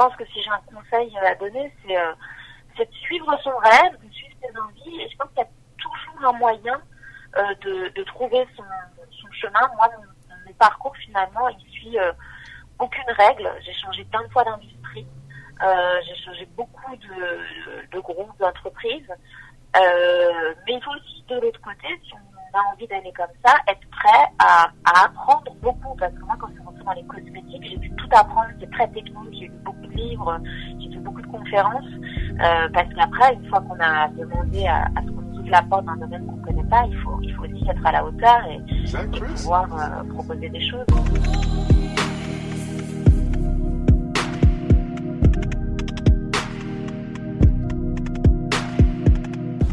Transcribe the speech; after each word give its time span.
pense 0.00 0.16
que 0.16 0.24
si 0.26 0.42
j'ai 0.42 0.50
un 0.50 0.60
conseil 0.74 1.16
à 1.18 1.34
donner, 1.34 1.72
c'est 1.84 1.96
c'est 2.76 2.88
de 2.88 2.94
suivre 2.94 3.36
son 3.42 3.56
rêve, 3.58 3.92
de 4.02 4.12
suivre 4.12 4.34
ses 4.40 4.58
envies. 4.58 5.02
Et 5.02 5.08
je 5.10 5.16
pense 5.16 5.28
qu'il 5.30 5.38
y 5.38 5.42
a 5.42 5.48
toujours 5.76 6.28
un 6.28 6.38
moyen 6.38 6.80
de, 7.36 7.88
de 7.88 8.02
trouver 8.04 8.46
son, 8.56 8.62
chemin. 9.32 9.60
Moi, 9.76 9.88
mon, 10.46 10.52
parcours 10.54 10.94
finalement, 10.96 11.48
il 11.48 11.70
suit 11.70 11.96
aucune 12.78 13.10
règle. 13.16 13.50
J'ai 13.64 13.74
changé 13.74 14.04
plein 14.04 14.22
de 14.22 14.28
fois 14.28 14.44
d'industrie. 14.44 15.06
Euh, 15.62 16.00
j'ai 16.06 16.16
changé 16.16 16.46
beaucoup 16.56 16.96
de, 16.96 17.86
de 17.90 18.00
groupes, 18.00 18.38
d'entreprises. 18.38 19.12
Euh, 19.76 20.54
mais 20.66 20.74
il 20.74 20.82
faut 20.82 20.90
aussi, 20.92 21.22
de 21.28 21.38
l'autre 21.38 21.60
côté, 21.60 21.88
si 22.04 22.12
on 22.14 22.58
a 22.58 22.62
envie 22.72 22.86
d'aller 22.86 23.12
comme 23.12 23.30
ça, 23.44 23.54
être 23.68 23.88
prêt 23.90 24.26
à, 24.38 24.70
à, 24.84 25.04
apprendre 25.04 25.52
beaucoup. 25.56 25.94
Parce 25.96 26.12
que 26.14 26.20
moi, 26.20 26.36
quand 26.40 26.48
dans 26.84 26.92
les 26.92 27.04
cosmétiques, 27.04 27.64
j'ai 27.68 27.76
dû 27.76 27.90
tout 27.90 28.08
apprendre. 28.12 28.48
C'est 28.60 28.70
très 28.70 28.88
technique. 28.88 29.32
J'ai 29.32 29.46
lu 29.46 29.52
beaucoup 29.64 29.86
de 29.86 29.92
livres. 29.92 30.38
J'ai 30.80 30.90
fait 30.90 31.00
beaucoup 31.00 31.22
de 31.22 31.26
conférences. 31.26 31.84
Euh, 32.40 32.68
parce 32.72 32.88
qu'après, 32.94 33.34
une 33.34 33.46
fois 33.48 33.60
qu'on 33.60 33.78
a 33.80 34.08
demandé 34.08 34.66
à, 34.66 34.84
à 34.96 35.02
ce 35.04 35.10
qu'on 35.10 35.38
ouvre 35.38 35.50
la 35.50 35.62
porte 35.62 35.84
dans 35.84 35.92
un 35.92 35.96
domaine 35.96 36.26
qu'on 36.26 36.36
ne 36.36 36.44
connaît 36.44 36.68
pas, 36.68 36.84
il 36.88 36.96
faut, 36.98 37.18
il 37.22 37.32
faut 37.34 37.44
aussi 37.44 37.68
être 37.68 37.86
à 37.86 37.92
la 37.92 38.04
hauteur 38.04 38.40
et, 38.48 38.56
et 38.56 39.20
pouvoir 39.20 39.68
euh, 39.72 40.04
proposer 40.14 40.48
des 40.48 40.68
choses. 40.68 40.86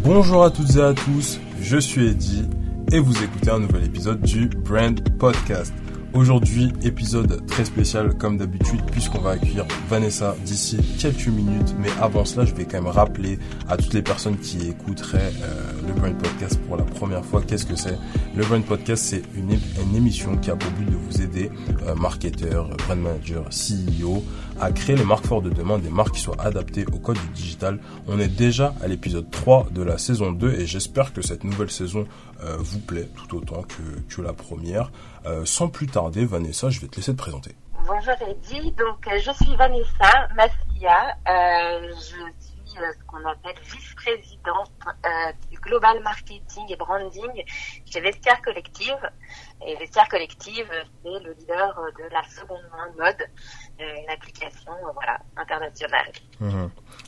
Bonjour 0.03 0.45
à 0.45 0.51
toutes 0.51 0.73
et 0.77 0.81
à 0.81 0.93
tous, 0.93 1.39
je 1.59 1.77
suis 1.77 2.07
Eddy 2.07 2.49
et 2.93 2.99
vous 2.99 3.21
écoutez 3.21 3.51
un 3.51 3.59
nouvel 3.59 3.83
épisode 3.83 4.21
du 4.21 4.47
Brand 4.47 4.97
Podcast. 5.19 5.73
Aujourd'hui, 6.17 6.73
épisode 6.81 7.45
très 7.45 7.63
spécial 7.63 8.17
comme 8.17 8.39
d'habitude 8.39 8.81
puisqu'on 8.91 9.19
va 9.19 9.33
accueillir 9.33 9.67
Vanessa 9.87 10.35
d'ici 10.43 10.79
quelques 10.97 11.27
minutes. 11.27 11.75
Mais 11.77 11.89
avant 12.01 12.25
cela, 12.25 12.43
je 12.43 12.55
vais 12.55 12.65
quand 12.65 12.81
même 12.81 12.91
rappeler 12.91 13.37
à 13.69 13.77
toutes 13.77 13.93
les 13.93 14.01
personnes 14.01 14.35
qui 14.39 14.67
écouteraient 14.67 15.31
euh, 15.43 15.71
le 15.87 15.93
Brand 15.93 16.17
Podcast 16.17 16.59
pour 16.67 16.75
la 16.75 16.85
première 16.85 17.23
fois 17.23 17.43
qu'est-ce 17.43 17.67
que 17.67 17.75
c'est. 17.75 17.99
Le 18.35 18.43
Brand 18.43 18.65
Podcast, 18.65 19.03
c'est 19.03 19.21
une, 19.35 19.59
émission 19.95 20.35
qui 20.37 20.49
a 20.49 20.55
pour 20.55 20.71
but 20.71 20.89
de 20.89 20.95
vous 20.95 21.21
aider, 21.21 21.51
euh, 21.85 21.93
marketeurs, 21.93 22.67
brand 22.87 22.99
manager, 22.99 23.43
CEO, 23.49 24.23
à 24.59 24.71
créer 24.71 24.95
les 24.95 25.03
marques 25.03 25.25
fortes 25.25 25.43
de 25.43 25.49
demain, 25.49 25.77
des 25.77 25.89
marques 25.89 26.13
qui 26.13 26.21
soient 26.21 26.39
adaptées 26.39 26.85
au 26.91 26.97
code 26.97 27.17
du 27.17 27.27
digital. 27.29 27.79
On 28.07 28.19
est 28.19 28.27
déjà 28.27 28.73
à 28.81 28.87
l'épisode 28.87 29.29
3 29.29 29.67
de 29.71 29.83
la 29.83 29.97
saison 29.97 30.31
2 30.31 30.53
et 30.59 30.65
j'espère 30.65 31.13
que 31.13 31.21
cette 31.21 31.43
nouvelle 31.43 31.69
saison 31.69 32.07
euh, 32.41 32.57
vous 32.59 32.79
plaît 32.79 33.07
tout 33.15 33.37
autant 33.37 33.61
que, 33.63 34.15
que 34.15 34.21
la 34.21 34.33
première. 34.33 34.91
Euh, 35.25 35.45
sans 35.45 35.67
plus 35.67 35.87
tarder, 35.87 36.25
Vanessa, 36.25 36.69
je 36.69 36.79
vais 36.79 36.87
te 36.87 36.95
laisser 36.95 37.11
te 37.11 37.17
présenter. 37.17 37.55
Bonjour 37.85 38.13
Eddy, 38.27 38.71
donc 38.71 39.07
euh, 39.07 39.19
je 39.19 39.31
suis 39.43 39.55
Vanessa 39.55 40.27
Massia, 40.35 41.15
je 41.87 41.99
suis 41.99 42.17
ce 42.77 43.05
qu'on 43.07 43.25
appelle 43.25 43.55
vice-présidente 43.63 44.71
du 45.49 45.57
Global 45.59 45.99
Marketing 46.03 46.65
et 46.69 46.75
Branding 46.75 47.43
chez 47.85 48.01
Vestiaire 48.01 48.39
Collective. 48.43 48.99
Et 49.65 49.75
Vestiaire 49.75 50.07
Collective, 50.07 50.69
c'est 51.03 51.23
le 51.23 51.33
leader 51.33 51.81
de 51.97 52.13
la 52.13 52.23
seconde 52.23 52.61
main 52.71 53.05
mode, 53.05 53.27
une 53.79 54.09
application 54.09 54.71
voilà, 54.93 55.19
internationale. 55.35 56.11
Mmh. 56.39 56.67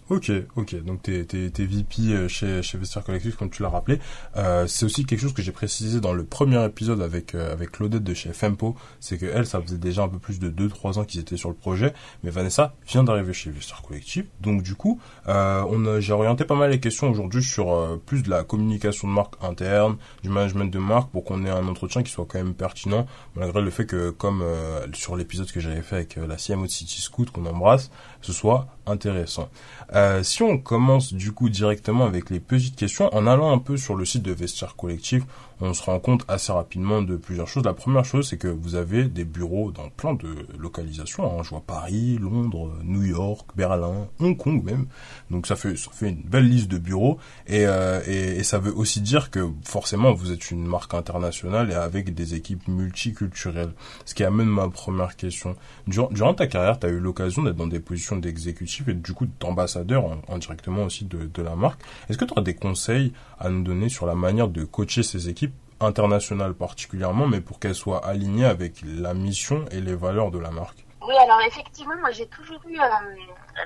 Ok, 0.09 0.31
ok. 0.55 0.83
Donc 0.83 1.03
t'es 1.03 1.19
es, 1.19 1.45
es, 1.45 1.65
VP 1.65 2.27
chez 2.27 2.63
chez 2.63 2.77
Vestiaire 2.77 3.03
Collective 3.03 3.35
comme 3.35 3.49
tu 3.49 3.61
l'as 3.61 3.69
rappelé. 3.69 3.99
Euh, 4.35 4.65
c'est 4.67 4.85
aussi 4.85 5.05
quelque 5.05 5.19
chose 5.19 5.33
que 5.33 5.41
j'ai 5.41 5.51
précisé 5.51 6.01
dans 6.01 6.13
le 6.13 6.25
premier 6.25 6.63
épisode 6.65 7.01
avec 7.01 7.35
euh, 7.35 7.53
avec 7.53 7.71
Claudette 7.71 8.03
de 8.03 8.13
chez 8.13 8.33
Fempo, 8.33 8.75
c'est 8.99 9.17
que 9.17 9.25
elle, 9.25 9.45
ça 9.45 9.61
faisait 9.61 9.77
déjà 9.77 10.03
un 10.03 10.09
peu 10.09 10.19
plus 10.19 10.39
de 10.39 10.49
2-3 10.49 10.99
ans 10.99 11.05
qu'ils 11.05 11.21
étaient 11.21 11.37
sur 11.37 11.49
le 11.49 11.55
projet, 11.55 11.93
mais 12.23 12.29
Vanessa 12.29 12.73
vient 12.87 13.03
d'arriver 13.03 13.33
chez 13.33 13.49
Vestiaire 13.49 13.81
Collective. 13.81 14.27
Donc 14.41 14.63
du 14.63 14.75
coup, 14.75 14.99
euh, 15.27 15.63
on 15.69 15.99
j'ai 15.99 16.13
orienté 16.13 16.45
pas 16.45 16.55
mal 16.55 16.71
les 16.71 16.79
questions 16.79 17.09
aujourd'hui 17.09 17.43
sur 17.43 17.73
euh, 17.73 18.01
plus 18.03 18.23
de 18.23 18.29
la 18.29 18.43
communication 18.43 19.07
de 19.07 19.13
marque 19.13 19.35
interne, 19.43 19.97
du 20.23 20.29
management 20.29 20.71
de 20.71 20.79
marque, 20.79 21.11
pour 21.11 21.23
qu'on 21.23 21.45
ait 21.45 21.49
un 21.49 21.67
entretien 21.67 22.03
qui 22.03 22.11
soit 22.11 22.25
quand 22.27 22.38
même 22.38 22.38
pertinent, 22.53 23.05
malgré 23.35 23.61
le 23.61 23.69
fait 23.69 23.85
que 23.85 24.09
comme 24.09 24.41
euh, 24.41 24.85
sur 24.93 25.15
l'épisode 25.15 25.51
que 25.51 25.59
j'avais 25.59 25.81
fait 25.81 25.95
avec 25.95 26.15
la 26.15 26.35
CMO 26.35 26.65
de 26.65 26.71
City 26.71 27.01
Scoot 27.01 27.29
qu'on 27.31 27.45
embrasse, 27.45 27.91
ce 28.21 28.33
soit 28.33 28.67
intéressant. 28.85 29.49
Euh, 29.93 30.23
si 30.23 30.43
on 30.43 30.57
commence 30.57 31.13
du 31.13 31.31
coup 31.31 31.49
directement 31.49 32.05
avec 32.05 32.29
les 32.29 32.39
petites 32.39 32.75
questions, 32.75 33.13
en 33.13 33.27
allant 33.27 33.51
un 33.51 33.59
peu 33.59 33.77
sur 33.77 33.95
le 33.95 34.05
site 34.05 34.23
de 34.23 34.31
Vestiaire 34.31 34.75
Collectif, 34.75 35.23
on 35.61 35.73
se 35.73 35.83
rend 35.83 35.99
compte 35.99 36.23
assez 36.27 36.51
rapidement 36.51 37.01
de 37.01 37.17
plusieurs 37.17 37.47
choses. 37.47 37.63
La 37.63 37.73
première 37.73 38.05
chose, 38.05 38.29
c'est 38.29 38.37
que 38.37 38.47
vous 38.47 38.75
avez 38.75 39.05
des 39.05 39.25
bureaux 39.25 39.71
dans 39.71 39.89
plein 39.89 40.13
de 40.13 40.29
localisations. 40.57 41.25
Hein. 41.25 41.43
Je 41.43 41.49
vois 41.49 41.63
Paris, 41.65 42.17
Londres, 42.19 42.71
New 42.83 43.03
York, 43.03 43.49
Berlin, 43.55 44.07
Hong 44.19 44.37
Kong 44.37 44.63
même. 44.63 44.87
Donc 45.31 45.47
ça 45.47 45.55
fait 45.55 45.75
ça 45.75 45.91
fait 45.91 46.09
une 46.09 46.21
belle 46.21 46.47
liste 46.47 46.69
de 46.69 46.77
bureaux 46.77 47.17
et, 47.47 47.65
euh, 47.65 48.01
et, 48.07 48.43
ça 48.43 48.57
veut 48.57 48.73
aussi 48.73 49.01
dire 49.01 49.31
que 49.31 49.49
forcément 49.63 50.13
vous 50.13 50.31
êtes 50.31 50.49
une 50.51 50.65
marque 50.65 50.93
internationale 50.93 51.71
et 51.71 51.75
avec 51.75 52.13
des 52.13 52.35
équipes 52.35 52.67
multiculturelles. 52.67 53.73
Ce 54.05 54.13
qui 54.15 54.23
amène 54.23 54.47
ma 54.47 54.69
première 54.69 55.15
question. 55.15 55.55
Durant, 55.87 56.09
durant 56.11 56.33
ta 56.33 56.47
carrière, 56.47 56.79
tu 56.79 56.87
as 56.87 56.89
eu 56.89 56.99
l'occasion 56.99 57.43
d'être 57.43 57.57
dans 57.57 57.67
des 57.67 57.79
positions 57.79 58.15
d'exécutif 58.15 58.87
et 58.87 58.93
du 58.93 59.13
coup 59.13 59.27
d'ambassadeur 59.39 60.05
indirectement 60.29 60.83
aussi 60.83 61.05
de, 61.05 61.25
de 61.25 61.41
la 61.41 61.55
marque. 61.55 61.81
Est-ce 62.09 62.17
que 62.17 62.25
tu 62.25 62.33
as 62.35 62.41
des 62.41 62.55
conseils 62.55 63.13
à 63.39 63.49
nous 63.49 63.63
donner 63.63 63.89
sur 63.89 64.05
la 64.05 64.15
manière 64.15 64.47
de 64.47 64.63
coacher 64.63 65.03
ces 65.03 65.29
équipes 65.29 65.48
internationales 65.81 66.53
particulièrement, 66.53 67.27
mais 67.27 67.41
pour 67.41 67.59
qu'elles 67.59 67.75
soient 67.75 68.05
alignées 68.05 68.45
avec 68.45 68.81
la 68.83 69.13
mission 69.13 69.65
et 69.71 69.81
les 69.81 69.95
valeurs 69.95 70.31
de 70.31 70.39
la 70.39 70.51
marque 70.51 70.85
Oui, 71.01 71.15
alors 71.17 71.41
effectivement, 71.41 71.95
moi 71.99 72.11
j'ai 72.11 72.27
toujours 72.27 72.61
eu 72.67 72.79
euh, 72.79 72.85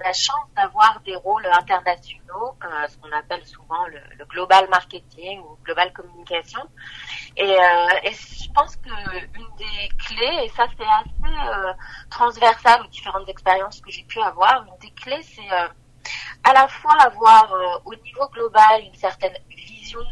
la 0.03 0.13
chance 0.13 0.47
d'avoir 0.55 1.01
des 1.05 1.15
rôles 1.15 1.45
internationaux, 1.45 2.55
euh, 2.63 2.87
ce 2.87 2.97
qu'on 2.97 3.11
appelle 3.17 3.45
souvent 3.45 3.85
le, 3.87 4.25
global 4.25 4.67
marketing 4.69 5.39
ou 5.39 5.57
global 5.63 5.91
communication. 5.93 6.61
Et, 7.37 7.43
euh, 7.43 7.87
et 8.03 8.11
je 8.11 8.51
pense 8.53 8.75
que 8.77 8.89
une 9.35 9.55
des 9.57 9.89
clés, 10.05 10.45
et 10.45 10.49
ça 10.49 10.65
c'est 10.77 10.83
assez 10.83 11.67
transversal 12.09 12.81
aux 12.81 12.87
différentes 12.87 13.27
expériences 13.27 13.81
que 13.81 13.91
j'ai 13.91 14.03
pu 14.03 14.21
avoir, 14.21 14.65
une 14.67 14.77
des 14.79 14.93
clés 14.93 15.21
c'est 15.23 15.49
à 16.43 16.53
la 16.53 16.67
fois 16.67 16.95
avoir 17.01 17.53
au 17.85 17.95
niveau 17.95 18.27
global 18.33 18.81
une 18.83 18.95
certaine 18.95 19.33
vision 19.93 20.05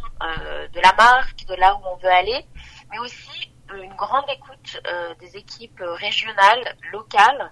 de 0.74 0.80
la 0.82 0.94
marque, 0.94 1.46
de 1.48 1.56
là 1.56 1.76
où 1.76 1.80
on 1.88 1.96
veut 1.98 2.12
aller, 2.12 2.46
mais 2.92 3.00
aussi 3.00 3.54
une 3.74 3.94
grande 3.96 4.26
écoute 4.30 4.82
des 5.20 5.38
équipes 5.38 5.82
régionales, 5.82 6.76
locales, 6.92 7.52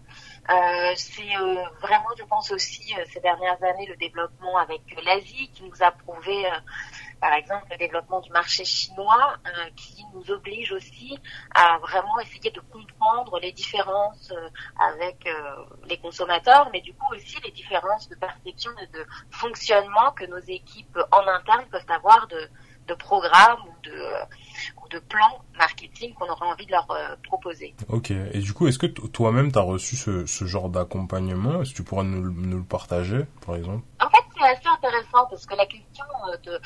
euh, 0.49 0.93
c'est 0.95 1.35
euh, 1.35 1.63
vraiment, 1.79 2.09
je 2.17 2.23
pense 2.23 2.49
aussi, 2.51 2.95
euh, 2.97 3.03
ces 3.13 3.19
dernières 3.19 3.61
années, 3.63 3.85
le 3.85 3.95
développement 3.97 4.57
avec 4.57 4.81
l'Asie 5.05 5.51
qui 5.53 5.63
nous 5.63 5.83
a 5.83 5.91
prouvé, 5.91 6.43
par 7.21 7.33
exemple, 7.33 7.67
le 7.69 7.77
développement 7.77 8.19
du 8.21 8.31
marché 8.31 8.65
chinois 8.65 9.35
qui 9.75 10.03
nous 10.13 10.31
oblige 10.31 10.71
aussi 10.71 11.19
à 11.53 11.77
vraiment 11.79 12.19
essayer 12.19 12.49
de 12.49 12.61
comprendre 12.61 13.39
les 13.39 13.51
différences 13.51 14.33
avec 14.79 15.27
les 15.85 15.97
consommateurs, 15.97 16.69
mais 16.71 16.81
du 16.81 16.93
coup 16.93 17.13
aussi 17.13 17.37
les 17.43 17.51
différences 17.51 18.07
de 18.09 18.15
perception 18.15 18.71
et 18.81 18.87
de 18.87 19.05
fonctionnement 19.31 20.11
que 20.11 20.25
nos 20.25 20.39
équipes 20.39 20.97
en 21.11 21.27
interne 21.27 21.65
peuvent 21.69 21.89
avoir 21.89 22.27
de, 22.27 22.49
de 22.87 22.93
programmes 22.93 23.61
ou 23.67 23.81
de, 23.83 24.03
ou 24.83 24.87
de 24.89 24.99
plans 24.99 25.43
marketing 25.57 26.13
qu'on 26.13 26.29
aurait 26.29 26.47
envie 26.47 26.65
de 26.65 26.71
leur 26.71 26.89
euh, 26.91 27.15
proposer. 27.23 27.75
Ok, 27.89 28.11
et 28.11 28.39
du 28.39 28.53
coup, 28.53 28.67
est-ce 28.67 28.79
que 28.79 28.87
toi-même, 28.87 29.51
tu 29.51 29.59
as 29.59 29.63
reçu 29.63 29.95
ce, 29.95 30.25
ce 30.25 30.45
genre 30.45 30.69
d'accompagnement? 30.69 31.61
Est-ce 31.61 31.71
que 31.71 31.77
tu 31.77 31.83
pourrais 31.83 32.05
nous, 32.05 32.31
nous, 32.31 32.57
le 32.57 32.63
partager, 32.63 33.25
par 33.45 33.55
exemple? 33.55 33.83
En 33.99 34.09
fait, 34.09 34.23
c'est 34.37 34.43
assez 34.43 34.67
intéressant 34.67 35.27
parce 35.29 35.45
que 35.45 35.55
la 35.55 35.65
question 35.65 36.05
euh, 36.31 36.37
de 36.43 36.59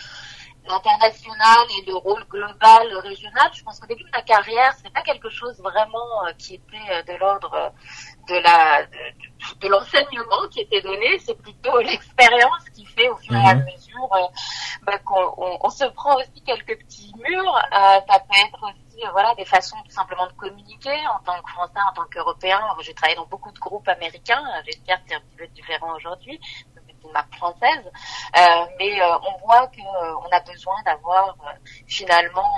l'international 0.68 1.68
et 1.78 1.86
le 1.86 1.96
rôle 1.96 2.24
global, 2.30 2.88
régional, 3.04 3.50
je 3.54 3.64
pense 3.64 3.80
qu'au 3.80 3.88
début 3.88 4.04
de 4.04 4.12
ma 4.14 4.22
carrière, 4.22 4.74
c'est 4.82 4.94
pas 4.94 5.02
quelque 5.02 5.30
chose 5.30 5.60
vraiment 5.60 6.26
euh, 6.26 6.32
qui 6.38 6.56
était 6.56 7.04
de 7.12 7.20
l'ordre 7.20 7.74
de 8.30 8.36
la 8.36 8.86
de, 8.86 9.33
de 9.62 9.68
l'enseignement 9.68 10.48
qui 10.52 10.62
était 10.62 10.82
donné, 10.82 11.20
c'est 11.20 11.38
plutôt 11.42 11.80
l'expérience 11.80 12.70
qui 12.74 12.86
fait 12.86 13.10
au 13.10 13.18
fur 13.18 13.36
et 13.36 13.50
à 13.50 13.56
mesure 13.56 14.10
bah, 14.84 14.98
qu'on 15.00 15.34
on, 15.38 15.58
on 15.62 15.70
se 15.70 15.86
prend 15.86 16.16
aussi 16.18 16.42
quelques 16.46 16.78
petits 16.80 17.14
murs. 17.18 17.56
Euh, 17.56 18.00
ça 18.08 18.20
peut 18.20 18.38
être 18.46 18.64
aussi 18.64 19.06
euh, 19.06 19.10
voilà 19.12 19.34
des 19.36 19.46
façons 19.46 19.78
tout 19.84 19.92
simplement 19.92 20.28
de 20.28 20.34
communiquer 20.34 20.96
en 21.08 21.20
tant 21.24 21.42
que 21.42 21.50
Français, 21.52 21.80
en 21.90 21.94
tant 21.94 22.06
qu'Européen. 22.12 22.62
J'ai 22.82 22.94
travaillé 22.94 23.16
dans 23.16 23.26
beaucoup 23.26 23.52
de 23.52 23.60
groupes 23.60 23.88
américains. 23.88 24.44
J'espère 24.66 24.98
que 25.04 25.10
c'est 25.10 25.16
un 25.16 25.22
petit 25.22 25.36
peu 25.38 25.48
différent 25.48 25.96
aujourd'hui. 25.96 26.40
Une 27.06 27.12
marque 27.12 27.36
française, 27.36 27.92
euh, 28.38 28.66
mais 28.80 29.02
euh, 29.02 29.18
on 29.28 29.46
voit 29.46 29.68
que 29.68 29.82
euh, 29.82 30.16
on 30.26 30.30
a 30.32 30.40
besoin 30.40 30.76
d'avoir 30.86 31.36
finalement 31.86 32.50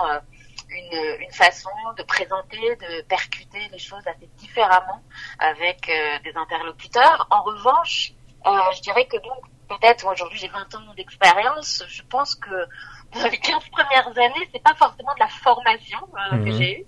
une, 0.69 1.21
une, 1.21 1.31
façon 1.31 1.69
de 1.97 2.03
présenter, 2.03 2.75
de 2.75 3.01
percuter 3.03 3.67
les 3.71 3.79
choses 3.79 4.06
assez 4.07 4.29
différemment 4.38 5.01
avec 5.39 5.89
des 6.23 6.35
interlocuteurs. 6.35 7.27
En 7.29 7.44
revanche, 7.44 8.13
je 8.45 8.81
dirais 8.81 9.06
que 9.06 9.17
donc 9.17 9.44
peut-être 9.67 10.06
aujourd'hui 10.06 10.38
j'ai 10.38 10.47
20 10.47 10.75
ans 10.75 10.94
d'expérience, 10.95 11.83
je 11.88 12.01
pense 12.03 12.35
que 12.35 12.67
dans 13.13 13.27
les 13.29 13.38
15 13.38 13.69
premières 13.69 14.07
années, 14.17 14.50
c'est 14.53 14.62
pas 14.62 14.75
forcément 14.75 15.13
de 15.13 15.19
la 15.19 15.27
formation 15.27 16.00
euh, 16.31 16.35
mmh. 16.35 16.45
que 16.45 16.51
j'ai 16.51 16.79
eue. 16.81 16.85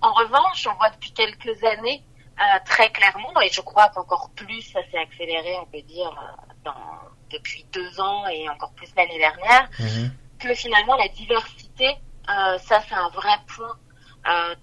En 0.00 0.12
revanche, 0.12 0.66
on 0.66 0.74
voit 0.76 0.90
depuis 0.90 1.12
quelques 1.12 1.62
années 1.64 2.04
très 2.64 2.90
clairement, 2.90 3.40
et 3.40 3.48
je 3.48 3.60
crois 3.60 3.88
qu'encore 3.90 4.30
plus 4.34 4.62
ça 4.62 4.80
s'est 4.90 4.98
accéléré, 4.98 5.56
on 5.60 5.66
peut 5.66 5.82
dire, 5.82 6.12
dans, 6.64 6.74
depuis 7.30 7.64
deux 7.72 8.00
ans 8.00 8.26
et 8.26 8.48
encore 8.48 8.72
plus 8.72 8.92
l'année 8.96 9.18
dernière, 9.18 9.68
mhm. 9.78 10.12
que 10.38 10.54
finalement 10.54 10.96
la 10.96 11.08
diversité, 11.08 11.96
ça 12.26 12.80
c'est 12.88 12.94
un 12.94 13.08
vrai 13.10 13.36
point 13.54 13.76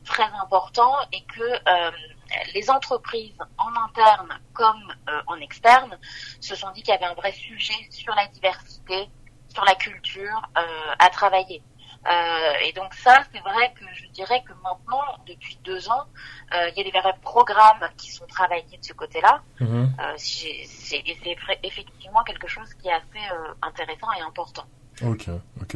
très 0.04 0.30
important 0.42 0.94
et 1.12 1.24
que 1.26 2.54
les 2.54 2.70
entreprises 2.70 3.38
en 3.58 3.76
interne 3.84 4.40
comme 4.54 4.94
en 5.28 5.36
externe 5.36 5.98
se 6.40 6.56
sont 6.56 6.72
dit 6.72 6.82
qu'il 6.82 6.94
y 6.94 6.98
avait 6.98 7.06
un 7.06 7.14
vrai 7.14 7.32
sujet 7.32 7.88
sur 7.90 8.16
la 8.16 8.28
diversité, 8.28 9.10
sur 9.54 9.64
la 9.66 9.76
culture 9.76 10.42
à 10.98 11.10
travailler. 11.10 11.62
Euh, 12.08 12.54
et 12.66 12.74
donc 12.74 12.94
ça, 12.94 13.24
c'est 13.32 13.42
vrai 13.42 13.74
que 13.80 13.86
je 13.94 14.08
dirais 14.10 14.44
que 14.48 14.54
maintenant, 14.64 15.04
depuis 15.28 15.58
deux 15.64 15.88
ans, 15.90 16.06
euh, 16.54 16.70
il 16.70 16.78
y 16.78 16.82
a 16.82 16.92
des 16.92 17.00
vrais 17.00 17.14
programmes 17.22 17.88
qui 17.98 18.12
sont 18.12 18.26
travaillés 18.26 18.78
de 18.78 18.84
ce 18.84 18.94
côté-là. 18.94 19.42
Euh, 19.62 20.14
c'est 20.18 21.04
effectivement 21.64 22.24
quelque 22.24 22.48
chose 22.48 22.74
qui 22.76 22.88
est 22.88 22.94
assez 22.94 23.32
euh, 23.32 23.54
intéressant 23.62 24.12
et 24.18 24.22
important. 24.22 24.66
Ok, 25.04 25.28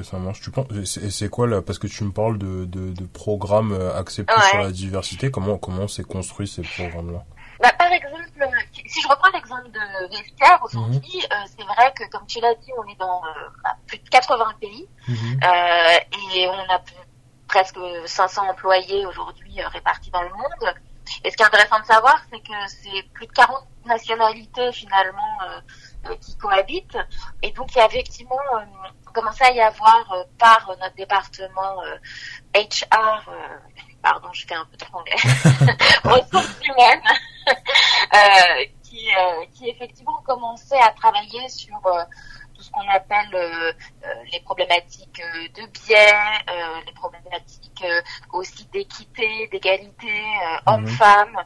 ça 0.03 0.17
marche. 0.17 0.41
Tu 0.41 0.51
penses, 0.51 0.67
et 0.97 1.11
c'est 1.11 1.29
quoi 1.29 1.47
là 1.47 1.61
Parce 1.61 1.79
que 1.79 1.87
tu 1.87 2.03
me 2.03 2.11
parles 2.11 2.37
de, 2.37 2.65
de, 2.65 2.91
de 2.91 3.05
programmes 3.05 3.73
axés 3.95 4.23
plus 4.23 4.41
sur 4.49 4.59
la 4.59 4.71
diversité. 4.71 5.31
Comment 5.31 5.57
comment 5.57 5.87
s'est 5.87 6.03
construit 6.03 6.47
ces 6.47 6.61
programmes-là? 6.61 7.23
Bah, 7.61 7.71
par 7.77 7.91
exemple, 7.91 8.23
si 8.87 9.01
je 9.01 9.07
reprends 9.07 9.29
l'exemple 9.33 9.69
de 9.71 10.09
vestiaire 10.09 10.59
aujourd'hui, 10.63 11.17
mhm. 11.17 11.31
euh, 11.31 11.45
c'est 11.57 11.63
vrai 11.63 11.93
que 11.95 12.09
comme 12.09 12.25
tu 12.27 12.39
l'as 12.39 12.55
dit, 12.55 12.71
on 12.77 12.87
est 12.91 12.97
dans 12.97 13.23
euh, 13.23 13.49
bah, 13.63 13.75
plus 13.87 13.97
de 13.99 14.09
80 14.09 14.45
pays 14.59 14.87
mhm. 15.07 15.39
euh, 15.43 16.35
et 16.35 16.47
on 16.47 16.73
a 16.73 16.81
presque 17.47 17.77
500 18.05 18.49
employés 18.49 19.05
aujourd'hui 19.05 19.61
répartis 19.61 20.11
dans 20.11 20.23
le 20.23 20.29
monde. 20.29 20.75
Et 21.23 21.31
ce 21.31 21.37
qui 21.37 21.43
est 21.43 21.45
intéressant 21.45 21.79
de 21.79 21.85
savoir, 21.85 22.19
c'est 22.31 22.39
que 22.39 22.53
c'est 22.67 23.03
plus 23.13 23.27
de 23.27 23.31
40 23.31 23.63
nationalités 23.85 24.71
finalement 24.71 25.37
qui 26.19 26.37
cohabitent. 26.37 26.97
Et 27.41 27.51
donc 27.51 27.73
il 27.75 27.79
y 27.79 27.81
a 27.81 27.85
effectivement 27.85 28.37
commencé 29.13 29.43
à 29.43 29.51
y 29.51 29.61
avoir 29.61 30.25
par 30.37 30.75
notre 30.79 30.95
département 30.95 31.81
HR 32.53 33.29
pardon, 34.05 34.31
je 34.33 34.45
fais 34.45 34.53
un 34.53 34.65
peu 34.65 34.77
de 34.77 34.85
anglais, 34.93 35.15
ressources 36.03 36.59
humaines, 36.63 37.01
euh, 37.47 38.65
qui, 38.83 39.07
euh, 39.17 39.45
qui 39.55 39.67
effectivement 39.67 40.21
commençait 40.23 40.79
à 40.79 40.91
travailler 40.91 41.49
sur 41.49 41.75
euh, 41.87 42.03
ce 42.65 42.71
qu'on 42.71 42.87
appelle 42.89 43.33
euh, 43.33 43.71
euh, 44.03 44.07
les 44.31 44.39
problématiques 44.41 45.21
de 45.55 45.65
biais, 45.67 46.83
les 46.85 46.93
problématiques 46.93 47.83
aussi 48.33 48.65
d'équité, 48.67 49.47
d'égalité, 49.51 50.07
mhm. 50.07 50.59
hommes-femmes, 50.67 51.37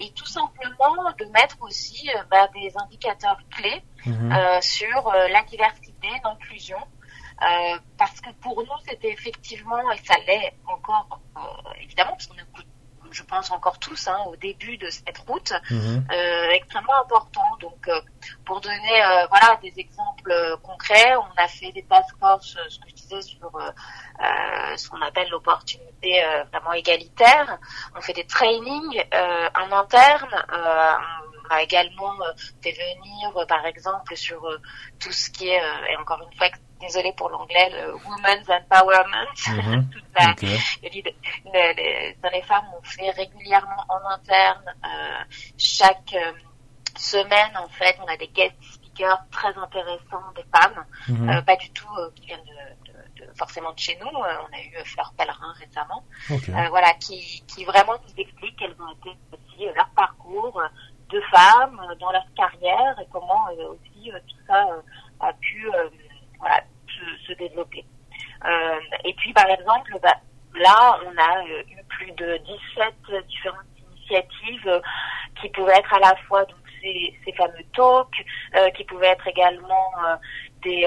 et 0.00 0.12
tout 0.12 0.26
simplement 0.26 1.10
de 1.18 1.24
mettre 1.26 1.56
aussi 1.60 2.08
bah, 2.30 2.48
des 2.54 2.72
indicateurs 2.76 3.38
clés 3.50 3.82
mhm. 4.06 4.60
sur 4.60 5.12
la 5.12 5.42
diversité, 5.42 6.08
l'inclusion, 6.22 6.78
euh, 7.42 7.78
parce 7.98 8.20
que 8.20 8.30
pour 8.40 8.62
nous, 8.62 8.78
c'était 8.88 9.10
effectivement, 9.10 9.90
et 9.90 9.98
ça 9.98 10.14
l'est 10.26 10.54
encore, 10.66 11.20
euh, 11.36 11.40
évidemment, 11.82 12.12
parce 12.12 12.26
qu'on 12.26 12.34
écoute, 12.34 12.66
je 13.14 13.22
pense 13.22 13.50
encore 13.50 13.78
tous, 13.78 14.08
hein, 14.08 14.18
au 14.26 14.36
début 14.36 14.76
de 14.76 14.90
cette 14.90 15.18
route, 15.18 15.52
mhm. 15.70 16.04
euh, 16.10 16.50
extrêmement 16.50 17.00
important. 17.02 17.56
Donc, 17.60 17.88
euh, 17.88 18.00
pour 18.44 18.60
donner 18.60 18.96
voilà 19.30 19.58
des 19.62 19.72
exemples 19.76 20.58
concrets, 20.62 21.14
on 21.16 21.42
a 21.42 21.48
fait 21.48 21.72
des 21.72 21.84
task 21.84 22.16
force, 22.18 22.56
ce 22.68 22.78
que 22.78 22.88
je 22.88 22.94
disais 22.94 23.22
sur 23.22 23.50
ce 24.76 24.88
qu'on 24.88 25.00
appelle 25.02 25.28
l'opportunité 25.30 26.22
vraiment 26.50 26.72
égalitaire. 26.72 27.58
On 27.96 28.00
fait 28.00 28.12
des 28.12 28.26
trainings 28.26 29.04
en 29.12 29.72
interne. 29.72 30.44
on 30.50 31.54
a 31.54 31.62
également 31.62 32.14
fait 32.62 32.72
venir, 32.72 33.46
par 33.46 33.64
exemple, 33.66 34.16
sur 34.16 34.40
tout 34.98 35.12
ce 35.12 35.30
qui 35.30 35.48
est, 35.48 35.62
et 35.90 35.96
encore 35.96 36.22
une 36.22 36.36
fois, 36.36 36.48
désolé 36.86 37.12
pour 37.16 37.30
l'anglais, 37.30 37.70
le 37.70 37.94
Women's 37.94 38.48
Empowerment. 38.48 39.34
Mhm. 39.48 39.88
dans 42.22 42.30
les 42.30 42.42
femmes, 42.42 42.66
on 42.78 42.82
fait 42.82 43.10
régulièrement 43.10 43.84
en 43.88 44.06
interne, 44.10 44.62
euh, 44.84 45.24
chaque 45.58 46.14
euh, 46.14 46.32
semaine, 46.96 47.56
en 47.56 47.66
fait, 47.68 47.98
on 48.02 48.06
a 48.06 48.16
des 48.16 48.28
guest 48.28 48.54
speakers 48.62 49.24
très 49.30 49.56
intéressants, 49.56 50.32
des 50.36 50.44
femmes, 50.54 50.84
mhm. 51.08 51.30
euh, 51.30 51.42
pas 51.42 51.56
du 51.56 51.68
tout 51.70 51.88
qui 52.14 52.26
viennent 52.26 52.44
de, 52.44 52.52
forcément 53.36 53.72
de 53.72 53.78
chez 53.78 53.98
nous. 54.00 54.08
on 54.08 54.22
a 54.22 54.60
eu 54.60 54.72
Fleur 54.84 55.12
Pellerin 55.16 55.52
récemment, 55.58 56.04
voilà, 56.68 56.92
qui, 56.94 57.42
qui 57.46 57.64
vraiment 57.64 57.94
nous 57.94 58.22
expliquent 58.22 58.58
quels 58.58 58.76
ont 58.80 58.92
été 58.92 59.10
aussi 59.32 59.66
leur 59.74 59.88
parcours 59.90 60.60
de 61.10 61.20
femmes 61.30 61.80
dans 62.00 62.12
leur 62.12 62.26
carrière 62.36 62.98
et 63.00 63.06
comment 63.10 63.48
aussi 63.52 64.10
tout 64.10 64.46
ça 64.46 64.66
a 65.20 65.32
pu 65.34 65.70
voilà, 66.44 66.62
se, 67.26 67.32
développer. 67.34 67.84
Euh, 68.44 68.80
et 69.04 69.14
puis, 69.14 69.32
par 69.32 69.48
exemple, 69.48 69.98
bah, 70.02 70.16
là, 70.54 70.98
on 71.06 71.16
a 71.16 71.44
euh, 71.44 71.62
eu 71.70 71.82
plus 71.88 72.12
de 72.12 72.36
17 72.36 73.26
différentes 73.26 73.66
initiatives 73.78 74.68
euh, 74.68 74.80
qui 75.40 75.48
pouvaient 75.50 75.76
être 75.78 75.94
à 75.94 76.00
la 76.00 76.14
fois 76.28 76.44
donc 76.44 76.58
ces, 76.82 77.32
fameux 77.36 77.64
talks, 77.74 78.24
qui 78.76 78.84
pouvaient 78.84 79.08
être 79.08 79.26
également 79.26 79.90
des, 80.62 80.86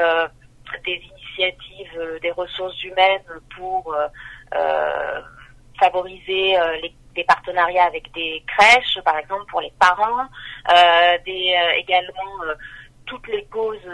des 0.86 1.02
initiatives 1.04 2.20
des 2.22 2.32
ressources 2.32 2.82
humaines 2.84 3.24
pour 3.56 3.96
favoriser 5.80 6.56
les, 6.84 6.94
des 7.16 7.24
partenariats 7.24 7.86
avec 7.86 8.14
des 8.14 8.44
crèches, 8.46 9.00
par 9.04 9.18
exemple 9.18 9.46
pour 9.50 9.60
les 9.60 9.74
parents, 9.80 10.28
des 11.26 11.56
également 11.78 12.44
toutes 13.08 13.28
les 13.28 13.46
causes 13.46 13.90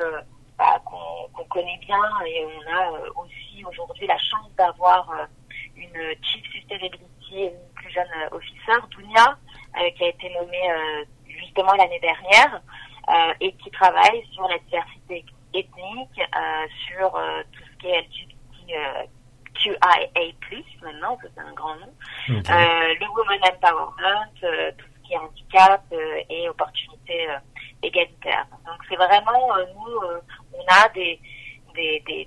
bah, 0.58 0.80
qu'on 0.86 1.44
connaît 1.46 1.80
bien 1.86 2.02
et 2.26 2.46
on 2.46 2.72
a 2.72 2.92
euh, 2.92 3.10
aussi 3.16 3.64
aujourd'hui 3.66 4.08
la 4.08 4.18
chance 4.18 4.52
d'avoir 4.58 5.10
euh, 5.12 5.26
une 5.76 6.16
Chief 6.22 6.44
Sustainability 6.52 7.38
et 7.38 7.48
une 7.48 7.74
plus 7.76 7.90
jeune 7.92 8.08
euh, 8.24 8.36
officer, 8.36 8.80
Dunia, 8.92 9.38
qui 9.98 10.04
a 10.04 10.08
été 10.08 10.30
nommée 10.30 10.70
justement 11.26 11.74
l'année 11.74 12.00
dernière 12.00 12.62
et 13.42 13.52
qui 13.54 13.72
travaille 13.72 14.24
sur 14.32 14.48
la 14.48 14.60
diversité 14.60 15.26
ethnique, 15.52 16.22
sur 16.88 17.12
tout 17.52 17.64
ce 17.64 17.78
qui 17.80 17.88
est 17.88 18.02
LGBTQIA+, 18.02 19.80
maintenant, 20.84 21.18
c'est 21.24 21.42
un 21.42 21.54
grand 21.54 21.76
nom, 21.78 21.92
le 22.28 23.08
Women 23.16 23.42
Empowerment, 23.52 24.76
tout 24.78 24.86
ce 24.96 25.08
qui 25.08 25.14
est 25.14 25.18
handicap 25.18 25.84
et 26.30 26.48
opportunités 26.50 27.28
égalitaires. 27.82 28.46
Donc 28.68 28.78
c'est 28.88 28.96
vraiment, 28.96 29.58
nous, 29.74 30.22
on 30.54 30.66
a 30.68 30.90
des, 30.90 31.20
des, 31.76 32.04
des, 32.06 32.26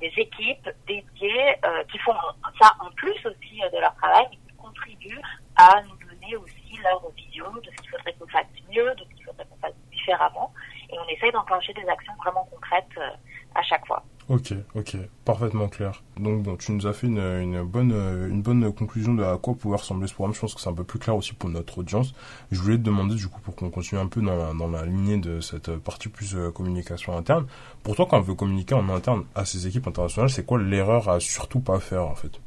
des, 0.00 0.12
équipes 0.16 0.68
dédiées 0.86 1.56
euh, 1.64 1.84
qui 1.90 1.98
font 1.98 2.14
ça 2.60 2.72
en 2.80 2.90
plus 2.92 3.14
aussi 3.26 3.62
euh, 3.62 3.70
de 3.70 3.78
leur 3.78 3.94
travail, 3.96 4.26
mais 4.30 4.36
qui 4.36 4.56
contribuent 4.56 5.22
à 5.56 5.82
nous 5.82 5.96
donner 5.96 6.36
aussi 6.36 6.76
leur 6.82 7.10
vision 7.12 7.50
de 7.52 7.70
ce 7.70 7.82
qu'il 7.82 7.90
faudrait 7.90 8.12
qu'on 8.14 8.28
fasse 8.28 8.46
mieux, 8.70 8.94
de 8.94 9.04
ce 9.04 9.14
qu'il 9.14 9.24
faudrait 9.24 9.46
qu'on 9.46 9.58
fasse 9.58 9.76
différemment. 9.90 10.52
Et 10.90 10.98
on 10.98 11.08
essaye 11.08 11.32
d'enclencher 11.32 11.72
des 11.74 11.88
actions 11.88 12.14
vraiment 12.22 12.44
concrètes 12.50 12.86
euh, 12.98 13.10
à 13.54 13.62
chaque 13.62 13.86
fois. 13.86 14.02
Ok, 14.30 14.54
ok, 14.74 14.96
parfaitement 15.26 15.68
clair. 15.68 16.02
Donc 16.16 16.42
bon, 16.42 16.56
tu 16.56 16.72
nous 16.72 16.86
as 16.86 16.94
fait 16.94 17.08
une, 17.08 17.18
une 17.18 17.62
bonne 17.62 17.92
une 17.92 18.40
bonne 18.40 18.72
conclusion 18.72 19.12
de 19.12 19.22
à 19.22 19.36
quoi 19.36 19.54
pouvait 19.54 19.76
ressembler 19.76 20.06
ce 20.08 20.14
programme. 20.14 20.34
Je 20.34 20.40
pense 20.40 20.54
que 20.54 20.62
c'est 20.62 20.70
un 20.70 20.74
peu 20.74 20.82
plus 20.82 20.98
clair 20.98 21.14
aussi 21.14 21.34
pour 21.34 21.50
notre 21.50 21.76
audience. 21.76 22.14
Je 22.50 22.58
voulais 22.58 22.78
te 22.78 22.82
demander 22.82 23.16
du 23.16 23.28
coup 23.28 23.42
pour 23.42 23.54
qu'on 23.54 23.68
continue 23.68 24.00
un 24.00 24.06
peu 24.06 24.22
dans 24.22 24.34
la, 24.34 24.54
dans 24.54 24.68
la 24.68 24.86
lignée 24.86 25.18
de 25.18 25.40
cette 25.40 25.76
partie 25.76 26.08
plus 26.08 26.34
euh, 26.36 26.50
communication 26.50 27.14
interne. 27.14 27.46
Pour 27.82 27.96
toi, 27.96 28.06
quand 28.08 28.16
on 28.16 28.22
veut 28.22 28.34
communiquer 28.34 28.74
en 28.74 28.88
interne 28.88 29.26
à 29.34 29.44
ces 29.44 29.66
équipes 29.66 29.86
internationales, 29.88 30.30
c'est 30.30 30.46
quoi 30.46 30.58
l'erreur 30.58 31.06
à 31.10 31.20
surtout 31.20 31.60
pas 31.60 31.78
faire 31.78 32.06
en 32.06 32.14
fait? 32.14 32.40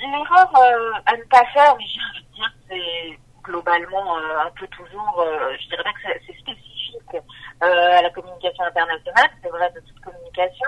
L'erreur 0.00 0.50
euh, 0.56 0.92
à 1.04 1.14
ne 1.14 1.24
pas 1.24 1.44
faire, 1.52 1.76
mais 1.76 1.84
je 1.84 2.20
veux 2.20 2.34
dire, 2.36 2.52
c'est 2.70 3.18
globalement 3.44 4.16
euh, 4.16 4.46
un 4.46 4.50
peu 4.58 4.66
toujours, 4.68 5.22
je 5.60 5.68
dirais 5.68 5.84
pas 5.84 5.92
que 5.92 6.20
c'est 6.26 6.38
spécifique 6.38 7.22
à 7.60 8.02
la 8.02 8.10
communication 8.10 8.64
internationale, 8.64 9.30
c'est 9.42 9.48
vrai 9.48 9.70
de 9.72 9.80
toute 9.80 10.00
communication, 10.00 10.66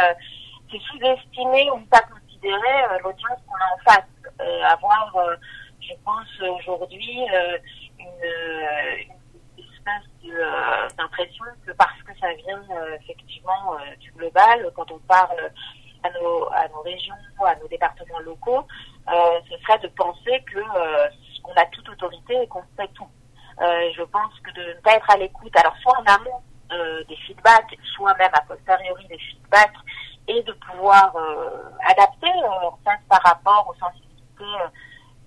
euh, 0.00 0.14
c'est 0.70 0.80
sous-estimer 0.80 1.70
ou 1.70 1.80
pas 1.86 2.02
considérer 2.02 2.84
euh, 2.90 2.98
l'audience 3.02 3.38
qu'on 3.46 3.54
a 3.54 3.74
en 3.74 3.92
face. 3.92 4.04
Euh, 4.40 4.62
avoir, 4.64 5.12
je 5.80 5.94
pense 6.04 6.40
aujourd'hui, 6.40 7.26
une, 7.98 8.06
une 8.98 9.64
espèce 9.64 10.94
d'impression 10.96 11.44
que 11.66 11.72
parce 11.72 12.00
que 12.02 12.16
ça 12.20 12.28
vient 12.34 12.62
effectivement 13.00 13.76
du 13.98 14.12
global, 14.12 14.70
quand 14.76 14.90
on 14.92 14.98
parle 15.00 15.50
à 16.04 16.10
nos, 16.10 16.44
à 16.52 16.68
nos 16.68 16.82
régions, 16.82 17.14
à 17.44 17.56
nos 17.56 17.66
départements 17.68 18.20
locaux, 18.20 18.64
ce 19.08 19.56
serait 19.62 19.78
de 19.78 19.88
penser 19.88 20.44
que 20.52 20.60
qu'on 21.42 21.54
a 21.54 21.66
toute 21.66 21.88
autorité 21.88 22.42
et 22.42 22.46
qu'on 22.46 22.62
fait 22.76 22.88
tout. 22.94 23.08
Je 23.60 24.02
pense 24.04 24.32
que 24.40 24.50
de 24.52 24.74
ne 24.74 24.80
pas 24.80 24.94
être 24.94 25.10
à 25.10 25.16
l'écoute, 25.16 25.56
alors 25.56 25.76
soit 25.78 25.98
en 25.98 26.04
amont 26.04 26.42
euh, 26.70 27.02
des 27.08 27.16
feedbacks, 27.16 27.78
soit 27.96 28.14
même 28.18 28.30
a 28.34 28.42
posteriori 28.42 29.06
des 29.06 29.18
feedbacks, 29.18 29.72
et 30.26 30.42
de 30.42 30.52
pouvoir 30.52 31.16
euh, 31.16 31.70
adapter 31.86 32.28
euh, 32.28 32.92
par 33.08 33.22
rapport 33.22 33.66
aux 33.70 33.74
sensibilités 33.74 34.44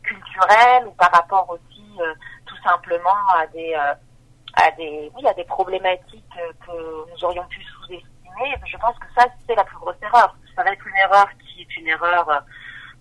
culturelles 0.04 0.86
ou 0.86 0.92
par 0.92 1.12
rapport 1.12 1.50
aussi 1.50 1.98
tout 2.46 2.56
simplement 2.64 3.28
à 3.36 3.48
des 3.48 3.74
à 3.74 4.72
des 4.78 5.12
oui 5.16 5.28
à 5.28 5.34
des 5.34 5.44
problématiques 5.44 6.38
que 6.66 7.12
nous 7.12 7.24
aurions 7.24 7.46
pu 7.46 7.64
sous-estimer. 7.64 8.56
Je 8.66 8.78
pense 8.78 8.98
que 9.00 9.08
ça 9.16 9.26
c'est 9.48 9.56
la 9.56 9.64
plus 9.64 9.78
grosse 9.78 10.02
erreur. 10.02 10.36
Ça 10.56 10.64
va 10.64 10.72
être 10.72 10.88
une 10.88 10.98
erreur 10.98 11.28
qui 11.40 11.62
est 11.62 11.78
une 11.78 11.88
erreur 11.88 12.44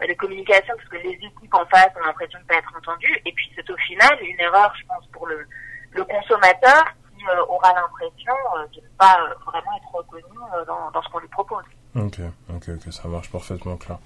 de 0.06 0.14
communication 0.14 0.74
parce 0.76 0.88
que 0.88 0.96
les 0.96 1.14
équipes 1.14 1.54
en 1.54 1.66
face 1.66 1.90
ont 1.96 2.06
l'impression 2.06 2.38
de 2.40 2.44
pas 2.44 2.56
être 2.56 2.72
entendues 2.76 3.20
et 3.24 3.32
puis 3.32 3.50
c'est 3.54 3.68
au 3.70 3.76
final 3.76 4.18
une 4.22 4.40
erreur 4.40 4.72
je 4.80 4.86
pense 4.86 5.06
pour 5.12 5.26
le 5.26 5.46
le 5.92 6.04
consommateur 6.04 6.84
qui 7.16 7.24
aura 7.48 7.72
l'impression 7.74 8.32
de 8.72 8.80
ne 8.80 8.88
pas 8.96 9.18
vraiment 9.46 9.76
être 9.76 9.92
reconnu 9.92 10.38
dans, 10.66 10.90
dans 10.90 11.02
ce 11.02 11.08
qu'on 11.08 11.18
lui 11.18 11.28
propose. 11.28 11.64
Ok, 11.96 12.20
ok, 12.54 12.68
ok, 12.68 12.92
ça 12.92 13.08
marche 13.08 13.30
parfaitement 13.30 13.76
clair. 13.76 13.98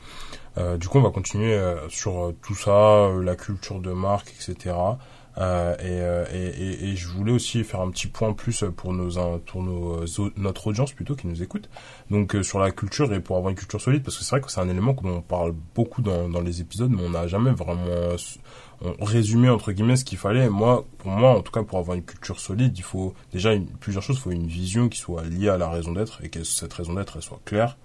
Euh, 0.57 0.77
du 0.79 0.89
coup, 0.89 0.99
on 0.99 1.03
va 1.03 1.11
continuer 1.11 1.53
euh, 1.53 1.89
sur 1.91 2.27
euh, 2.27 2.37
tout 2.43 2.55
ça, 2.55 2.71
euh, 2.71 3.23
la 3.23 3.37
culture 3.37 3.81
de 3.81 3.93
marque, 3.93 4.29
etc. 4.31 4.75
Et, 5.37 6.00
et, 6.33 6.91
et, 6.91 6.97
je 6.97 7.09
voulais 7.09 7.33
aussi 7.33 7.64
faire 7.64 7.81
un 7.81 7.91
petit 7.91 8.07
point 8.07 8.33
plus 8.33 8.64
pour 8.76 8.93
nos, 8.93 9.38
pour 9.38 9.62
nos 9.62 10.05
notre 10.37 10.69
audience 10.69 10.93
plutôt 10.93 11.17
qui 11.17 11.26
nous 11.26 11.43
écoute. 11.43 11.69
Donc 12.11 12.37
sur 12.43 12.61
la 12.61 12.71
culture 12.71 13.12
et 13.12 13.21
pour 13.21 13.37
avoir 13.37 13.50
une 13.50 13.57
culture 13.57 13.81
solide, 13.81 14.03
parce 14.03 14.17
que 14.17 14.25
c'est 14.25 14.31
vrai 14.31 14.41
que 14.41 14.50
c'est 14.50 14.61
un 14.61 14.69
élément 14.69 14.95
qu'on 14.95 15.23
parle 15.23 15.55
beaucoup 15.75 16.03
dans, 16.03 16.29
dans 16.29 16.41
les 16.41 16.61
épisodes, 16.61 16.91
mais 16.91 17.03
on 17.03 17.11
n'a 17.11 17.26
jamais 17.26 17.50
vraiment 17.50 17.85
résumé 19.00 19.49
entre 19.49 19.73
guillemets 19.73 19.97
ce 19.97 20.05
qu'il 20.05 20.19
fallait. 20.19 20.49
Moi, 20.49 20.85
pour 20.99 21.11
moi, 21.11 21.31
en 21.37 21.43
tout 21.43 21.53
cas, 21.53 21.62
pour 21.62 21.79
avoir 21.79 21.97
une 21.97 22.05
culture 22.05 22.41
solide, 22.41 22.76
il 22.76 22.83
faut 22.83 23.14
déjà 23.33 23.53
plusieurs 23.81 24.03
choses. 24.03 24.17
Il 24.17 24.23
faut 24.23 24.31
une 24.31 24.47
vision 24.47 24.88
qui 24.88 24.99
soit 24.99 25.25
liée 25.25 25.49
à 25.49 25.59
la 25.59 25.69
raison 25.69 25.93
d'être 25.93 26.23
et 26.23 26.29
que 26.29 26.45
cette 26.45 26.73
raison 26.73 26.95
d'être 26.95 27.21
soit 27.21 27.41
claire 27.45 27.76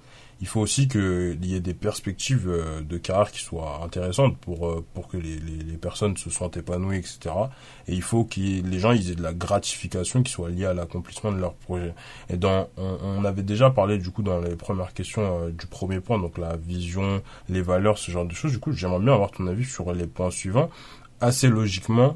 il 0.41 0.47
faut 0.47 0.61
aussi 0.61 0.87
qu'il 0.87 1.45
y 1.45 1.55
ait 1.55 1.59
des 1.59 1.73
perspectives 1.73 2.47
euh, 2.47 2.81
de 2.81 2.97
carrière 2.97 3.31
qui 3.31 3.41
soient 3.41 3.81
intéressantes 3.83 4.37
pour 4.37 4.67
euh, 4.67 4.85
pour 4.93 5.07
que 5.07 5.17
les, 5.17 5.37
les, 5.37 5.77
personnes 5.77 6.15
se 6.15 6.29
sentent 6.29 6.57
épanouies, 6.57 6.97
etc. 6.97 7.35
Et 7.87 7.93
il 7.93 8.01
faut 8.01 8.23
que 8.23 8.39
les 8.39 8.79
gens 8.79 8.91
ils 8.91 9.11
aient 9.11 9.15
de 9.15 9.23
la 9.23 9.33
gratification 9.33 10.23
qui 10.23 10.31
soit 10.31 10.49
liée 10.49 10.65
à 10.65 10.73
l'accomplissement 10.73 11.31
de 11.31 11.39
leur 11.39 11.53
projet. 11.55 11.93
Et 12.29 12.37
dans 12.37 12.69
on, 12.77 12.97
on, 13.03 13.25
avait 13.25 13.43
déjà 13.43 13.69
parlé 13.69 13.97
du 13.97 14.11
coup 14.11 14.23
dans 14.23 14.39
les 14.39 14.55
premières 14.55 14.93
questions 14.93 15.45
euh, 15.47 15.51
du 15.51 15.67
premier 15.67 15.99
point, 15.99 16.19
donc 16.19 16.37
la 16.37 16.55
vision, 16.55 17.21
les 17.49 17.61
valeurs, 17.61 17.97
ce 17.97 18.11
genre 18.11 18.25
de 18.25 18.33
choses. 18.33 18.51
Du 18.51 18.59
coup, 18.59 18.71
j'aimerais 18.71 18.99
bien 18.99 19.13
avoir 19.13 19.31
ton 19.31 19.45
avis 19.47 19.65
sur 19.65 19.91
les 19.93 20.07
points 20.07 20.31
suivants 20.31 20.69
assez 21.21 21.49
logiquement, 21.49 22.15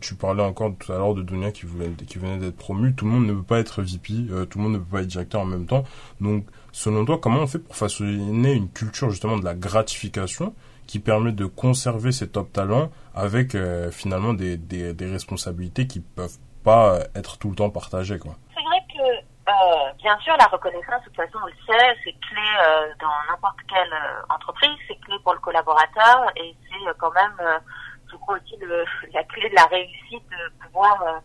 tu 0.00 0.14
parlais 0.14 0.42
encore 0.42 0.72
tout 0.78 0.90
à 0.90 0.96
l'heure 0.96 1.12
de 1.12 1.22
Dunia 1.22 1.52
qui, 1.52 1.66
voulait, 1.66 1.90
qui 2.06 2.16
venait 2.16 2.38
d'être 2.38 2.56
promu, 2.56 2.94
tout 2.94 3.04
le 3.04 3.10
monde 3.10 3.26
ne 3.26 3.34
peut 3.34 3.42
pas 3.42 3.58
être 3.58 3.82
VP, 3.82 4.24
tout 4.48 4.58
le 4.58 4.64
monde 4.64 4.72
ne 4.72 4.78
peut 4.78 4.90
pas 4.90 5.02
être 5.02 5.06
directeur 5.06 5.42
en 5.42 5.44
même 5.44 5.66
temps. 5.66 5.84
Donc 6.22 6.46
Selon 6.78 7.04
toi, 7.04 7.18
comment 7.20 7.40
on 7.40 7.48
fait 7.48 7.58
pour 7.58 7.74
façonner 7.74 8.52
une 8.52 8.70
culture 8.70 9.10
justement 9.10 9.36
de 9.36 9.44
la 9.44 9.54
gratification 9.54 10.54
qui 10.86 11.00
permet 11.00 11.32
de 11.32 11.44
conserver 11.44 12.12
ces 12.12 12.30
top 12.30 12.52
talents 12.52 12.92
avec 13.16 13.56
euh, 13.56 13.90
finalement 13.90 14.32
des, 14.32 14.56
des, 14.56 15.10
responsabilités 15.10 15.88
qui 15.88 15.98
peuvent 15.98 16.38
pas 16.62 17.00
être 17.16 17.36
tout 17.36 17.50
le 17.50 17.56
temps 17.56 17.68
partagées 17.68 18.20
quoi? 18.20 18.36
C'est 18.54 18.62
vrai 18.62 18.78
que 18.94 19.02
euh, 19.02 19.92
bien 19.98 20.16
sûr 20.20 20.36
la 20.36 20.44
reconnaissance 20.44 21.00
de 21.00 21.06
toute 21.06 21.16
façon 21.16 21.38
on 21.42 21.46
le 21.46 21.52
sait 21.66 21.96
c'est 22.04 22.14
clé 22.20 22.46
euh, 22.62 22.94
dans 23.00 23.10
n'importe 23.28 23.58
quelle 23.68 23.92
euh, 23.92 24.32
entreprise 24.32 24.78
c'est 24.86 25.00
clé 25.00 25.16
pour 25.24 25.32
le 25.32 25.40
collaborateur 25.40 26.30
et 26.36 26.54
c'est 26.62 26.96
quand 26.96 27.12
même 27.12 27.58
je 28.08 28.14
crois 28.18 28.36
aussi 28.36 28.54
la 29.12 29.24
clé 29.24 29.50
de 29.50 29.54
la 29.56 29.64
réussite 29.64 30.30
de 30.30 30.64
pouvoir 30.64 31.22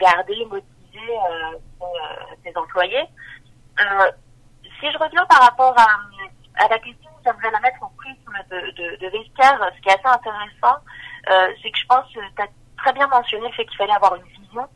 garder 0.00 0.44
motiver 0.44 1.18
ses, 2.44 2.56
employés 2.56 3.08
si 4.80 4.90
je 4.90 4.98
reviens 4.98 5.24
par 5.26 5.40
rapport 5.40 5.74
à, 5.78 6.68
la 6.68 6.78
question, 6.78 7.10
j'aimerais 7.24 7.50
la 7.50 7.60
mettre 7.60 7.82
au 7.82 7.88
prisme 7.96 8.32
de, 8.50 8.56
de. 8.76 8.98
Ce 9.00 9.80
qui 9.80 9.88
est 9.88 9.92
assez 9.92 10.06
intéressant, 10.06 10.78
euh, 11.30 11.52
c'est 11.62 11.70
que 11.70 11.78
je 11.78 11.86
pense 11.86 12.06
que 12.12 12.20
tu 12.36 12.42
as 12.42 12.48
très 12.78 12.92
bien 12.92 13.06
mentionné 13.08 13.46
le 13.46 13.52
fait 13.54 13.64
qu'il 13.66 13.76
fallait 13.76 13.92
avoir 13.92 14.14
une 14.16 14.24
vision. 14.24 14.66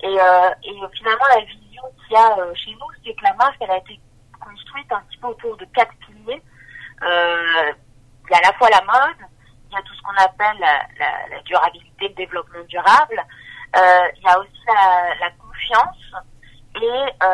Et, 0.00 0.20
euh, 0.20 0.88
finalement, 0.94 1.24
la 1.34 1.40
vision 1.44 1.82
qu'il 1.98 2.12
y 2.12 2.16
a 2.16 2.38
euh, 2.38 2.54
chez 2.54 2.72
nous, 2.72 2.86
c'est 3.04 3.14
que 3.14 3.24
la 3.24 3.34
marque, 3.34 3.56
elle 3.60 3.70
a 3.70 3.78
été 3.78 4.00
construite 4.40 4.90
un 4.92 5.00
petit 5.02 5.18
peu 5.18 5.28
autour 5.28 5.56
de 5.56 5.64
quatre 5.66 5.94
piliers. 6.06 6.42
Il 7.02 8.30
y 8.30 8.34
a 8.34 8.38
à 8.38 8.50
la 8.50 8.52
fois 8.58 8.68
la 8.70 8.82
mode, 8.82 9.28
il 9.70 9.74
y 9.74 9.76
a 9.76 9.82
tout 9.82 9.94
ce 9.94 10.02
qu'on 10.02 10.22
appelle 10.22 10.58
la, 10.60 11.40
durabilité, 11.42 12.08
le 12.08 12.14
développement 12.14 12.64
durable. 12.68 13.22
Il 13.74 14.22
y 14.22 14.28
a 14.28 14.38
aussi 14.38 14.62
la, 15.20 15.30
confiance 15.30 15.96
et 16.76 17.24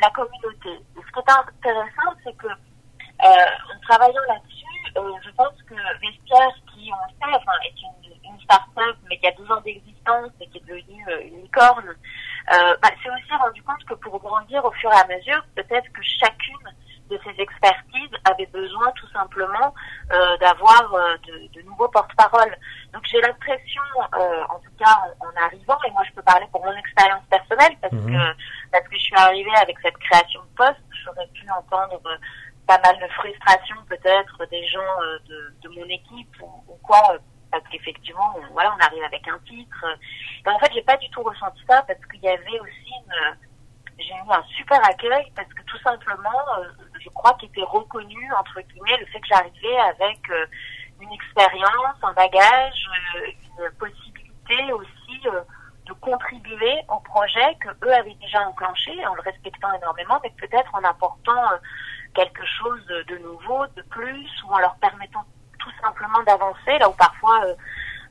la 0.00 0.10
communauté. 0.10 0.80
Qui 1.14 1.20
est 1.20 1.30
intéressant, 1.30 2.18
c'est 2.24 2.36
que 2.36 2.48
euh, 2.48 3.46
en 3.72 3.80
travaillant 3.86 4.20
là-dessus, 4.28 4.64
euh, 4.96 5.12
je 5.24 5.30
pense 5.30 5.54
que 5.62 5.74
Vestiaire, 6.00 6.54
qui 6.72 6.90
on 6.92 7.08
sait, 7.08 7.34
enfin, 7.34 7.52
est 7.64 7.80
une, 7.80 8.32
une 8.32 8.40
start-up, 8.40 8.96
mais 9.08 9.18
qui 9.18 9.28
a 9.28 9.32
12 9.32 9.50
ans 9.52 9.60
d'existence 9.60 10.30
et 10.40 10.48
qui 10.48 10.58
est 10.58 10.66
devenue 10.66 11.06
euh, 11.08 11.22
une 11.22 11.42
licorne, 11.42 11.88
euh, 11.88 12.76
bah, 12.82 12.90
s'est 13.02 13.10
aussi 13.10 13.34
rendu 13.38 13.62
compte 13.62 13.84
que 13.84 13.94
pour 13.94 14.18
grandir 14.18 14.64
au 14.64 14.72
fur 14.72 14.90
et 14.90 14.96
à 14.96 15.06
mesure, 15.06 15.44
peut-être 15.54 15.90
que 15.92 16.02
chacune 16.02 16.68
de 17.10 17.18
ces 17.24 17.40
expertises 17.40 18.10
avait 18.24 18.46
besoin 18.46 18.90
tout 18.92 19.08
simplement 19.08 19.74
euh, 20.12 20.36
d'avoir 20.38 20.94
euh, 20.94 21.16
de, 21.26 21.48
de, 21.52 21.62
nouveaux 21.66 21.88
porte-paroles. 21.88 22.56
Donc 22.92 23.02
j'ai 23.10 23.20
l'impression, 23.20 23.82
euh, 24.14 24.44
en 24.48 24.58
tout 24.60 24.72
cas 24.78 24.96
en, 25.20 25.26
en, 25.26 25.44
arrivant, 25.44 25.78
et 25.86 25.90
moi 25.90 26.02
je 26.08 26.12
peux 26.12 26.22
parler 26.22 26.46
pour 26.50 26.64
mon 26.64 26.74
expérience 26.76 27.24
personnelle 27.30 27.76
parce 27.80 27.92
mmh. 27.92 28.06
que 28.06 28.36
parce 28.72 28.88
que 28.88 28.96
je 28.96 29.02
suis 29.02 29.16
arrivée 29.16 29.54
avec 29.60 29.76
cette 29.82 29.98
création 29.98 30.40
de 30.42 30.56
poste, 30.56 30.80
j'aurais 31.04 31.28
pu 31.28 31.46
entendre 31.50 32.00
euh, 32.06 32.16
pas 32.66 32.80
mal 32.82 32.98
de 32.98 33.12
frustration 33.12 33.76
peut-être 33.88 34.46
des 34.50 34.66
gens 34.68 35.02
euh, 35.02 35.18
de, 35.28 35.54
de, 35.62 35.68
mon 35.68 35.86
équipe 35.86 36.34
ou, 36.40 36.72
ou 36.72 36.76
quoi 36.82 37.02
parce 37.50 37.64
qu'effectivement, 37.70 38.34
voilà, 38.50 38.74
on 38.76 38.84
arrive 38.84 39.04
avec 39.04 39.28
un 39.28 39.38
titre. 39.46 39.84
Et 40.44 40.48
en 40.48 40.58
fait, 40.58 40.72
j'ai 40.74 40.82
pas 40.82 40.96
du 40.96 41.08
tout 41.10 41.22
ressenti 41.22 41.62
ça 41.68 41.82
parce 41.82 42.00
qu'il 42.10 42.20
y 42.20 42.28
avait 42.28 42.58
aussi 42.58 42.90
une, 43.06 43.36
j'ai 43.98 44.14
eu 44.14 44.30
un 44.30 44.42
super 44.56 44.78
accueil 44.84 45.30
parce 45.36 45.48
que 45.48 45.62
tout 45.62 45.78
simplement, 45.78 46.40
euh, 46.58 46.68
je 47.00 47.08
crois 47.10 47.34
qu'il 47.34 47.48
était 47.48 47.62
reconnu, 47.62 48.32
entre 48.38 48.60
guillemets, 48.60 48.98
le 48.98 49.06
fait 49.06 49.20
que 49.20 49.26
j'arrivais 49.28 49.78
avec 49.78 50.18
euh, 50.30 50.46
une 51.00 51.12
expérience, 51.12 51.96
un 52.02 52.12
bagage, 52.12 52.88
euh, 53.16 53.30
une 53.58 53.70
possibilité 53.78 54.72
aussi 54.72 55.20
de 55.86 55.92
contribuer 56.00 56.82
au 56.88 57.00
projet 57.00 57.56
que 57.60 57.68
eux 57.86 57.94
avaient 57.94 58.16
déjà 58.20 58.46
enclenché 58.46 59.06
en 59.06 59.14
le 59.14 59.22
respectant 59.22 59.72
énormément, 59.72 60.20
mais 60.22 60.32
peut-être 60.38 60.74
en 60.74 60.84
apportant 60.84 61.50
quelque 62.14 62.44
chose 62.44 62.84
de 62.86 63.18
nouveau, 63.18 63.66
de 63.74 63.82
plus, 63.82 64.28
ou 64.44 64.52
en 64.52 64.58
leur 64.58 64.74
permettant 64.76 65.24
tout 65.58 65.70
simplement 65.82 66.22
d'avancer 66.24 66.78
là 66.78 66.90
où 66.90 66.92
parfois 66.92 67.40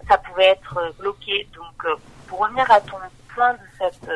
ça 0.08 0.18
pouvait 0.18 0.48
être 0.48 0.96
bloqué. 0.98 1.48
Donc, 1.54 1.86
pour 2.28 2.40
revenir 2.40 2.70
à 2.72 2.82
ton 2.82 2.98
point 3.30 3.54
de 3.54 3.60
cette 3.78 4.10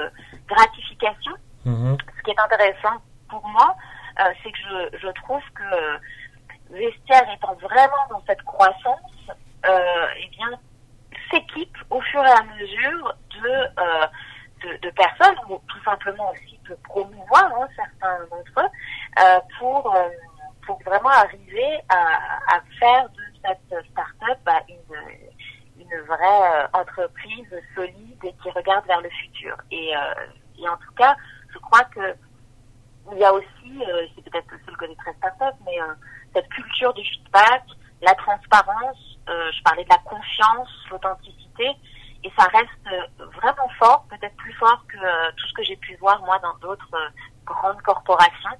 gratification, 0.47 1.33
Mmh. 1.67 1.97
Ce 2.17 2.23
qui 2.23 2.31
est 2.31 2.39
intéressant 2.39 3.01
pour 3.29 3.45
moi, 3.45 3.75
euh, 4.21 4.23
c'est 4.41 4.51
que 4.51 4.57
je, 4.57 4.97
je, 4.99 5.07
trouve 5.21 5.41
que 5.53 5.63
euh, 5.63 5.97
Vestiaire 6.69 7.29
étant 7.33 7.55
vraiment 7.55 8.07
dans 8.09 8.23
cette 8.25 8.41
croissance, 8.43 9.29
euh, 9.65 10.07
eh 10.17 10.29
bien, 10.29 10.59
s'équipe 11.29 11.77
au 11.89 11.99
fur 11.99 12.23
et 12.23 12.31
à 12.31 12.43
mesure 12.43 13.13
de, 13.35 13.49
euh, 13.49 14.07
de, 14.63 14.77
de, 14.77 14.89
personnes, 14.91 15.35
ou 15.49 15.61
tout 15.67 15.83
simplement 15.83 16.31
aussi 16.31 16.57
de 16.69 16.75
promouvoir 16.85 17.51
hein, 17.59 17.67
certains 17.75 18.19
d'entre 18.31 18.61
eux, 18.61 18.69
euh, 19.19 19.39
pour, 19.59 19.93
euh, 19.93 20.07
pour 20.65 20.81
vraiment 20.83 21.09
arriver 21.09 21.81
à, 21.89 22.55
à 22.55 22.61
faire 22.79 23.09
de 23.09 23.23
cette 23.43 23.85
start-up 23.91 24.37
bah, 24.45 24.61
une, 24.69 25.81
une 25.83 25.99
vraie 26.05 26.69
entreprise 26.71 27.61
solide 27.75 28.23
et 28.23 28.33
qui 28.41 28.51
regarde 28.51 28.85
vers 28.87 29.01
le 29.01 29.09
futur. 29.09 29.57
Et, 29.71 29.91
et 30.59 30.67
en 30.67 30.77
tout 30.77 30.93
cas, 30.97 31.15
crois 31.67 31.83
que 31.85 32.15
il 33.11 33.19
y 33.19 33.23
a 33.23 33.33
aussi, 33.33 33.83
euh, 33.87 34.05
c'est 34.15 34.29
peut-être 34.29 34.47
le 34.67 34.75
côté 34.75 34.95
très 34.95 35.13
start-up, 35.13 35.55
mais 35.65 35.79
euh, 35.81 35.93
cette 36.33 36.49
culture 36.49 36.93
du 36.93 37.03
feedback, 37.03 37.63
la 38.01 38.13
transparence, 38.15 39.17
euh, 39.29 39.51
je 39.51 39.63
parlais 39.63 39.83
de 39.83 39.89
la 39.89 39.97
confiance, 39.99 40.69
l'authenticité, 40.91 41.71
et 42.23 42.31
ça 42.37 42.45
reste 42.45 43.15
vraiment 43.35 43.69
fort, 43.79 44.05
peut-être 44.09 44.35
plus 44.35 44.53
fort 44.53 44.83
que 44.87 45.31
tout 45.35 45.47
ce 45.47 45.53
que 45.53 45.63
j'ai 45.63 45.77
pu 45.77 45.95
voir 45.97 46.19
moi 46.23 46.39
dans 46.39 46.55
d'autres 46.55 46.97
grandes 47.45 47.81
corporations. 47.83 48.57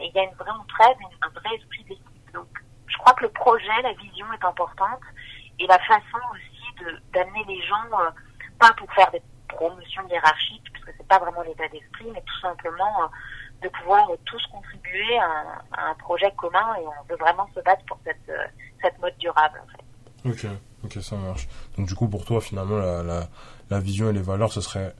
il 0.00 0.10
y 0.14 0.18
a 0.18 0.24
une 0.24 0.34
vraie 0.34 0.50
entraide, 0.50 0.96
un 1.22 1.28
vrai 1.28 1.56
esprit 1.56 1.84
d'équipe. 1.84 2.32
Donc, 2.32 2.48
je 2.86 2.96
crois 2.96 3.12
que 3.12 3.24
le 3.24 3.30
projet, 3.30 3.82
la 3.82 3.92
vision 3.92 4.26
est 4.32 4.44
importante, 4.44 5.02
et 5.58 5.66
la 5.66 5.78
façon 5.80 6.18
aussi 6.32 6.96
d'amener 7.12 7.44
les 7.46 7.62
gens, 7.62 7.84
pas 8.58 8.72
pour 8.72 8.90
faire 8.94 9.10
des 9.10 9.22
promotions 9.48 10.08
hiérarchiques, 10.08 10.72
c'est 10.96 11.06
pas 11.06 11.18
vraiment 11.18 11.42
l'état 11.42 11.68
d'esprit, 11.68 12.06
mais 12.12 12.22
tout 12.22 12.40
simplement 12.40 13.02
euh, 13.02 13.06
de 13.62 13.68
pouvoir 13.68 14.08
tous 14.24 14.42
contribuer 14.52 15.18
à, 15.18 15.62
à, 15.72 15.90
un 15.90 15.94
projet 15.94 16.32
commun 16.36 16.76
et 16.80 16.86
on 16.86 17.08
veut 17.08 17.18
vraiment 17.18 17.48
se 17.54 17.60
battre 17.60 17.84
pour 17.86 17.98
cette, 18.04 18.28
euh, 18.28 18.46
cette 18.82 18.98
mode 19.00 19.16
durable 19.18 19.60
en 19.62 19.66
fait. 19.72 19.84
Ok, 20.46 20.50
ok, 20.84 21.02
ça 21.02 21.16
marche. 21.16 21.48
Donc 21.76 21.86
du 21.86 21.94
coup 21.94 22.08
pour 22.08 22.24
toi 22.24 22.40
finalement 22.40 22.78
la, 22.78 23.02
la, 23.02 23.28
la 23.70 23.80
vision 23.80 24.10
et 24.10 24.12
les 24.12 24.22
valeurs 24.22 24.52
ce 24.52 24.60
serait 24.60 24.94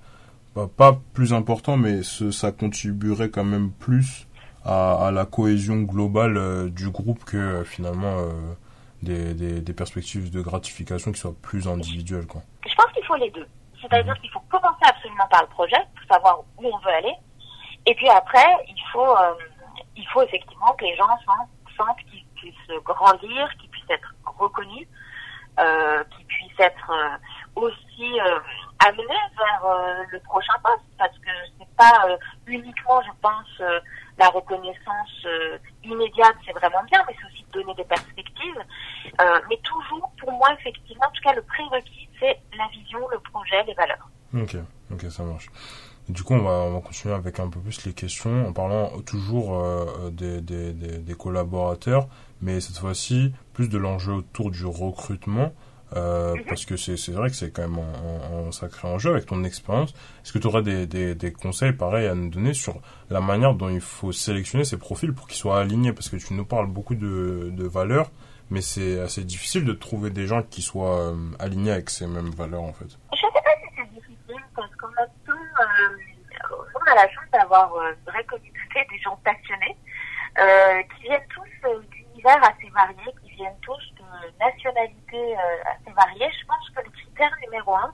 bah, 0.54 0.68
pas 0.74 0.98
plus 1.12 1.32
important 1.32 1.76
mais 1.76 2.02
ce, 2.02 2.30
ça 2.30 2.52
contribuerait 2.52 3.30
quand 3.30 3.44
même 3.44 3.70
plus 3.70 4.26
à, 4.64 5.06
à 5.06 5.10
la 5.10 5.24
cohésion 5.24 5.82
globale 5.82 6.36
euh, 6.36 6.68
du 6.68 6.90
groupe 6.90 7.24
que 7.24 7.36
euh, 7.36 7.64
finalement 7.64 8.16
des, 9.02 9.34
des, 9.34 9.60
des, 9.60 9.72
perspectives 9.72 10.30
de 10.30 10.40
gratification 10.40 11.12
qui 11.12 11.20
soient 11.20 11.34
plus 11.40 11.68
individuelles 11.68 12.26
quoi. 12.26 12.42
Je 12.68 12.74
pense 12.74 12.92
qu'il 12.92 13.04
faut 13.04 13.16
les 13.16 13.30
deux. 13.30 13.46
C'est-à-dire 13.80 14.18
qu'il 14.20 14.30
faut 14.30 14.40
commencer 14.40 14.84
absolument 14.86 15.26
par 15.30 15.42
le 15.42 15.48
projet 15.48 15.76
pour 15.96 16.14
savoir 16.14 16.40
où 16.40 16.66
on 16.66 16.78
veut 16.78 16.92
aller. 16.92 17.14
Et 17.86 17.94
puis 17.94 18.08
après, 18.08 18.46
il 18.66 18.82
faut, 18.92 19.16
euh, 19.16 19.34
il 19.96 20.06
faut 20.08 20.22
effectivement 20.22 20.72
que 20.74 20.84
les 20.84 20.96
gens 20.96 21.08
sentent, 21.26 21.96
qu'ils 22.10 22.24
puissent 22.34 22.82
grandir, 22.84 23.48
qu'ils 23.58 23.70
puissent 23.70 23.90
être 23.90 24.14
reconnus, 24.26 24.88
euh, 25.60 26.04
qu'ils 26.04 26.26
puissent 26.26 26.60
être 26.60 26.90
euh, 26.90 27.62
aussi 27.62 28.18
amenés 28.84 29.22
vers 29.36 30.06
le 30.10 30.20
prochain 30.20 30.54
poste. 30.62 30.84
Parce 30.98 31.16
que 31.18 31.30
c'est 31.58 31.76
pas 31.76 32.08
uniquement, 32.46 33.00
je 33.02 33.12
pense, 33.22 33.62
la 34.18 34.28
reconnaissance 34.28 35.26
immédiate, 35.84 36.36
c'est 36.44 36.52
vraiment 36.52 36.82
bien, 36.84 37.02
mais 37.06 37.14
c'est 37.18 37.26
aussi 37.26 37.44
donner 37.52 37.74
des 37.74 37.84
perspectives. 37.84 38.64
mais 39.48 39.56
toujours, 39.58 40.10
pour 40.18 40.32
moi, 40.32 40.52
effectivement, 40.58 41.06
en 41.06 41.12
tout 41.12 41.22
cas, 41.22 41.32
le 41.32 41.42
prérequis, 41.42 42.07
c'est 42.20 42.38
la 42.56 42.68
vision, 42.68 42.98
le 43.10 43.18
projet, 43.30 43.62
les 43.66 43.74
valeurs. 43.74 44.08
Ok, 44.34 44.56
ok, 44.92 45.10
ça 45.10 45.22
marche. 45.22 45.48
Du 46.08 46.22
coup, 46.22 46.34
on 46.34 46.42
va, 46.42 46.50
on 46.50 46.72
va 46.72 46.80
continuer 46.80 47.14
avec 47.14 47.38
un 47.38 47.48
peu 47.48 47.60
plus 47.60 47.84
les 47.84 47.92
questions 47.92 48.48
en 48.48 48.52
parlant 48.52 48.90
toujours 49.02 49.58
euh, 49.58 50.10
des, 50.10 50.40
des, 50.40 50.72
des, 50.72 50.98
des, 50.98 51.14
collaborateurs, 51.14 52.08
mais 52.40 52.60
cette 52.60 52.78
fois-ci 52.78 53.34
plus 53.52 53.68
de 53.68 53.76
l'enjeu 53.76 54.14
autour 54.14 54.50
du 54.50 54.64
recrutement. 54.64 55.52
Euh, 55.96 56.34
mhm. 56.34 56.44
parce 56.46 56.66
que 56.66 56.76
c'est 56.76 57.12
vrai 57.12 57.30
que 57.30 57.36
c'est 57.36 57.50
quand 57.50 57.62
même 57.66 57.78
un, 57.78 58.48
un, 58.48 58.52
sacré 58.52 58.86
enjeu 58.88 59.10
avec 59.10 59.24
ton 59.24 59.42
expérience. 59.44 59.94
Est-ce 60.22 60.32
que 60.34 60.38
tu 60.38 60.46
aurais 60.46 60.62
des, 60.62 60.86
des, 60.86 61.14
des, 61.14 61.32
conseils 61.32 61.72
pareils 61.72 62.06
à 62.06 62.14
nous 62.14 62.28
donner 62.28 62.52
sur 62.52 62.80
la 63.08 63.22
manière 63.22 63.54
dont 63.54 63.70
il 63.70 63.80
faut 63.80 64.12
sélectionner 64.12 64.64
ces 64.64 64.76
profils 64.76 65.14
pour 65.14 65.26
qu'ils 65.26 65.38
soient 65.38 65.60
alignés? 65.60 65.94
Parce 65.94 66.10
que 66.10 66.16
tu 66.16 66.34
nous 66.34 66.44
parles 66.44 66.66
beaucoup 66.66 66.94
de, 66.94 67.50
de 67.56 67.64
valeurs, 67.66 68.10
mais 68.50 68.60
c'est 68.60 69.00
assez 69.00 69.24
difficile 69.24 69.64
de 69.64 69.72
trouver 69.72 70.10
des 70.10 70.26
gens 70.26 70.42
qui 70.42 70.62
soient 70.62 71.10
euh, 71.10 71.16
alignés 71.38 71.72
avec 71.72 71.90
ces 71.90 72.06
mêmes 72.06 72.30
valeurs 72.30 72.62
en 72.62 72.72
fait. 72.72 72.88
Je 73.12 73.18
sais 73.18 73.26
pas 73.32 73.50
si 73.62 73.74
c'est 73.76 73.90
difficile 73.90 74.42
parce 74.56 74.74
qu'on 74.76 74.88
a 74.88 75.02
euh, 75.02 75.98
on 76.74 76.90
a 76.90 76.94
la 76.94 77.08
chance 77.08 77.30
d'avoir 77.32 77.74
euh, 77.74 77.92
une 77.92 78.12
vraie 78.12 78.24
communauté 78.24 78.86
des 78.90 78.98
gens 78.98 79.18
passionnés 79.24 79.76
qui 80.94 81.02
viennent 81.02 81.26
tous 81.34 81.68
d'univers 81.90 82.38
assez 82.44 82.70
variés, 82.70 83.12
qui 83.24 83.30
viennent 83.32 83.58
tous 83.60 83.92
de 83.96 84.38
nationalités 84.38 85.34
assez 85.66 85.92
variées. 85.96 86.30
Je 86.40 86.46
pense 86.46 86.70
que 86.70 86.84
le 86.84 86.90
critère 86.90 87.32
numéro 87.42 87.74
un, 87.74 87.92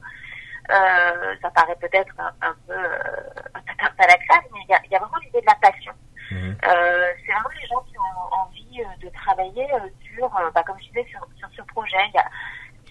ça 1.40 1.50
paraît 1.52 1.76
peut-être 1.76 2.12
un, 2.20 2.54
peu 2.66 2.74
un 2.74 3.90
peu 3.90 4.02
à 4.02 4.06
la 4.06 4.18
classe, 4.18 4.44
mais 4.52 4.60
il 4.68 4.70
y 4.70 4.74
a, 4.74 4.80
y 4.90 4.94
a, 4.94 4.98
vraiment 4.98 5.16
l'idée 5.24 5.40
de 5.40 5.46
la 5.46 5.54
passion. 5.54 5.92
Mhm. 6.30 6.56
c'est 6.60 7.32
vraiment 7.32 7.48
les 7.58 7.66
gens 7.66 7.80
qui 7.88 7.98
ont 7.98 8.34
envie 8.34 8.63
de 9.00 9.08
travailler 9.10 9.66
sur, 10.14 10.28
bah, 10.54 10.62
comme 10.64 10.78
je 10.78 10.88
disais, 10.88 11.06
sur, 11.10 11.26
sur 11.38 11.48
ce 11.56 11.62
projet. 11.62 11.96
Il 12.08 12.14
y 12.14 12.18
a, 12.18 12.24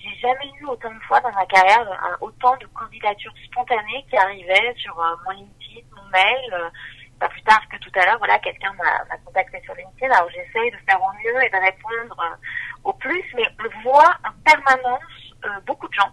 j'ai 0.04 0.16
jamais 0.20 0.52
eu 0.60 0.66
autant 0.66 0.94
de 0.94 1.00
fois 1.02 1.22
dans 1.22 1.32
ma 1.32 1.46
carrière 1.46 1.88
autant 2.20 2.58
de 2.58 2.66
candidatures 2.68 3.34
spontanées 3.46 4.06
qui 4.10 4.18
arrivaient 4.18 4.74
sur 4.76 5.00
euh, 5.00 5.16
mon 5.26 5.32
LinkedIn, 5.32 5.82
mon 5.96 6.06
mail. 6.10 6.54
Euh, 6.54 6.70
pas 7.20 7.30
plus 7.30 7.44
tard 7.44 7.62
que 7.70 7.78
tout 7.78 7.92
à 7.96 8.06
l'heure, 8.06 8.18
voilà, 8.18 8.38
quelqu'un 8.40 8.74
m'a 8.74 9.18
contacté 9.24 9.62
sur 9.64 9.74
LinkedIn. 9.76 10.12
Alors 10.14 10.30
j'essaye 10.30 10.72
de 10.72 10.78
faire 10.86 11.02
au 11.02 11.12
mieux 11.24 11.44
et 11.46 11.50
de 11.50 11.56
répondre 11.56 12.20
euh, 12.20 12.36
au 12.84 12.94
plus, 12.94 13.24
mais 13.36 13.48
on 13.60 13.82
voit 13.82 14.14
en 14.26 14.34
permanence 14.44 15.02
beaucoup 15.66 15.88
de 15.88 15.94
gens. 15.94 16.12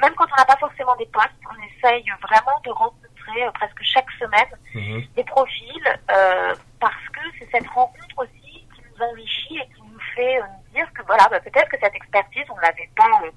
Même 0.00 0.14
quand 0.14 0.26
on 0.32 0.36
n'a 0.36 0.44
pas 0.44 0.56
forcément 0.56 0.94
des 0.96 1.06
postes, 1.06 1.30
on 1.50 1.62
essaye 1.62 2.04
vraiment 2.20 2.60
de 2.64 2.70
rencontrer 2.70 3.50
presque 3.54 3.82
chaque 3.82 4.10
semaine 4.12 4.50
mhm. 4.74 5.04
des 5.16 5.24
profils 5.24 6.00
parce 6.80 7.08
que 7.12 7.20
c'est 7.38 7.48
cette 7.50 7.68
rencontre 7.68 8.18
aussi 8.18 8.41
enrichit 9.02 9.58
et 9.58 9.66
qui 9.74 9.82
nous 9.82 10.00
fait 10.14 10.40
dire 10.74 10.86
que 10.92 11.02
voilà, 11.06 11.28
bah, 11.28 11.40
peut-être 11.40 11.68
que 11.68 11.78
cette 11.80 11.94
expertise, 11.94 12.44
on 12.50 12.58
l'avait 12.58 12.90
pas, 12.96 13.20
euh, 13.24 13.30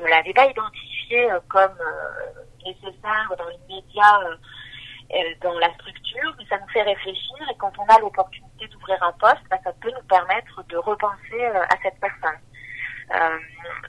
on 0.00 0.06
l'avait 0.06 0.32
pas 0.32 0.46
identifiée 0.46 1.30
euh, 1.30 1.40
comme 1.48 1.76
euh, 1.80 2.44
nécessaire 2.64 3.32
dans 3.36 3.48
l'immédiat 3.48 4.20
dans 5.42 5.58
la 5.58 5.70
structure, 5.74 6.34
mais 6.38 6.46
ça 6.46 6.58
nous 6.58 6.68
fait 6.68 6.80
réfléchir 6.80 7.36
et 7.50 7.56
quand 7.58 7.72
on 7.78 7.84
a 7.84 7.98
l'opportunité 8.00 8.66
d'ouvrir 8.68 9.02
un 9.02 9.12
poste, 9.12 9.42
bah, 9.50 9.58
ça 9.62 9.70
peut 9.74 9.90
nous 9.90 10.06
permettre 10.08 10.64
de 10.68 10.76
repenser 10.78 11.44
à 11.44 11.76
cette 11.82 12.00
personne. 12.00 12.40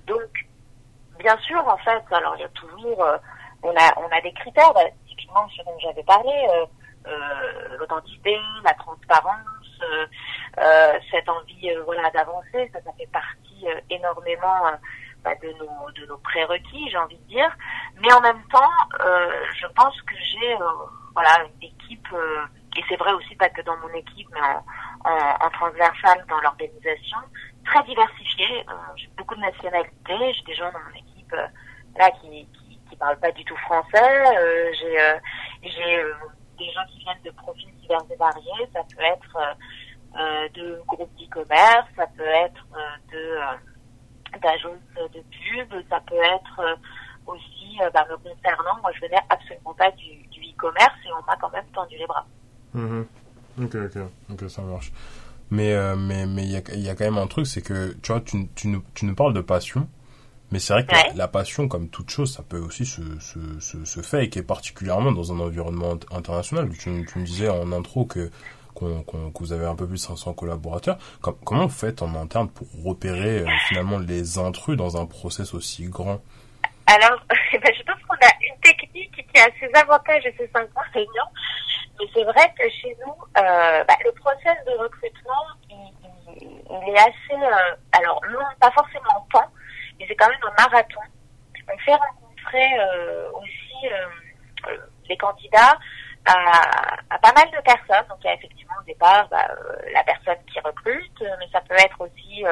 donc, 0.06 0.46
bien 1.20 1.38
sûr, 1.38 1.66
en 1.66 1.78
fait, 1.78 2.04
alors 2.12 2.36
il 2.36 2.42
y 2.42 2.44
a 2.44 2.50
toujours, 2.50 3.06
on 3.62 3.70
a, 3.70 4.00
on 4.02 4.10
a 4.12 4.20
des 4.20 4.34
critères, 4.34 4.74
bah, 4.74 4.82
typiquement 5.08 5.48
ce 5.56 5.64
dont 5.64 5.80
j'avais 5.80 6.04
parlé, 6.04 6.34
l'authenticité, 7.80 8.38
la 8.64 8.74
transparence, 8.74 9.40
euh, 9.48 9.50
euh, 9.50 9.53
cette 11.12 11.30
envie 11.30 11.70
euh, 11.72 11.84
voilà 11.84 12.10
d'avancer, 12.12 12.72
ça, 12.74 12.80
fait 12.98 13.10
partie 13.12 13.66
énormément 13.90 14.72
bah, 15.24 15.36
de 15.42 15.50
nos 15.54 15.92
de 15.92 16.06
nos 16.06 16.18
prérequis, 16.18 16.90
j'ai 16.90 16.98
envie 16.98 17.18
de 17.18 17.28
dire. 17.28 17.50
Mais 18.02 18.12
en 18.14 18.22
même 18.22 18.44
temps, 18.52 18.72
je 19.00 19.68
pense 19.76 20.02
que 20.02 20.16
j'ai 20.16 20.56
voilà 21.14 21.46
une 21.46 21.68
équipe 21.68 22.08
et 22.76 22.84
c'est 22.90 22.98
vrai 22.98 23.14
aussi 23.14 23.36
pas 23.36 23.50
que 23.50 23.62
dans 23.62 23.78
mon 23.78 23.94
équipe, 23.94 24.28
mais 24.34 24.42
en, 24.42 24.66
en, 25.06 25.46
en 25.46 25.50
transversal 25.52 26.26
dans 26.28 26.40
l'organisation, 26.40 27.20
très 27.66 27.84
diversifiée. 27.84 28.66
j'ai 28.96 29.08
beaucoup 29.16 29.36
de 29.36 29.42
nationalités, 29.42 30.34
j'ai 30.34 30.44
des 30.44 30.56
gens 30.56 30.72
dans 30.72 30.80
mon 30.80 30.96
équipe 30.96 31.36
là 31.98 32.10
qui, 32.22 32.48
qui, 32.90 32.96
parlent 32.98 33.20
pas 33.20 33.32
du 33.32 33.44
tout 33.46 33.58
français. 33.58 34.74
j'ai 34.80 34.98
j'ai 35.64 36.04
des 36.58 36.72
gens 36.72 36.86
qui 36.92 37.00
viennent 37.00 37.22
de 37.24 37.32
profils 37.32 37.74
divers 37.82 38.02
et 38.12 38.16
variés. 38.16 38.70
Ça 38.74 38.82
peut 38.96 39.04
être 39.04 39.38
euh, 39.38 39.54
de 40.56 40.82
groupes 40.88 41.14
d'e-commerce, 41.18 41.88
ça 41.96 42.08
peut 42.16 42.24
être 42.24 42.66
euh, 42.74 43.12
de 43.12 43.18
euh, 43.18 44.40
d'agences 44.42 45.12
de 45.14 45.20
pub, 45.20 45.84
ça 45.90 46.00
peut 46.08 46.16
être 46.16 46.78
aussi 47.28 47.78
bah, 47.94 48.06
me 48.10 48.18
concernant. 48.18 48.80
Moi, 48.82 48.92
je 48.96 49.02
venais 49.02 49.22
absolument 49.30 49.74
pas 49.76 49.92
du, 49.92 50.28
du 50.32 50.42
e-commerce 50.42 50.96
et 51.06 51.10
on 51.12 51.24
m'a 51.26 51.36
quand 51.38 51.52
même 51.52 51.66
tendu 51.74 51.96
les 51.98 52.08
bras. 52.08 52.26
Mm-hmm. 52.76 53.06
Ok, 53.64 53.76
ok, 53.76 54.02
ok, 54.32 54.50
ça 54.50 54.62
marche. 54.64 54.92
Mais 55.52 55.76
mais 55.96 56.26
mais 56.26 56.44
il 56.44 56.52
y 56.52 56.56
a, 56.56 56.76
y 56.76 56.90
a 56.90 56.96
quand 56.96 57.06
même 57.06 57.20
un 57.20 57.28
truc, 57.28 57.46
c'est 57.46 57.62
que 57.62 57.94
tu 58.02 58.12
vois, 58.12 58.22
tu, 58.22 58.48
tu, 58.56 58.70
nous, 58.70 58.84
tu 58.96 59.06
nous 59.06 59.14
parles 59.14 59.34
de 59.34 59.42
passion. 59.42 59.88
Mais 60.54 60.60
c'est 60.60 60.74
vrai 60.74 60.86
que 60.86 61.18
la, 61.18 61.28
passion, 61.28 61.68
comme 61.68 61.90
toute 61.90 62.12
chose, 62.12 62.32
ça 62.32 62.44
peut 62.44 62.60
aussi 62.60 62.86
se, 62.86 63.02
se, 63.20 63.40
se, 63.60 63.86
se 63.86 64.16
et 64.16 64.44
particulièrement 64.44 65.12
dans 65.12 65.34
un 65.34 65.40
environnement 65.40 65.98
international. 66.12 66.70
Tu, 66.70 67.08
tu 67.08 67.20
me 67.20 67.26
disais 67.26 67.50
en 67.50 67.72
intro 67.72 68.06
que, 68.06 68.30
que 68.74 69.40
vous 69.40 69.54
avez 69.54 69.66
un 69.66 69.76
peu 69.76 69.86
plus 69.88 69.96
de 69.96 70.00
500 70.02 70.34
collaborateurs. 70.34 70.98
comment 71.22 71.66
vous 71.66 71.70
faites 71.70 72.02
en 72.02 72.14
interne 72.16 72.50
pour 72.50 72.68
repérer 72.84 73.40
euh, 73.40 73.48
finalement 73.68 74.00
les 74.00 74.38
intrus 74.38 74.78
dans 74.78 74.98
un 75.02 75.06
process 75.06 75.54
aussi 75.54 75.86
grand? 75.86 76.22
Alors, 76.88 77.20
eh 77.54 77.60
ben, 77.60 77.74
je 77.78 77.84
pense 77.84 78.02
qu'on 78.08 78.16
a 78.16 78.32
une 78.42 78.60
technique 78.62 79.26
qui 79.34 79.40
a 79.40 79.48
ses 79.60 79.72
avantages 79.80 80.26
et 80.26 80.36
ses 80.38 80.50
inconvénients. 80.54 81.32
Mais 82.00 82.06
c'est 82.14 82.24
vrai 82.24 82.54
que 82.58 82.70
chez 82.70 82.96
nous, 83.06 83.14
euh, 83.38 83.84
bah, 83.84 83.96
le 84.04 84.12
process 84.14 84.58
de 84.66 84.72
recrutement, 84.82 85.46
il, 85.70 85.94
il, 86.42 86.90
est 86.90 87.00
assez, 87.00 87.34
euh, 87.34 87.76
alors 87.92 88.20
long, 88.26 88.46
pas 88.60 88.72
forcément 88.72 89.18
en 89.18 89.22
temps, 89.32 89.50
mais 90.00 90.06
c'est 90.08 90.16
quand 90.16 90.30
même 90.30 90.40
un 90.44 90.64
marathon. 90.64 91.02
On 91.72 91.78
fait 91.78 91.96
rencontrer 91.96 92.80
euh, 92.80 93.30
aussi 93.34 93.88
euh, 93.88 94.78
les 95.08 95.18
candidats 95.18 95.78
à, 96.26 96.96
à, 97.10 97.20
pas 97.20 97.34
mal 97.34 97.50
de 97.52 97.62
personnes. 97.62 98.08
Donc 98.10 98.20
il 98.22 98.28
y 98.28 98.30
a 98.30 98.34
effectivement 98.36 98.76
au 98.80 98.84
départ 98.84 99.28
bah, 99.30 99.46
euh, 99.50 99.76
la 99.94 100.04
personne 100.04 100.38
qui 100.52 100.60
recrute, 100.60 101.24
mais 101.40 101.48
ça 101.52 101.62
peut 101.62 101.76
être 101.76 102.00
aussi, 102.02 102.44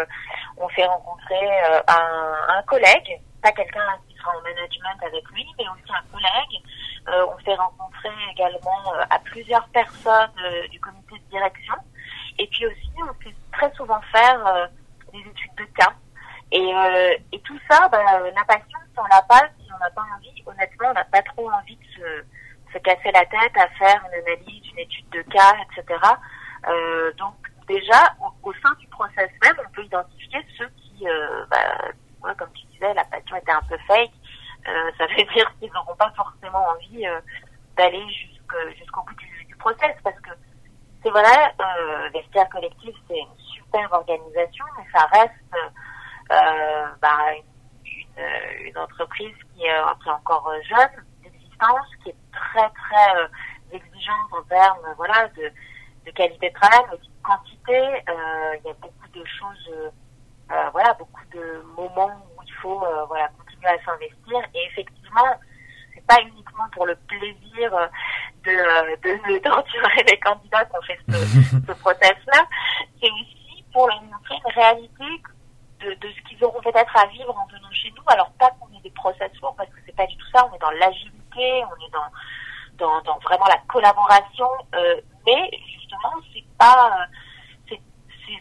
on 0.57 0.67
fait 0.69 0.85
rencontrer 0.85 1.61
un, 1.87 2.55
un, 2.57 2.61
collègue, 2.63 3.19
pas 3.41 3.51
quelqu'un 3.51 3.97
qui 4.07 4.15
sera 4.15 4.31
en 4.31 4.41
management 4.41 5.03
avec 5.05 5.27
lui, 5.31 5.45
mais 5.57 5.65
aussi 5.69 5.91
un 5.91 6.03
collègue. 6.11 7.27
on 7.33 7.37
fait 7.43 7.55
rencontrer 7.55 8.09
également 8.31 8.93
à 9.09 9.19
plusieurs 9.19 9.67
personnes 9.69 10.31
du 10.69 10.79
comité 10.79 11.15
de 11.15 11.29
direction. 11.29 11.75
Et 12.37 12.47
puis 12.47 12.65
aussi, 12.65 12.91
on 12.99 13.13
fait 13.23 13.35
très 13.51 13.71
souvent 13.73 14.01
faire 14.11 14.69
des 15.11 15.19
études 15.19 15.55
de 15.57 15.65
cas 15.75 15.93
et, 16.51 16.73
euh, 16.75 17.15
et 17.31 17.39
tout 17.41 17.57
ça, 17.69 17.87
bah, 17.87 18.03
la 18.35 18.43
passion, 18.43 18.77
si 18.91 18.99
on 18.99 19.05
l'a 19.05 19.21
pas, 19.21 19.47
si 19.57 19.71
on 19.73 19.79
n'a 19.79 19.89
pas 19.91 20.03
envie, 20.15 20.43
honnêtement, 20.45 20.89
on 20.89 20.93
n'a 20.93 21.05
pas 21.05 21.21
trop 21.21 21.49
envie 21.49 21.77
de 21.77 21.85
se, 21.95 22.25
se, 22.73 22.77
casser 22.79 23.11
la 23.11 23.25
tête 23.25 23.57
à 23.57 23.67
faire 23.77 24.01
une 24.07 24.21
analyse, 24.21 24.63
une 24.71 24.79
étude 24.79 25.09
de 25.09 25.21
cas, 25.23 25.55
etc. 25.77 25.99
Euh, 26.67 27.11
donc 27.13 27.35
déjà, 27.67 28.15
au, 28.43 28.53
sein 28.53 28.73
du 28.79 28.87
process 28.87 29.29
même, 29.43 29.55
on 29.65 29.71
peut 29.71 29.83
identifier 29.83 30.45
ceux 30.57 30.69
qui, 30.69 31.07
euh, 31.07 31.45
bah, 31.49 32.35
comme 32.37 32.51
tu 32.53 32.65
disais, 32.67 32.93
la 32.93 33.05
passion 33.05 33.35
était 33.35 33.51
un 33.51 33.61
peu 33.63 33.77
fake. 33.87 34.11
Euh, 34.67 34.91
ça 34.97 35.07
veut 35.07 35.23
dire 35.33 35.51
qu'ils 35.59 35.71
n'auront 35.73 35.95
pas 35.95 36.11
forcément 36.15 36.67
envie 36.69 37.05
euh, 37.05 37.19
d'aller 37.77 38.05
jusqu'au 38.77 39.01
bout 39.01 39.15
du, 39.15 39.45
du, 39.45 39.55
process 39.55 39.95
parce 40.03 40.19
que 40.19 40.31
c'est 41.03 41.09
vrai, 41.09 41.55
euh, 41.59 42.09
Vestiaire 42.13 42.49
Collectif, 42.49 42.95
c'est 43.07 43.17
une 43.17 43.37
super 43.37 43.91
organisation, 43.93 44.65
mais 44.77 44.85
ça 44.93 45.05
reste 45.07 45.31
euh, 46.31 46.85
bah, 47.01 47.33
une, 47.35 48.67
une, 48.67 48.77
entreprise 48.77 49.35
qui 49.55 49.65
est 49.65 49.79
encore 49.79 50.51
jeune 50.69 51.05
qui 52.03 52.09
est 52.09 52.15
très 52.31 52.69
très 52.69 53.17
euh, 53.17 53.27
exigeante 53.71 54.31
en 54.31 54.43
termes 54.43 54.93
voilà 54.97 55.27
de, 55.29 55.51
de 56.05 56.11
qualité 56.11 56.49
de 56.49 56.53
travail, 56.55 56.79
mais 56.89 56.97
aussi 56.97 57.09
de 57.09 57.23
quantité. 57.23 57.79
Euh, 58.09 58.55
il 58.59 58.67
y 58.67 58.69
a 58.69 58.73
beaucoup 58.81 59.07
de 59.13 59.25
choses 59.25 59.91
voilà, 60.73 60.93
beaucoup 60.95 61.23
de 61.33 61.63
moments 61.77 62.11
où 62.35 62.41
il 62.45 62.53
faut 62.55 62.83
voilà 63.07 63.29
continuer 63.37 63.67
à 63.67 63.83
s'investir. 63.85 64.41
Et 64.53 64.65
effectivement, 64.65 65.39
c'est 65.93 66.05
pas 66.05 66.21
uniquement 66.21 66.67
pour 66.73 66.85
le 66.85 66.95
plaisir 67.07 67.71
de, 68.43 68.51
de, 68.51 69.33
de 69.33 69.37
torturer 69.43 70.03
les 70.09 70.19
candidats 70.19 70.65
qu'on 70.65 70.81
fait 70.81 70.99
ce, 71.07 71.13
ce 71.67 71.71
process-là, 71.71 72.45
c'est 73.01 73.09
aussi 73.11 73.63
pour 73.71 73.87
leur 73.87 74.01
montrer 74.01 74.35
une 74.35 74.53
réalité 74.53 75.21
de, 75.79 75.93
de 75.93 76.13
ce 76.13 76.29
qu'ils 76.29 76.43
auront 76.43 76.61
peut-être 76.61 76.95
à 76.97 77.05
vivre 77.07 77.35
en 77.37 77.45
venant 77.47 77.71
chez 77.71 77.91
nous. 77.91 78.03
Alors 78.07 78.31
pas 78.33 78.51
qu'on 78.59 78.67
ait 78.77 78.81
des 78.81 78.91
process 78.91 79.31
lourds, 79.41 79.55
parce 79.55 79.69
que 79.69 79.79
c'est 79.85 79.95
pas 79.95 80.05
du 80.05 80.15
tout 80.17 80.27
ça, 80.33 80.47
on 80.51 80.55
est 80.55 80.59
dans 80.59 80.71
l'agilité, 80.71 81.20
on 81.37 81.85
est 81.85 81.91
dans, 82.77 83.19
vraiment 83.19 83.45
la 83.45 83.57
collaboration, 83.67 84.49
euh, 84.75 84.99
mais 85.25 85.51
justement 85.79 86.13
c'est 86.33 86.45
pas... 86.57 86.97
Euh, 87.01 87.75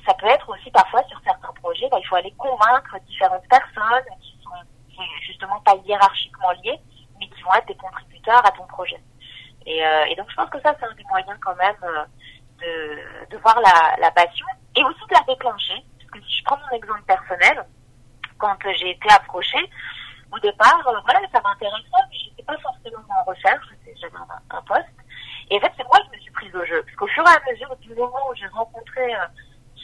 ça 0.07 0.14
peut 0.14 0.26
être 0.26 0.48
aussi 0.48 0.70
parfois 0.70 1.03
sur 1.09 1.20
certains 1.24 1.53
projets, 1.55 1.88
bah, 1.90 1.98
il 2.00 2.07
faut 2.07 2.14
aller 2.14 2.33
convaincre 2.38 2.96
différentes 3.09 3.46
personnes 3.48 4.05
qui 4.22 4.38
sont 4.40 5.05
justement 5.26 5.61
pas 5.62 5.74
hiérarchiquement 5.85 6.53
liées, 6.62 6.79
mais 7.18 7.26
qui 7.26 7.42
vont 7.42 7.53
être 7.55 7.66
des 7.66 7.74
contributeurs 7.74 8.46
à 8.46 8.53
ton 8.53 8.66
projet. 8.66 9.00
Et, 9.66 9.85
euh, 9.85 10.14
donc 10.16 10.31
je 10.31 10.37
pense 10.37 10.48
que 10.48 10.61
ça 10.61 10.76
c'est 10.79 10.87
un 10.87 10.94
des 10.94 11.05
moyens 11.11 11.37
quand 11.40 11.57
même 11.57 11.74
de, 12.61 13.37
voir 13.38 13.61
la, 14.00 14.11
passion 14.12 14.46
et 14.76 14.85
aussi 14.85 15.00
de 15.09 15.14
la 15.14 15.24
déclencher. 15.35 15.85
Parce 15.98 16.11
que 16.12 16.29
si 16.29 16.38
je 16.38 16.44
prends 16.44 16.59
mon 16.59 16.76
exemple 16.76 17.03
personnel, 17.03 17.66
quand 18.38 18.57
j'ai 18.76 18.90
été 18.90 19.11
approchée, 19.12 19.70
au 20.33 20.38
départ, 20.38 20.81
voilà, 20.83 21.20
ça 21.33 21.40
m'intéressait, 21.42 22.07
mais 22.11 22.29
pas 22.42 22.57
forcément 22.59 23.03
en 23.09 23.24
recherche, 23.24 23.66
j'avais 24.00 24.16
un, 24.16 24.57
un, 24.57 24.62
poste. 24.62 24.88
Et 25.50 25.57
en 25.57 25.61
fait, 25.61 25.72
c'est 25.76 25.85
moi 25.85 25.98
qui 26.05 26.16
me 26.16 26.22
suis 26.22 26.33
prise 26.33 26.55
au 26.55 26.64
jeu. 26.64 26.83
Parce 26.83 26.96
qu'au 26.96 27.07
fur 27.09 27.24
et 27.24 27.31
à 27.31 27.53
mesure 27.53 27.76
du 27.76 27.94
moment 27.94 28.31
où 28.31 28.35
j'ai 28.35 28.46
rencontré 28.48 29.14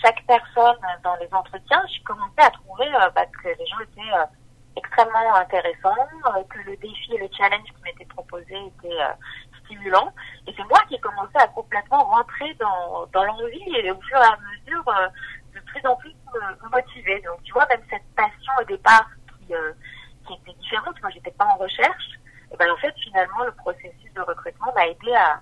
chaque 0.03 0.25
personne 0.27 0.77
dans 1.03 1.17
les 1.17 1.29
entretiens, 1.33 1.83
j'ai 1.93 2.03
commencé 2.03 2.39
à 2.39 2.51
trouver 2.51 2.87
bah, 3.15 3.27
que 3.27 3.49
les 3.49 3.67
gens 3.67 3.81
étaient 3.81 4.13
extrêmement 4.77 5.35
intéressants, 5.35 5.95
que 6.51 6.59
le 6.61 6.77
défi 6.77 7.15
et 7.15 7.19
le 7.19 7.29
challenge 7.37 7.65
qui 7.65 7.83
m'étaient 7.83 8.05
proposés 8.05 8.67
étaient 8.67 9.01
stimulant. 9.67 10.13
Et 10.47 10.55
c'est 10.57 10.65
moi 10.65 10.79
qui 10.89 10.95
ai 10.95 11.01
commencé 11.01 11.37
à 11.37 11.49
complètement 11.49 12.05
rentrer 12.05 12.55
dans, 12.55 13.07
dans 13.13 13.25
l'envie 13.25 13.77
et 13.77 13.91
au 13.91 14.01
fur 14.01 14.19
et 14.19 14.21
à 14.21 14.37
mesure 14.37 14.89
euh, 14.89 15.09
de 15.55 15.61
plus 15.61 15.87
en 15.87 15.97
plus 15.97 16.15
me, 16.33 16.69
motiver. 16.71 17.21
Donc 17.23 17.43
tu 17.43 17.53
vois, 17.53 17.67
même 17.67 17.83
cette 17.91 18.07
passion 18.15 18.53
au 18.61 18.65
départ 18.65 19.09
qui, 19.39 19.55
euh, 19.55 19.73
qui 20.27 20.35
était 20.35 20.59
différente, 20.59 21.01
moi 21.03 21.11
j'étais 21.11 21.33
pas 21.33 21.47
en 21.47 21.57
recherche, 21.57 22.11
et 22.53 22.57
ben 22.57 22.71
en 22.71 22.77
fait 22.77 22.95
finalement 23.03 23.45
le 23.45 23.53
processus 23.53 24.13
de 24.15 24.21
recrutement 24.21 24.73
m'a 24.75 24.87
aidé 24.87 25.15
à, 25.15 25.41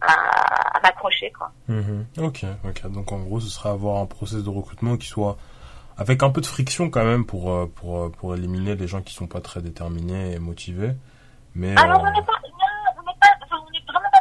à, 0.00 0.80
m'accrocher 0.82 1.32
quoi. 1.32 1.50
Mm-hmm. 1.68 2.24
Ok, 2.24 2.44
ok. 2.64 2.86
Donc 2.90 3.12
en 3.12 3.18
gros 3.20 3.40
ce 3.40 3.48
sera 3.48 3.70
avoir 3.70 4.00
un 4.00 4.06
processus 4.06 4.44
de 4.44 4.50
recrutement 4.50 4.96
qui 4.96 5.06
soit 5.06 5.36
avec 5.98 6.22
un 6.22 6.30
peu 6.30 6.40
de 6.40 6.46
friction 6.46 6.90
quand 6.90 7.04
même 7.04 7.24
pour 7.26 7.52
euh, 7.52 7.66
pour 7.66 8.10
pour 8.12 8.34
éliminer 8.34 8.74
les 8.74 8.86
gens 8.86 9.02
qui 9.02 9.14
sont 9.14 9.26
pas 9.26 9.40
très 9.40 9.60
déterminés 9.60 10.32
et 10.32 10.38
motivés. 10.38 10.92
Mais 11.54 11.74
alors 11.76 12.02
on 12.02 12.12
n'est 12.12 12.22
pas 12.22 12.32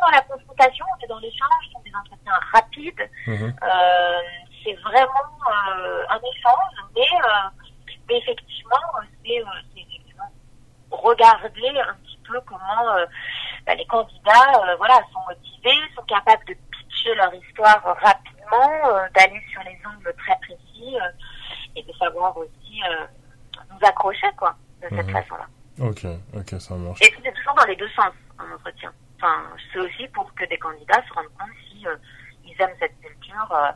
dans 0.05 0.11
la 0.11 0.21
confrontation, 0.21 0.85
on 0.85 1.03
est 1.03 1.07
dans 1.07 1.19
l'échange, 1.19 1.65
ce 1.67 1.71
sont 1.73 1.81
des 1.83 1.95
entretiens 1.95 2.39
rapides. 2.51 3.09
Mhm. 3.27 3.53
Euh, 3.63 4.21
c'est 4.63 4.73
vraiment 4.75 5.29
euh, 5.49 6.03
un 6.09 6.19
échange, 6.19 6.75
mais, 6.95 7.01
euh, 7.01 7.65
mais 8.09 8.17
effectivement, 8.17 8.77
c'est 9.23 9.81
effectivement 9.81 10.31
regarder 10.91 11.69
un 11.79 11.97
peu 12.27 12.39
comment 12.45 12.95
bah, 13.65 13.75
les 13.75 13.85
candidats 13.85 14.75
voilà, 14.77 15.01
sont 15.11 15.21
motivés, 15.27 15.81
sont 15.95 16.03
capables 16.03 16.45
de 16.45 16.55
pitcher 16.71 17.15
leur 17.15 17.33
histoire 17.33 17.81
rapidement, 18.01 19.07
d'aller 19.15 19.41
sur 19.51 19.61
les 19.63 19.77
angles 19.85 20.13
très 20.17 20.37
précis 20.41 20.97
et 21.75 21.83
de 21.83 21.93
savoir 21.93 22.35
aussi 22.37 22.81
nous 23.71 23.87
accrocher 23.87 24.27
quoi, 24.37 24.55
de 24.81 24.87
cette 24.95 25.07
mhm. 25.07 25.13
façon-là. 25.13 25.47
Ok, 25.79 26.05
ok, 26.33 26.61
ça 26.61 26.75
marche. 26.75 27.01
Et 27.01 27.13
c'est 27.23 27.33
toujours 27.33 27.53
dans 27.55 27.65
les 27.65 27.75
deux 27.75 27.89
sens, 27.89 28.13
un 28.39 28.53
entretien. 28.53 28.91
Enfin, 29.17 29.43
c'est 29.71 29.79
aussi 29.79 30.07
pour 30.13 30.33
que 30.33 30.45
des 30.45 30.57
candidats 30.57 31.01
se 31.07 31.13
rendent 31.13 31.25
compte 31.37 31.49
si 31.69 31.85
euh, 31.87 31.95
ils 32.45 32.61
aiment 32.61 32.75
cette 32.79 32.97
culture 33.01 33.51
euh, 33.51 33.71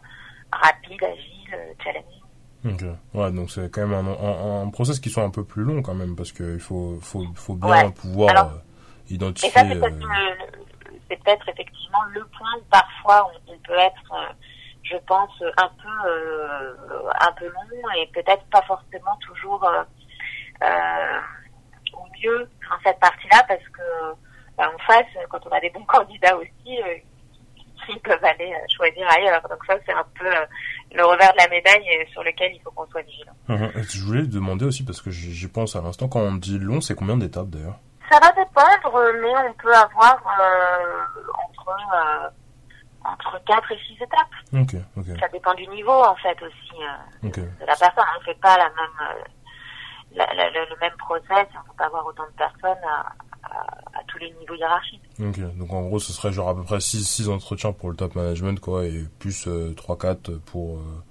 rapide, 0.51 1.03
agile, 1.03 1.53
euh, 1.53 1.73
challenging. 1.83 2.95
Donc 3.31 3.51
c'est 3.51 3.69
quand 3.71 3.85
même 3.85 4.07
un, 4.07 4.11
un, 4.11 4.63
un, 4.63 4.69
process 4.69 4.99
qui 4.99 5.09
soit 5.09 5.23
un 5.23 5.29
peu 5.29 5.43
plus 5.43 5.63
long 5.63 5.81
quand 5.81 5.93
même 5.93 6.15
parce 6.15 6.31
qu'il 6.31 6.59
faut, 6.59 6.99
faut, 7.01 7.25
faut 7.35 7.55
bien 7.55 7.91
pouvoir 7.91 8.29
Alors, 8.29 8.51
identifier. 9.09 9.49
Et 9.49 9.51
ça, 9.51 9.61
c'est 9.67 9.79
peut-être, 9.79 11.45
peut 11.45 11.51
effectivement 11.51 12.03
le 12.13 12.21
point 12.25 12.55
où 12.59 12.63
parfois 12.69 13.31
on, 13.47 13.57
peut 13.59 13.77
être, 13.77 14.35
je 14.83 14.97
pense, 15.07 15.31
un 15.57 15.69
peu, 15.81 16.11
un 17.19 17.31
peu 17.33 17.45
long 17.45 17.89
et 17.97 18.07
peut-être 18.13 18.43
pas 18.51 18.61
forcément 18.63 19.17
toujours 19.21 19.67
au 21.93 22.05
mieux 22.21 22.49
dans 22.69 22.77
cette 22.83 22.99
partie-là 22.99 23.43
parce 23.47 23.67
que 23.69 24.15
en 24.59 24.77
face, 24.79 25.05
quand 25.29 25.39
on 25.47 25.51
a 25.51 25.59
des 25.59 25.69
bons 25.69 25.85
candidats 25.85 26.35
aussi, 26.35 26.81
euh, 26.81 26.95
ils 27.89 27.99
peuvent 27.99 28.23
aller 28.23 28.51
euh, 28.51 28.65
choisir 28.75 29.07
ailleurs. 29.09 29.41
Donc 29.49 29.63
ça, 29.65 29.75
c'est 29.85 29.93
un 29.93 30.05
peu 30.17 30.27
euh, 30.27 30.45
le 30.93 31.05
revers 31.05 31.31
de 31.33 31.37
la 31.37 31.47
médaille 31.47 32.07
sur 32.11 32.23
lequel 32.23 32.51
il 32.53 32.61
faut 32.61 32.71
qu'on 32.71 32.87
soit 32.87 33.01
vigilant. 33.01 33.33
Mhm. 33.47 33.71
Je 33.75 33.98
voulais 34.09 34.27
demander 34.27 34.65
aussi, 34.65 34.83
parce 34.83 35.01
que 35.01 35.09
j'y 35.09 35.47
pense 35.47 35.75
à 35.75 35.81
l'instant, 35.81 36.07
quand 36.07 36.19
on 36.19 36.35
dit 36.35 36.59
long, 36.59 36.81
c'est 36.81 36.95
combien 36.95 37.17
d'étapes 37.17 37.49
d'ailleurs? 37.49 37.79
Ça 38.11 38.19
va 38.19 38.31
dépendre, 38.31 39.11
mais 39.21 39.33
on 39.49 39.53
peut 39.53 39.73
avoir 39.73 40.17
entre, 41.47 42.33
entre 43.05 43.43
4 43.45 43.71
et 43.71 43.77
6 43.87 44.03
étapes. 44.03 45.19
Ça 45.19 45.27
dépend 45.31 45.53
du 45.53 45.67
niveau 45.67 45.91
en 45.91 46.15
fait 46.15 46.37
aussi 46.41 46.79
de 47.23 47.65
la 47.65 47.75
personne. 47.75 48.03
On 48.15 48.19
ne 48.19 48.25
fait 48.25 48.39
pas 48.41 48.57
la 48.57 48.69
même, 48.69 49.15
le 50.15 50.79
même 50.79 50.97
process, 50.97 51.47
on 51.53 51.59
ne 51.59 51.67
peut 51.67 51.77
pas 51.77 51.85
avoir 51.85 52.05
autant 52.05 52.25
de 52.25 52.35
personnes 52.35 52.83
à, 52.83 53.13
à, 53.43 54.03
tous 54.07 54.17
les 54.17 54.31
niveaux 54.39 54.55
hiérarchiques. 54.55 55.01
Ok, 55.19 55.39
donc 55.57 55.71
en 55.71 55.81
gros 55.83 55.99
ce 55.99 56.11
serait 56.13 56.31
genre 56.31 56.49
à 56.49 56.55
peu 56.55 56.63
près 56.63 56.79
6, 56.79 57.03
6 57.03 57.29
entretiens 57.29 57.73
pour 57.73 57.89
le 57.89 57.95
top 57.95 58.15
management 58.15 58.59
quoi 58.59 58.85
et 58.85 59.05
plus 59.19 59.47
euh, 59.47 59.73
3-4 59.73 60.39
pour 60.39 60.77
euh, 60.77 61.03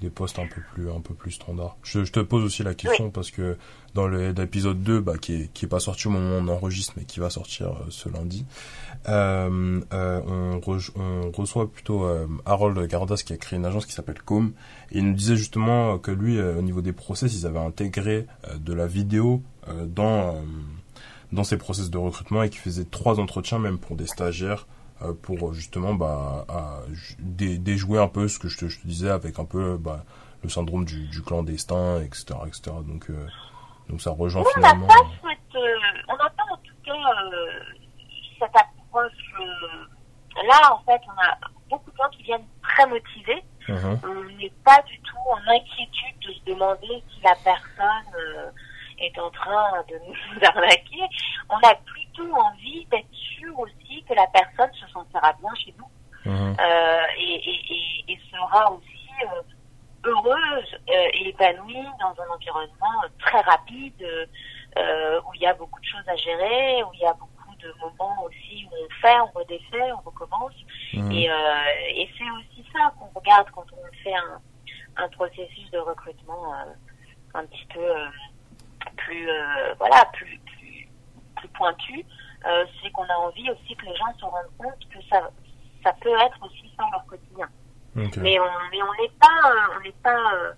des 0.00 0.10
postes 0.10 0.38
un 0.38 0.46
peu 0.46 0.60
plus 0.74 0.90
un 0.90 1.00
peu 1.00 1.14
plus 1.14 1.32
standards. 1.32 1.76
Je, 1.82 2.04
je 2.04 2.12
te 2.12 2.20
pose 2.20 2.44
aussi 2.44 2.62
la 2.62 2.74
question 2.74 3.10
parce 3.10 3.30
que 3.30 3.56
dans 3.94 4.06
l'épisode 4.08 4.82
2 4.82 5.00
bah, 5.00 5.16
qui 5.18 5.34
est 5.34 5.52
qui 5.52 5.64
est 5.64 5.68
pas 5.68 5.80
sorti 5.80 6.06
au 6.06 6.10
moment 6.10 6.36
où 6.36 6.40
on 6.40 6.48
enregistre 6.48 6.92
mais 6.96 7.04
qui 7.04 7.18
va 7.18 7.30
sortir 7.30 7.68
euh, 7.68 7.86
ce 7.88 8.08
lundi, 8.08 8.44
euh, 9.08 9.80
euh, 9.92 10.20
on, 10.66 10.78
on, 11.00 11.30
reçoit 11.30 11.70
plutôt 11.70 12.06
Harold 12.44 12.78
Gardas 12.88 13.22
qui 13.24 13.32
a 13.32 13.36
créé 13.36 13.58
une 13.58 13.64
agence 13.64 13.86
qui 13.86 13.92
s'appelle 13.92 14.20
Com 14.22 14.52
et 14.92 14.98
il 14.98 15.06
nous 15.06 15.14
disait 15.14 15.36
justement 15.36 15.98
que 15.98 16.10
lui 16.10 16.40
au 16.40 16.62
niveau 16.62 16.82
des 16.82 16.92
process 16.92 17.34
ils 17.34 17.46
avaient 17.46 17.58
intégré 17.58 18.26
de 18.58 18.72
la 18.72 18.86
vidéo 18.86 19.42
dans 19.86 20.42
dans 21.32 21.44
ses 21.44 21.56
process 21.56 21.90
de 21.90 21.98
recrutement 21.98 22.42
et 22.42 22.50
qui 22.50 22.58
faisait 22.58 22.84
trois 22.84 23.18
entretiens 23.18 23.58
même 23.58 23.78
pour 23.78 23.96
des 23.96 24.06
stagiaires 24.06 24.66
pour 25.22 25.52
justement 25.52 25.94
bah, 25.94 26.44
à, 26.48 26.80
déjouer 27.18 28.00
un 28.00 28.08
peu 28.08 28.28
ce 28.28 28.38
que 28.38 28.48
je 28.48 28.58
te, 28.58 28.68
je 28.68 28.80
te 28.80 28.86
disais 28.86 29.10
avec 29.10 29.38
un 29.38 29.44
peu 29.44 29.76
bah, 29.76 30.04
le 30.42 30.48
syndrome 30.48 30.84
du, 30.84 31.06
du, 31.08 31.22
clandestin, 31.22 32.00
etc. 32.02 32.34
etc. 32.46 32.76
Donc, 32.86 33.10
euh, 33.10 33.26
donc 33.88 34.00
ça 34.00 34.10
rejoint 34.10 34.44
finalement... 34.54 34.86
On 34.86 35.28
n'a 35.28 35.34
pas, 35.52 35.58
euh, 35.58 35.78
on 36.08 36.16
pas 36.16 36.52
en 36.52 36.56
tout 36.58 36.74
cas 36.84 36.92
euh, 36.92 37.60
cette 38.38 38.56
approche... 38.56 39.12
là, 40.46 40.72
en 40.72 40.78
fait, 40.84 41.00
on 41.08 41.20
a 41.20 41.36
beaucoup 41.68 41.90
de 41.90 41.96
gens 41.96 42.08
qui 42.16 42.22
viennent 42.22 42.46
très 42.62 42.86
motivés. 42.86 43.42
Uh-huh. 43.68 43.98
On 44.04 44.36
n'est 44.36 44.52
pas 44.64 44.80
du 44.82 44.98
tout 45.00 45.16
en 45.30 45.50
inquiétude 45.50 46.18
de 46.26 46.32
se 46.32 46.44
demander 46.44 47.02
si 47.10 47.20
la 47.22 47.34
personne 47.42 48.52
est 48.98 49.18
en 49.18 49.30
train 49.30 49.82
de 49.88 49.94
nous 50.06 50.46
arnaquer, 50.46 51.02
on 51.50 51.56
a 51.56 51.74
plutôt 52.16 52.34
envie 52.34 52.86
d'être 52.86 53.12
sûr 53.12 53.58
aussi 53.58 54.04
que 54.08 54.14
la 54.14 54.26
personne 54.28 54.72
se 54.74 54.86
sentira 54.88 55.32
bien 55.40 55.54
chez 55.54 55.74
nous 55.78 56.30
mhm. 56.30 56.56
euh, 56.58 57.02
et, 57.18 57.50
et, 57.50 58.12
et, 58.12 58.18
sera 58.30 58.72
aussi 58.72 59.10
euh, 59.24 59.42
heureuse 60.04 60.76
euh, 60.88 61.08
et 61.14 61.28
épanouie 61.28 61.86
dans 62.00 62.14
un 62.22 62.34
environnement 62.34 63.02
très 63.18 63.40
rapide 63.40 64.28
où 65.24 65.34
il 65.34 65.40
y 65.40 65.46
a 65.46 65.54
beaucoup 65.54 65.80
de 65.80 65.86
choses 65.86 66.06
à 66.06 66.16
gérer, 66.16 66.82
où 66.82 66.88
il 66.92 67.00
y 67.00 67.06
a 67.06 67.14
beaucoup 67.14 67.56
de 67.56 67.72
moments 67.80 68.24
aussi 68.24 68.66
où 68.70 68.74
on 68.84 69.00
fait, 69.00 69.18
on 69.20 69.38
redéfait, 69.38 69.92
on 69.92 70.00
recommence. 70.04 70.52
Mhm. 70.92 71.12
Et, 71.12 71.30
et 71.94 72.10
c'est 72.18 72.30
aussi 72.30 72.68
ça 72.72 72.92
qu'on 72.98 73.08
regarde 73.18 73.48
quand 73.52 73.64
on 73.72 74.04
fait 74.04 74.14
un, 74.14 75.02
un 75.02 75.08
processus 75.08 75.70
de 75.70 75.78
recrutement 75.78 76.54
un 77.32 77.46
petit 77.46 77.66
peu 77.72 77.88
plus 78.96 79.28
voilà 79.78 80.04
plus 80.12 80.40
plus, 81.36 81.48
pointu, 81.48 82.04
euh, 82.46 82.64
c'est 82.82 82.90
qu'on 82.90 83.04
a 83.04 83.14
envie 83.14 83.50
aussi 83.50 83.74
que 83.76 83.86
les 83.86 83.96
gens 83.96 84.12
se 84.18 84.24
rendent 84.24 84.56
compte 84.58 84.88
que 84.90 84.98
ça 85.08 85.30
ça 85.82 85.92
peut 86.00 86.14
être 86.20 86.38
aussi 86.42 86.70
ça 86.76 86.84
leur 86.90 87.04
quotidien. 87.06 87.48
Mais 87.94 88.38
on 88.38 88.44
mais 88.70 88.82
on 88.82 89.02
n'est 89.02 89.12
pas 89.20 89.52
on 89.76 89.82
n'est 89.82 89.94
pas 90.02 90.34
euh, 90.34 90.52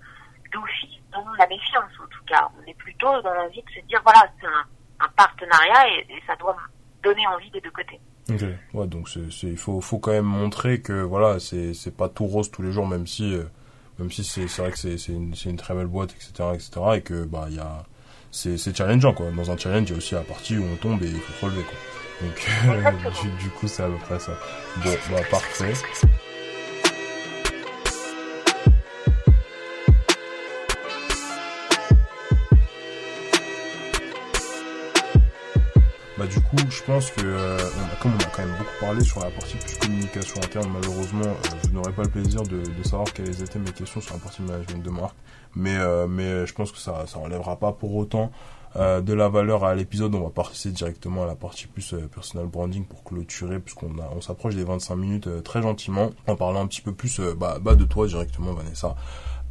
d'office 0.53 1.01
dans 1.13 1.25
la 1.39 1.47
méfiance 1.47 1.93
en 2.03 2.07
tout 2.09 2.25
cas. 2.27 2.49
On 2.59 2.69
est 2.69 2.75
plutôt 2.75 3.21
dans 3.23 3.35
l'envie 3.35 3.63
de 3.63 3.71
se 3.71 3.87
dire 3.87 4.01
voilà 4.03 4.29
c'est 4.41 4.47
un, 4.47 4.65
un, 5.01 5.09
partenariat 5.17 5.89
et, 5.89 6.07
ça 6.27 6.35
doit 6.37 6.57
donner 7.03 7.27
envie 7.29 7.51
des 7.51 7.61
deux 7.61 7.71
côtés. 7.71 8.01
Ok, 8.31 8.43
ouais, 8.75 8.87
donc 8.87 9.09
c'est, 9.09 9.21
il 9.45 9.57
faut, 9.57 9.81
faut 9.81 9.99
quand 9.99 10.11
même 10.11 10.27
montrer 10.27 10.83
que 10.83 11.01
voilà, 11.01 11.41
c'est, 11.41 11.73
c'est 11.73 11.97
pas 11.97 12.11
tout 12.11 12.27
rose 12.27 12.51
tous 12.51 12.61
les 12.61 12.73
jours, 12.73 12.87
même 12.87 13.07
si 13.07 13.39
même 13.99 14.11
si 14.11 14.25
c'est 14.25 14.47
vrai 14.59 14.71
que 14.71 14.79
c'est 14.79 15.09
une, 15.09 15.35
une 15.45 15.57
très 15.57 15.75
belle 15.75 15.87
boîte, 15.87 16.13
etc., 16.13 16.51
etc., 16.55 16.71
et 16.97 17.03
que 17.03 17.25
bah 17.25 17.47
il 17.49 17.57
y 17.57 17.61
a 17.61 17.85
c'est 18.31 18.77
challengeant 18.77 19.15
quoi. 19.15 19.27
Dans 19.37 19.51
un 19.51 19.57
challenge, 19.57 19.89
il 19.89 19.93
y 19.93 19.95
a 19.95 19.99
aussi 19.99 20.15
la 20.15 20.21
partie 20.21 20.59
où 20.59 20.65
on 20.65 20.77
tombe 20.77 21.03
et 21.03 21.09
il 21.09 21.21
faut 21.21 21.47
relever 21.47 21.63
quoi. 21.63 21.79
Donc 22.21 23.13
du, 23.23 23.45
du, 23.45 23.51
coup, 23.51 23.69
c'est 23.69 23.83
à 23.83 23.87
peu 23.87 23.97
près 23.97 24.19
ça. 24.19 24.33
Bon, 24.83 24.91
bah 25.11 25.21
parfait. 25.31 25.73
Du 36.29 36.41
coup, 36.41 36.57
je 36.69 36.83
pense 36.83 37.11
que 37.11 37.23
euh, 37.25 37.59
comme 38.01 38.13
on 38.13 38.23
a 38.23 38.27
quand 38.27 38.43
même 38.43 38.57
beaucoup 38.59 38.81
parlé 38.81 39.03
sur 39.03 39.21
la 39.21 39.31
partie 39.31 39.57
plus 39.57 39.79
communication 39.79 40.41
interne, 40.43 40.71
malheureusement, 40.73 41.27
euh, 41.27 41.57
je 41.65 41.71
n'aurai 41.71 41.93
pas 41.93 42.03
le 42.03 42.09
plaisir 42.09 42.43
de, 42.43 42.61
de, 42.61 42.83
savoir 42.83 43.13
quelles 43.13 43.43
étaient 43.43 43.59
mes 43.59 43.73
questions 43.73 44.01
sur 44.01 44.15
la 44.15 44.21
partie 44.21 44.43
management 44.43 44.83
de 44.83 44.91
marque. 44.91 45.17
Mais 45.55 45.77
euh, 45.77 46.07
mais 46.07 46.47
je 46.47 46.53
pense 46.53 46.73
que 46.73 46.79
ça 46.79 47.05
ça 47.07 47.19
enlèvera 47.19 47.57
pas 47.57 47.73
pour 47.73 47.95
autant 47.97 48.31
de 48.77 49.13
la 49.13 49.29
valeur 49.29 49.65
à 49.65 49.75
l'épisode. 49.75 50.15
On 50.15 50.21
va 50.21 50.31
passer 50.31 50.71
directement 50.71 51.25
à 51.25 51.27
la 51.27 51.35
partie 51.35 51.67
plus 51.67 51.95
personal 52.15 52.47
branding 52.47 52.85
pour 52.85 53.03
clôturer, 53.03 53.59
puisqu'on 53.59 53.97
on 54.15 54.21
s'approche 54.21 54.55
des 54.55 54.63
25 54.63 54.95
minutes 54.95 55.43
très 55.43 55.63
gentiment, 55.63 56.11
en 56.29 56.37
parlant 56.37 56.61
un 56.61 56.67
petit 56.67 56.83
peu 56.83 56.93
plus 56.93 57.19
bah, 57.19 57.59
bah 57.61 57.75
de 57.75 57.85
toi 57.85 58.07
directement, 58.07 58.53
Vanessa. 58.53 58.95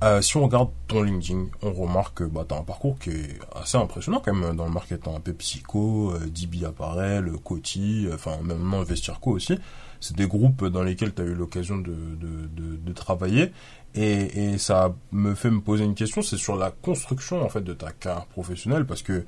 Euh, 0.04 0.22
si 0.22 0.38
on 0.38 0.44
regarde 0.44 0.70
ton 0.88 1.02
LinkedIn, 1.02 1.48
on 1.64 1.74
remarque 1.74 2.20
que 2.20 2.24
bah, 2.24 2.46
tu 2.48 2.54
as 2.54 2.60
un 2.60 2.64
parcours 2.64 3.00
qui 3.00 3.10
est 3.10 3.40
assez 3.56 3.78
impressionnant 3.78 4.22
quand 4.24 4.34
même 4.34 4.56
dans 4.56 4.66
le 4.66 4.72
marketing. 4.72 5.20
Peu 5.24 5.34
psycho, 5.34 6.12
euh, 6.12 6.20
DB 6.28 6.66
Apparel, 6.66 7.32
Coty, 7.44 8.06
euh, 8.06 8.14
enfin 8.14 8.38
même 8.44 8.62
non 8.62 8.84
Vestirco 8.84 9.32
aussi. 9.32 9.58
C'est 10.00 10.16
des 10.16 10.28
groupes 10.28 10.66
dans 10.66 10.84
lesquels 10.84 11.16
tu 11.16 11.24
as 11.24 11.26
eu 11.26 11.34
l'occasion 11.34 11.78
de, 11.78 11.92
de, 11.92 12.48
de, 12.56 12.76
de, 12.76 12.94
travailler. 12.94 13.52
Et, 13.96 14.52
et 14.52 14.58
ça 14.60 14.94
me 15.12 15.34
fait 15.34 15.50
me 15.50 15.62
poser 15.62 15.86
une 15.86 15.96
question, 15.96 16.22
c'est 16.22 16.38
sur 16.38 16.56
la 16.56 16.70
construction 16.70 17.44
en 17.44 17.50
fait 17.50 17.62
de 17.62 17.74
ta 17.74 17.92
carrière 17.92 18.28
professionnelle 18.28 18.86
parce 18.86 19.02
que 19.02 19.26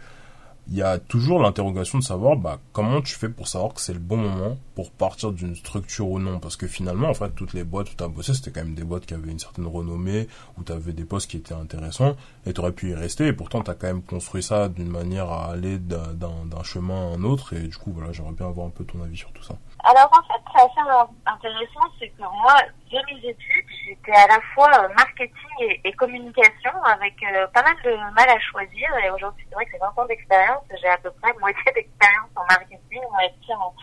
il 0.68 0.78
y 0.78 0.82
a 0.82 1.00
toujours 1.00 1.40
l'interrogation 1.40 1.98
de 1.98 2.04
savoir 2.04 2.38
bah, 2.38 2.60
comment 2.74 3.02
tu 3.02 3.16
fais 3.16 3.30
pour 3.30 3.48
savoir 3.48 3.74
que 3.74 3.82
c'est 3.82 3.94
le 3.94 4.00
bon 4.00 4.18
moment 4.18 4.58
pour 4.76 4.92
partir 4.92 5.32
d'une 5.32 5.56
structure 5.56 6.10
ou 6.10 6.20
non? 6.20 6.40
Parce 6.40 6.56
que 6.56 6.68
finalement, 6.68 7.10
en 7.10 7.14
fait, 7.14 7.32
toutes 7.32 7.54
les 7.54 7.64
boîtes 7.64 7.92
où 7.92 7.96
tu 7.96 8.04
as 8.04 8.08
bossé, 8.08 8.34
c'était 8.34 8.52
quand 8.52 8.64
même 8.64 8.76
des 8.76 8.84
boîtes 8.84 9.06
qui 9.06 9.14
avaient 9.14 9.32
une 9.32 9.40
certaine 9.40 9.66
renommée, 9.66 10.28
où 10.58 10.64
tu 10.64 10.72
avais 10.72 10.94
des 10.94 11.06
postes 11.06 11.30
qui 11.30 11.38
étaient 11.38 11.56
intéressants, 11.56 12.16
et 12.46 12.54
tu 12.54 12.62
aurais 12.62 12.72
pu 12.72 12.92
y 12.92 12.94
rester. 12.94 13.28
Et 13.28 13.34
pourtant, 13.34 13.64
tu 13.64 13.72
as 13.72 13.76
quand 13.76 13.88
même 13.88 14.04
construit 14.04 14.44
ça 14.44 14.70
d'une 14.70 14.90
manière 14.90 15.30
à 15.30 15.52
aller 15.52 15.80
d'un 15.80 16.64
chemin 16.64 17.12
à 17.12 17.16
un 17.16 17.24
autre. 17.24 17.54
Et 17.54 17.62
du 17.68 17.76
coup, 17.76 17.92
voilà, 17.92 18.12
j'aimerais 18.12 18.34
bien 18.34 18.48
avoir 18.48 18.68
un 18.68 18.72
peu 18.72 18.84
ton 18.84 19.02
avis 19.02 19.18
sur 19.18 19.32
tout 19.32 19.44
ça. 19.44 19.56
Alors 19.84 20.12
en 20.12 20.24
fait, 20.28 20.42
c'est 20.54 20.62
assez 20.62 21.10
intéressant, 21.26 21.88
c'est 22.00 22.10
que 22.10 22.22
moi, 22.22 22.56
j'ai 22.92 23.00
mes 23.14 23.30
études, 23.30 23.66
j'étais 23.86 24.12
à 24.12 24.28
la 24.28 24.42
fois 24.54 24.70
euh, 24.84 24.90
marketing 24.98 25.80
et, 25.84 25.94
communication 25.94 26.72
avec 26.84 27.16
euh, 27.24 27.48
pas 27.48 27.64
mal 27.64 27.76
de 27.84 27.96
mal 27.96 28.30
à 28.30 28.40
choisir. 28.40 28.90
Et 29.04 29.10
aujourd'hui, 29.10 29.46
c'est 29.48 29.56
vrai 29.56 29.66
que 29.66 29.72
c'est 29.72 29.80
20 29.80 29.98
ans 29.98 30.06
d'expérience. 30.06 30.64
J'ai 30.82 30.90
à 30.90 30.98
peu 30.98 31.12
près 31.22 31.34
moitié 31.40 31.72
d'expérience 31.74 32.30
en 32.36 32.46
marketing, 32.46 33.02
moitié 33.12 33.56
en, 33.56 33.74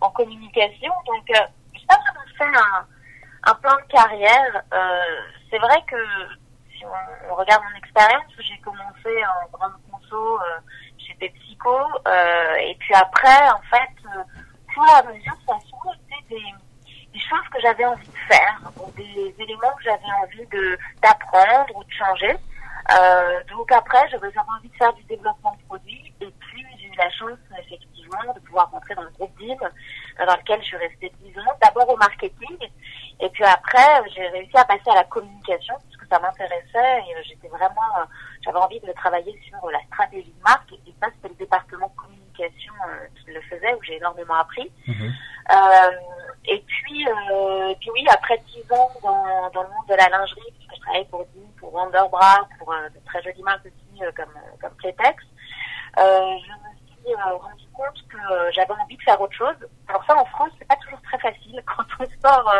en 0.00 0.10
communication. 0.10 0.92
Donc, 1.06 1.30
euh, 1.30 1.46
j'ai 1.74 1.86
pas 1.86 1.98
vraiment 1.98 2.24
fait 2.38 2.58
un, 3.46 3.54
plan 3.54 3.76
de 3.76 3.92
carrière. 3.92 4.62
Euh, 4.72 5.20
c'est 5.50 5.58
vrai 5.58 5.82
que 5.86 5.96
si 6.72 6.84
on, 7.30 7.34
regarde 7.34 7.62
mon 7.70 7.78
expérience, 7.78 8.24
j'ai 8.38 8.58
commencé 8.58 9.24
en 9.24 9.56
grande 9.56 9.74
conso 9.90 10.40
euh, 10.40 10.58
chez 10.98 11.14
PepsiCo. 11.14 11.76
et 12.60 12.74
puis 12.78 12.94
après, 12.94 13.50
en 13.50 13.60
fait 13.70 13.94
fur 14.74 14.82
à 14.82 15.02
mesure, 15.04 15.36
ça 15.46 15.54
a 15.54 15.60
souvent 15.60 15.92
été 15.92 16.36
des, 17.12 17.20
choses 17.20 17.48
que 17.52 17.60
j'avais 17.60 17.84
envie 17.84 18.06
de 18.06 18.18
faire, 18.28 18.60
ou 18.76 18.90
des 18.92 19.34
éléments 19.38 19.72
que 19.78 19.84
j'avais 19.84 20.12
envie 20.20 20.46
d'apprendre 21.00 21.76
ou 21.76 21.84
de 21.84 21.92
changer. 21.92 22.36
Euh, 22.90 23.40
donc 23.48 23.70
après, 23.72 24.08
j'avais 24.10 24.26
envie 24.26 24.68
de 24.68 24.76
faire 24.76 24.92
du 24.94 25.02
développement 25.04 25.52
de 25.52 25.66
produits, 25.66 26.12
et 26.20 26.28
puis 26.40 26.66
j'ai 26.78 26.88
eu 26.88 26.96
la 26.98 27.08
chance 27.10 27.38
effectivement 27.58 28.34
de 28.34 28.40
pouvoir 28.40 28.70
rentrer 28.70 28.94
dans 28.94 29.04
le 29.04 29.10
groupe 29.10 29.32
DIM, 29.38 29.56
dans 29.56 30.36
lequel 30.36 30.60
je 30.60 30.66
suis 30.66 30.76
restée 30.76 31.12
10 31.22 31.38
ans, 31.38 31.54
d'abord 31.62 31.88
au 31.88 31.96
marketing, 31.96 32.58
et 33.20 33.28
puis 33.30 33.44
après, 33.44 34.02
j'ai 34.14 34.26
réussi 34.28 34.56
à 34.56 34.64
passer 34.64 34.90
à 34.90 34.96
la 34.96 35.04
communication, 35.04 35.74
parce 35.74 35.96
que 35.96 36.06
ça 36.08 36.18
m'intéressait, 36.18 36.98
et 37.08 37.22
j'étais 37.24 37.48
vraiment, 37.48 37.88
euh, 37.98 38.04
j'avais 38.42 38.58
envie 38.58 38.80
de 38.80 38.92
travailler 38.92 39.40
sur 39.48 39.70
la 39.70 39.80
stratégie 39.84 40.34
de 40.36 40.42
marque, 40.42 40.72
et 40.72 40.94
ça 41.00 41.08
c'était 41.14 41.28
le 41.28 41.36
département 41.36 41.88
communication 41.90 42.23
euh, 42.42 43.06
qui 43.16 43.32
le 43.32 43.40
faisait, 43.42 43.74
où 43.74 43.82
j'ai 43.82 43.96
énormément 43.96 44.34
appris. 44.34 44.70
Mhm. 44.86 45.12
Euh, 45.52 45.90
et 46.46 46.58
puis, 46.66 47.06
euh, 47.06 47.74
puis 47.80 47.90
oui, 47.92 48.04
après 48.10 48.38
dix 48.46 48.64
ans 48.72 48.90
dans, 49.02 49.50
dans 49.50 49.62
le 49.62 49.68
monde 49.68 49.86
de 49.88 49.94
la 49.94 50.08
lingerie, 50.08 50.52
puisque 50.56 50.74
je 50.74 50.80
travaillais 50.80 51.04
pour 51.06 51.26
pour 51.58 51.74
Wonderbra, 51.74 52.46
pour 52.58 52.72
de 52.72 53.04
très 53.06 53.22
jolies 53.22 53.42
marques 53.42 53.66
aussi 53.66 54.00
comme, 54.14 54.34
comme 54.60 54.74
Playtex, 54.76 55.22
je 55.96 56.02
me 56.02 57.04
suis 57.04 57.14
rendu 57.14 57.64
compte 57.72 58.08
que 58.08 58.52
j'avais 58.52 58.72
envie 58.72 58.96
de 58.96 59.02
faire 59.02 59.20
autre 59.20 59.34
chose. 59.34 59.56
Alors 59.88 60.04
ça, 60.04 60.16
en 60.16 60.24
France, 60.26 60.50
c'est 60.58 60.68
pas 60.68 60.76
toujours 60.76 61.00
très 61.02 61.18
facile. 61.18 61.62
Quand 61.66 61.84
on 62.00 62.28
sort, 62.28 62.54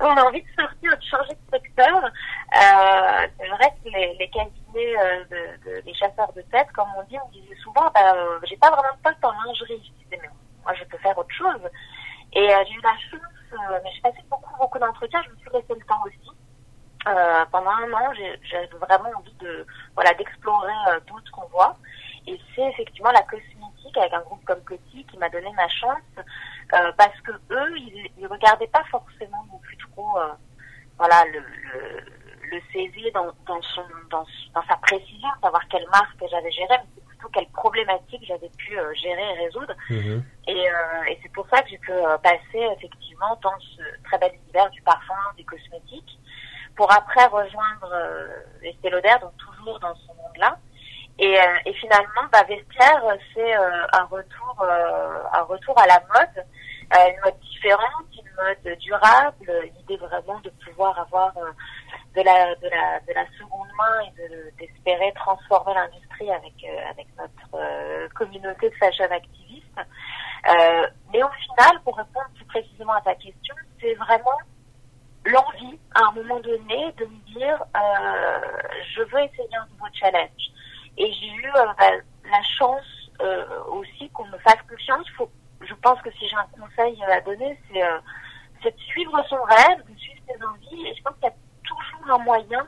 on 0.00 0.16
a 0.16 0.22
envie 0.22 0.42
de 0.42 0.48
sortir, 0.62 0.96
de 0.96 1.02
changer 1.02 1.34
de 1.34 1.58
secteur. 1.58 2.10
c'est 2.52 3.48
vrai 3.48 3.74
que 3.84 3.90
les, 3.90 4.14
les 4.18 4.30
cabinets, 4.30 4.94
de, 5.30 5.70
de, 5.70 5.82
les 5.84 5.94
chasseurs 5.94 6.32
de 6.32 6.42
tête, 6.42 6.70
comme 6.72 6.88
on 6.96 7.02
dit, 7.04 7.16
on 7.24 7.28
disait 7.30 7.56
souvent, 7.62 7.90
bah, 7.94 8.14
j'ai 8.44 8.56
pas 8.56 8.70
vraiment 8.70 8.94
de 8.96 9.02
poste 9.02 9.24
en 9.24 9.32
lingerie. 9.32 9.82
Je 9.84 10.04
disais, 10.04 10.18
mais 10.22 10.30
moi, 10.64 10.74
je 10.74 10.84
peux 10.84 10.98
faire 10.98 11.16
autre 11.16 11.34
chose. 11.34 11.60
Et 12.32 12.46
j'ai 12.48 12.74
eu 12.74 12.80
la 12.82 12.96
chance, 13.10 13.60
mais 13.82 13.90
j'ai 13.94 14.00
passé 14.00 14.18
beaucoup, 14.30 14.54
beaucoup 14.58 14.78
d'entretiens. 14.78 15.22
Je 15.24 15.30
me 15.30 15.36
suis 15.36 15.50
laissé 15.52 15.74
le 15.74 15.86
temps 15.86 16.02
aussi. 16.04 16.30
Euh, 17.06 17.44
pendant 17.68 17.96
un 17.96 18.00
an, 18.00 18.12
j'ai 18.14 18.66
vraiment 18.78 19.10
envie 19.16 19.34
de 19.40 19.66
voilà 19.94 20.14
d'explorer 20.14 20.72
euh, 20.88 21.00
d'autres 21.06 21.46
voies. 21.50 21.76
Et 22.26 22.38
c'est 22.54 22.62
effectivement 22.62 23.10
la 23.10 23.22
cosmétique 23.22 23.96
avec 23.96 24.12
un 24.12 24.20
groupe 24.20 24.44
comme 24.44 24.62
Coty 24.64 25.04
qui 25.10 25.18
m'a 25.18 25.28
donné 25.30 25.50
ma 25.52 25.68
chance 25.68 26.02
euh, 26.18 26.92
parce 26.96 27.18
que 27.22 27.32
eux, 27.32 27.78
ils, 27.78 28.10
ils 28.18 28.26
regardaient 28.26 28.66
pas 28.68 28.84
forcément 28.90 29.44
non 29.50 29.58
plus 29.58 29.76
trop 29.78 30.18
voilà 30.98 31.24
le, 31.26 31.38
le, 31.38 32.00
le 32.50 32.60
CV 32.72 33.10
dans, 33.12 33.26
dans 33.46 33.62
son 33.62 33.82
dans, 34.10 34.26
dans 34.54 34.62
sa 34.68 34.76
précision, 34.76 35.28
savoir 35.42 35.66
quelle 35.68 35.86
marque 35.90 36.22
j'avais 36.30 36.50
gérée, 36.50 36.76
mais 36.78 36.88
c'est 36.96 37.06
plutôt 37.06 37.28
quelle 37.28 37.48
problématique 37.48 38.22
j'avais 38.26 38.50
pu 38.58 38.76
gérer 38.94 39.34
et 39.34 39.44
résoudre. 39.44 39.74
Mhm. 39.88 40.24
Et, 40.48 40.64
et 41.08 41.18
c'est 41.22 41.32
pour 41.32 41.46
ça 41.48 41.62
que 41.62 41.68
j'ai 41.70 41.78
pu 41.78 41.92
passer 42.22 42.66
effectivement 42.76 43.38
dans 43.42 43.58
ce 43.60 43.82
très 44.04 44.18
bel 44.18 44.32
univers 44.44 44.68
du 44.70 44.82
parfum, 44.82 45.14
des 45.36 45.44
cosmétiques 45.44 46.18
pour 46.78 46.90
après 46.92 47.26
euh, 47.34 47.47
Donc 49.16 49.32
toujours 49.38 49.80
dans 49.80 49.94
ce 49.94 50.08
monde-là. 50.08 50.56
Et, 51.18 51.36
euh, 51.36 51.72
finalement, 51.80 52.28
bah, 52.32 52.44
Vestiaire, 52.48 53.02
c'est 53.34 53.56
euh, 53.56 53.86
un 53.92 54.04
retour, 54.04 54.56
euh, 54.62 55.22
un 55.32 55.42
retour 55.42 55.76
à 55.78 55.86
la 55.86 56.00
mode, 56.14 56.44
une 56.92 57.20
mode 57.24 57.38
différente, 57.40 58.06
une 58.12 58.30
mode 58.36 58.78
durable, 58.78 59.70
l'idée 59.76 59.96
vraiment 59.96 60.38
de 60.40 60.50
pouvoir 60.64 60.98
avoir 60.98 61.34
de 61.34 62.22
la, 62.22 62.54
de 62.54 62.68
la, 62.68 63.00
de 63.00 63.12
la 63.12 63.26
seconde 63.36 63.68
main 63.76 64.00
et 64.06 64.28
de, 64.28 64.50
d'espérer 64.58 65.12
transformer 65.14 65.74
l'industrie 65.74 66.30
avec, 66.30 66.54
avec 66.90 67.06
notre 67.18 68.08
communauté 68.14 68.70
de 68.70 68.74
fashion 68.76 69.04
activistes. 69.10 69.66
mais 71.12 71.22
au 71.22 71.28
final, 71.28 71.82
pour 71.84 71.96
répondre 71.98 72.30
plus 72.36 72.46
précisément 72.46 72.94
à 72.94 73.02
ta 73.02 73.14
question, 73.16 73.54
c'est 73.80 73.94
vraiment 73.94 74.38
l'envie, 75.24 75.78
à 75.94 76.08
un 76.08 76.12
moment 76.12 76.40
donné, 76.40 76.92
de 76.96 77.04
me 77.04 77.34
dire, 77.34 77.62
euh, 77.76 78.40
je 78.94 79.02
veux 79.02 79.20
essayer 79.20 79.56
un 79.56 79.66
nouveau 79.72 79.86
challenge. 79.92 80.50
Et 80.96 81.12
j'ai 81.12 81.28
eu 81.28 81.46
euh, 81.56 81.66
bah, 81.78 81.90
la 82.30 82.42
chance 82.42 83.10
euh, 83.20 83.64
aussi 83.66 84.08
qu'on 84.10 84.26
me 84.26 84.38
fasse 84.38 84.60
confiance. 84.68 85.06
Je 85.60 85.74
pense 85.74 86.00
que 86.02 86.10
si 86.12 86.28
j'ai 86.28 86.36
un 86.36 86.46
conseil 86.60 87.02
à 87.04 87.20
donner, 87.20 87.58
c'est 87.70 87.82
euh, 87.82 87.98
de 88.64 88.72
suivre 88.78 89.24
son 89.28 89.42
rêve, 89.42 89.78
de 89.88 89.98
suivre 89.98 90.20
ses 90.28 90.44
envies. 90.44 90.86
Et 90.86 90.94
je 90.94 91.02
pense 91.02 91.14
qu'il 91.14 91.24
y 91.24 91.26
a 91.26 91.34
toujours 91.64 92.14
un 92.14 92.18
moyen 92.18 92.66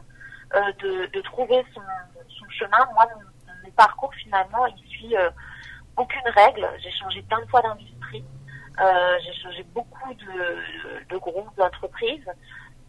euh, 0.54 0.72
de, 0.80 1.06
de, 1.06 1.20
trouver 1.22 1.64
son, 1.74 1.82
son, 2.28 2.48
chemin. 2.50 2.84
Moi, 2.94 3.06
mon, 3.14 3.52
mon, 3.64 3.70
parcours, 3.72 4.12
finalement, 4.14 4.66
il 4.66 4.88
suit 4.88 5.14
aucune 5.96 6.28
règle. 6.34 6.68
J'ai 6.82 6.90
changé 6.92 7.22
plein 7.22 7.40
de 7.40 7.46
fois 7.46 7.62
d'industrie. 7.62 7.89
Euh, 8.78 9.18
j'ai 9.24 9.34
changé 9.42 9.62
beaucoup 9.74 10.14
de, 10.14 11.04
de 11.08 11.18
groupes, 11.18 11.54
d'entreprises. 11.56 12.28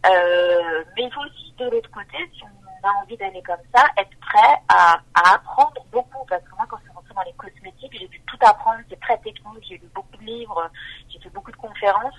Euh, 0.06 0.84
mais 0.96 1.04
il 1.04 1.12
faut 1.12 1.20
aussi, 1.20 1.54
de 1.58 1.68
l'autre 1.70 1.90
côté, 1.90 2.18
si 2.34 2.42
on 2.44 2.88
a 2.88 2.92
envie 3.02 3.16
d'aller 3.16 3.42
comme 3.42 3.60
ça, 3.74 3.84
être 3.96 4.18
prêt 4.20 4.56
à, 4.68 5.00
à 5.14 5.34
apprendre 5.34 5.84
beaucoup. 5.90 6.24
Parce 6.28 6.42
que 6.44 6.54
moi, 6.56 6.66
quand 6.68 6.76
je 6.78 6.82
suis 6.84 6.92
rentrée 6.92 7.14
dans 7.14 7.22
les 7.22 7.32
cosmétiques, 7.34 7.96
j'ai 7.98 8.08
dû 8.08 8.20
tout 8.22 8.38
apprendre. 8.40 8.80
C'est 8.88 9.00
très 9.00 9.18
technique. 9.18 9.64
J'ai 9.68 9.78
lu 9.78 9.88
beaucoup 9.94 10.16
de 10.16 10.24
livres. 10.24 10.70
J'ai 11.08 11.18
fait 11.20 11.30
beaucoup 11.30 11.52
de 11.52 11.56
conférences. 11.56 12.14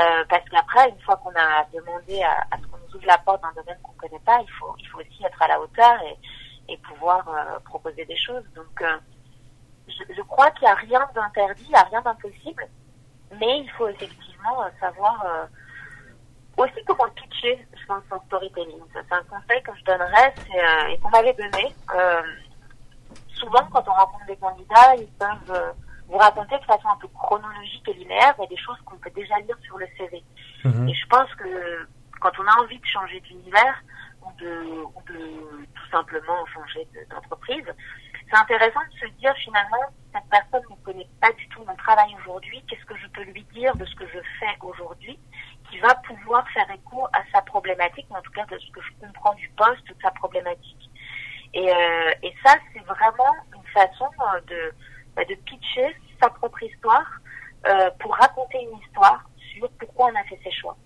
Euh, 0.00 0.24
parce 0.28 0.48
qu'après, 0.48 0.88
une 0.90 1.00
fois 1.00 1.16
qu'on 1.16 1.30
a 1.30 1.64
demandé 1.72 2.22
à, 2.22 2.32
à 2.50 2.58
ce 2.58 2.66
qu'on 2.66 2.78
nous 2.78 2.96
ouvre 2.96 3.06
la 3.06 3.18
porte 3.18 3.42
d'un 3.42 3.52
domaine 3.52 3.78
qu'on 3.82 3.92
connaît 3.92 4.20
pas, 4.24 4.38
il 4.42 4.50
faut, 4.52 4.74
il 4.78 4.86
faut 4.88 4.98
aussi 5.00 5.24
être 5.24 5.42
à 5.42 5.48
la 5.48 5.60
hauteur 5.60 6.00
et, 6.02 6.72
et 6.72 6.76
pouvoir 6.78 7.26
euh, 7.28 7.58
proposer 7.64 8.04
des 8.04 8.16
choses. 8.16 8.44
Donc, 8.54 8.82
euh, 8.82 8.96
je, 9.88 10.14
je 10.14 10.22
crois 10.22 10.50
qu'il 10.52 10.62
n'y 10.66 10.72
a 10.72 10.74
rien 10.74 11.08
d'interdit, 11.14 11.64
il 11.64 11.70
n'y 11.70 11.74
a 11.74 11.82
rien 11.84 12.02
d'impossible 12.02 12.68
mais 13.38 13.60
il 13.60 13.70
faut 13.76 13.88
effectivement 13.88 14.62
euh, 14.62 14.68
savoir 14.80 15.24
euh, 15.26 15.46
aussi 16.58 16.84
comment 16.86 17.08
pitcher, 17.14 17.66
je 17.80 17.86
pense, 17.86 18.02
son 18.10 18.20
storytelling. 18.26 18.80
C'est 18.92 19.12
un 19.12 19.22
conseil 19.24 19.62
que 19.62 19.72
je 19.78 19.84
donnerais 19.84 20.34
euh, 20.54 20.88
et 20.88 20.98
qu'on 20.98 21.10
m'avait 21.10 21.34
donné. 21.34 21.74
Euh, 21.94 22.22
souvent, 23.34 23.64
quand 23.72 23.84
on 23.88 23.92
rencontre 23.92 24.26
des 24.26 24.36
candidats, 24.36 24.94
ils 24.96 25.12
peuvent 25.18 25.50
euh, 25.56 25.72
vous 26.08 26.18
raconter 26.18 26.58
de 26.58 26.64
façon 26.64 26.88
un 26.88 26.96
peu 26.96 27.08
chronologique 27.08 27.88
et 27.88 27.94
linéaire 27.94 28.34
des 28.48 28.56
choses 28.56 28.78
qu'on 28.84 28.96
peut 28.96 29.10
déjà 29.14 29.38
lire 29.40 29.56
sur 29.62 29.78
le 29.78 29.86
CV. 29.96 30.22
Mhm. 30.64 30.88
Et 30.88 30.94
je 30.94 31.06
pense 31.06 31.32
que 31.34 31.88
quand 32.20 32.32
on 32.40 32.46
a 32.46 32.62
envie 32.62 32.78
de 32.78 32.86
changer 32.86 33.20
d'univers 33.20 33.82
ou 34.22 34.32
de, 34.40 34.82
ou 34.82 35.02
de 35.06 35.64
tout 35.74 35.90
simplement 35.90 36.44
changer 36.46 36.88
d'entreprise, 37.10 37.66
c'est 38.30 38.36
intéressant 38.36 38.80
de 38.92 38.98
se 38.98 39.12
dire 39.14 39.34
finalement, 39.36 39.84
cette 40.12 40.28
personne 40.30 40.62
ne 40.70 40.84
connaît 40.84 41.08
pas 41.20 41.32
du 41.32 41.48
tout 41.48 41.64
mon 41.64 41.76
travail 41.76 42.14
aujourd'hui, 42.20 42.62
qu'est-ce 42.68 42.84
que 42.84 42.96
je 42.96 43.06
peux 43.08 43.22
lui 43.22 43.42
dire 43.54 43.74
de 43.76 43.84
ce 43.84 43.94
que 43.94 44.06
je 44.06 44.18
fais 44.38 44.56
aujourd'hui 44.62 45.18
qui 45.70 45.78
va 45.78 45.94
pouvoir 45.96 46.48
faire 46.50 46.70
écho 46.70 47.06
à 47.12 47.22
sa 47.32 47.42
problématique, 47.42 48.06
en 48.10 48.20
tout 48.22 48.32
cas 48.32 48.44
de 48.46 48.58
ce 48.58 48.70
que 48.70 48.80
je 48.80 49.06
comprends 49.06 49.34
du 49.34 49.48
poste, 49.50 49.86
de 49.86 49.94
sa 50.02 50.10
problématique. 50.12 50.90
Et, 51.54 51.70
euh, 51.70 52.12
et 52.22 52.34
ça, 52.44 52.54
c'est 52.72 52.84
vraiment 52.84 53.34
une 53.54 53.66
façon 53.72 54.08
euh, 54.20 54.40
de, 54.46 54.74
bah, 55.14 55.24
de 55.24 55.34
pitcher 55.34 55.96
sa 56.20 56.30
propre 56.30 56.62
histoire 56.62 57.06
euh, 57.66 57.90
pour 57.98 58.14
raconter 58.14 58.62
une 58.62 58.78
histoire 58.78 59.24
sur 59.52 59.68
pourquoi 59.78 60.10
on 60.12 60.16
a 60.16 60.24
fait 60.24 60.40
ses 60.44 60.52
choix. 60.52 60.76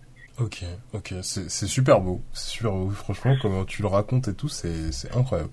Ok, 0.42 0.64
ok, 0.92 1.14
c'est 1.22 1.66
super 1.68 2.00
beau, 2.00 2.20
c'est 2.32 2.50
super 2.50 2.72
beau. 2.72 2.90
Franchement, 2.90 3.36
comment 3.40 3.64
tu 3.64 3.80
le 3.80 3.86
racontes 3.86 4.26
et 4.26 4.34
tout, 4.34 4.48
c'est 4.48 4.90
incroyable, 5.14 5.50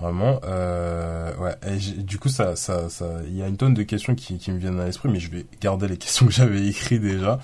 vraiment. 0.00 0.40
Euh, 0.42 1.36
ouais. 1.36 1.54
Et 1.68 2.02
du 2.02 2.18
coup, 2.18 2.28
ça 2.28 2.56
ça 2.56 2.88
ça, 2.88 3.20
il 3.28 3.36
y 3.36 3.42
a 3.42 3.46
une 3.46 3.56
tonne 3.56 3.74
de 3.74 3.84
questions 3.84 4.16
qui 4.16 4.38
qui 4.38 4.50
me 4.50 4.58
viennent 4.58 4.80
à 4.80 4.86
l'esprit, 4.86 5.08
mais 5.08 5.20
je 5.20 5.30
vais 5.30 5.46
garder 5.60 5.86
les 5.86 5.96
questions 5.98 6.26
que 6.26 6.32
j'avais 6.32 6.66
écrites 6.66 7.00
déjà. 7.00 7.38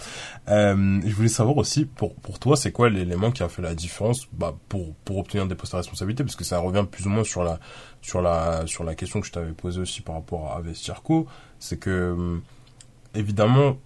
Euh, 0.48 1.00
je 1.07 1.14
voulais 1.14 1.29
savoir 1.29 1.59
aussi 1.59 1.85
pour 1.85 2.16
pour 2.16 2.40
toi, 2.40 2.57
c'est 2.57 2.72
quoi 2.72 2.90
l'élément 2.90 3.31
qui 3.31 3.44
a 3.44 3.48
fait 3.48 3.62
la 3.62 3.76
différence, 3.76 4.26
bah 4.33 4.57
pour 4.68 4.92
pour 5.05 5.18
obtenir 5.18 5.46
des 5.46 5.55
postes 5.55 5.74
à 5.74 5.76
responsabilité, 5.76 6.24
parce 6.24 6.37
que 6.37 6.44
ça 6.44 6.59
revient 6.59 6.87
plus 6.90 7.07
ou 7.07 7.11
moins 7.11 7.24
sur 7.24 7.44
la 7.44 7.61
sur 8.03 8.20
la 8.20 8.66
sur 8.66 8.83
la 8.83 8.96
question 8.96 9.20
que 9.20 9.29
je 9.29 9.33
t'avais 9.33 9.53
posée 9.53 9.81
aussi 9.81 10.00
par 10.00 10.16
rapport 10.16 10.53
à 10.53 10.61
Vestirco, 10.61 11.29
c'est 11.61 11.79
que 11.79 12.11
hum, 12.11 12.42
évidemment, 13.14 13.77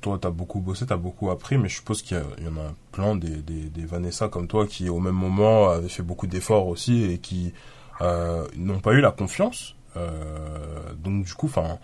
toi, 0.00 0.18
tu 0.20 0.26
as 0.26 0.30
beaucoup 0.30 0.60
bossé, 0.60 0.86
tu 0.86 0.92
as 0.92 0.96
beaucoup 0.96 1.30
appris, 1.30 1.58
mais 1.58 1.68
je 1.68 1.76
suppose 1.76 2.02
qu'il 2.02 2.16
y, 2.16 2.48
en 2.48 2.56
a 2.56 2.72
plein 2.92 3.16
des, 3.16 3.42
des, 3.42 3.68
des, 3.68 3.86
Vanessa 3.86 4.28
comme 4.28 4.48
toi 4.48 4.66
qui, 4.66 4.88
au 4.88 5.00
même 5.00 5.14
moment, 5.14 5.68
avaient 5.68 5.88
fait 5.88 6.02
beaucoup 6.02 6.26
d'efforts 6.26 6.66
aussi 6.68 7.04
et 7.04 7.18
qui 7.18 7.54
euh, 8.00 8.46
n'ont 8.56 8.80
pas 8.80 8.92
eu 8.92 9.00
la 9.00 9.10
confiance. 9.10 9.76
Euh, 9.96 10.92
donc, 10.96 11.24
du 11.24 11.34
coup, 11.34 11.46
enfin, 11.46 11.78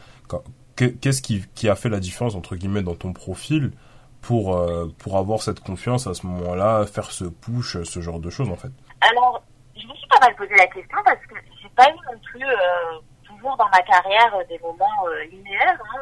qu'est-ce 0.76 1.22
qui, 1.22 1.44
qui 1.54 1.68
a 1.68 1.74
fait 1.74 1.88
la 1.88 2.00
différence, 2.00 2.34
entre 2.34 2.56
guillemets, 2.56 2.82
dans 2.82 2.94
ton 2.94 3.12
profil 3.12 3.72
pour, 4.20 4.56
euh, 4.56 4.86
pour 4.98 5.16
avoir 5.16 5.42
cette 5.42 5.60
confiance 5.60 6.06
à 6.06 6.14
ce 6.14 6.26
moment-là, 6.26 6.86
faire 6.86 7.10
ce 7.10 7.24
push, 7.24 7.82
ce 7.82 8.00
genre 8.00 8.20
de 8.20 8.30
choses, 8.30 8.48
en 8.48 8.56
fait? 8.56 8.70
Alors, 9.00 9.42
je 9.76 9.86
me 9.86 9.94
suis 9.94 10.08
pas 10.08 10.20
mal 10.20 10.34
posé 10.36 10.54
la 10.56 10.66
question 10.66 10.98
parce 11.04 11.24
que 11.26 11.34
j'ai 11.62 11.68
pas 11.70 11.88
eu 11.88 11.94
non 12.12 12.18
plus 12.22 12.44
euh, 12.44 12.98
toujours 13.24 13.56
dans 13.56 13.68
ma 13.70 13.82
carrière 13.82 14.32
des 14.48 14.58
moments 14.58 15.06
euh, 15.06 15.24
linéaires. 15.24 15.78
Hein. 15.94 16.00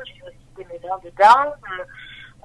Moments 0.88 1.02
de 1.04 1.10
down, 1.10 1.52
euh, 1.78 1.84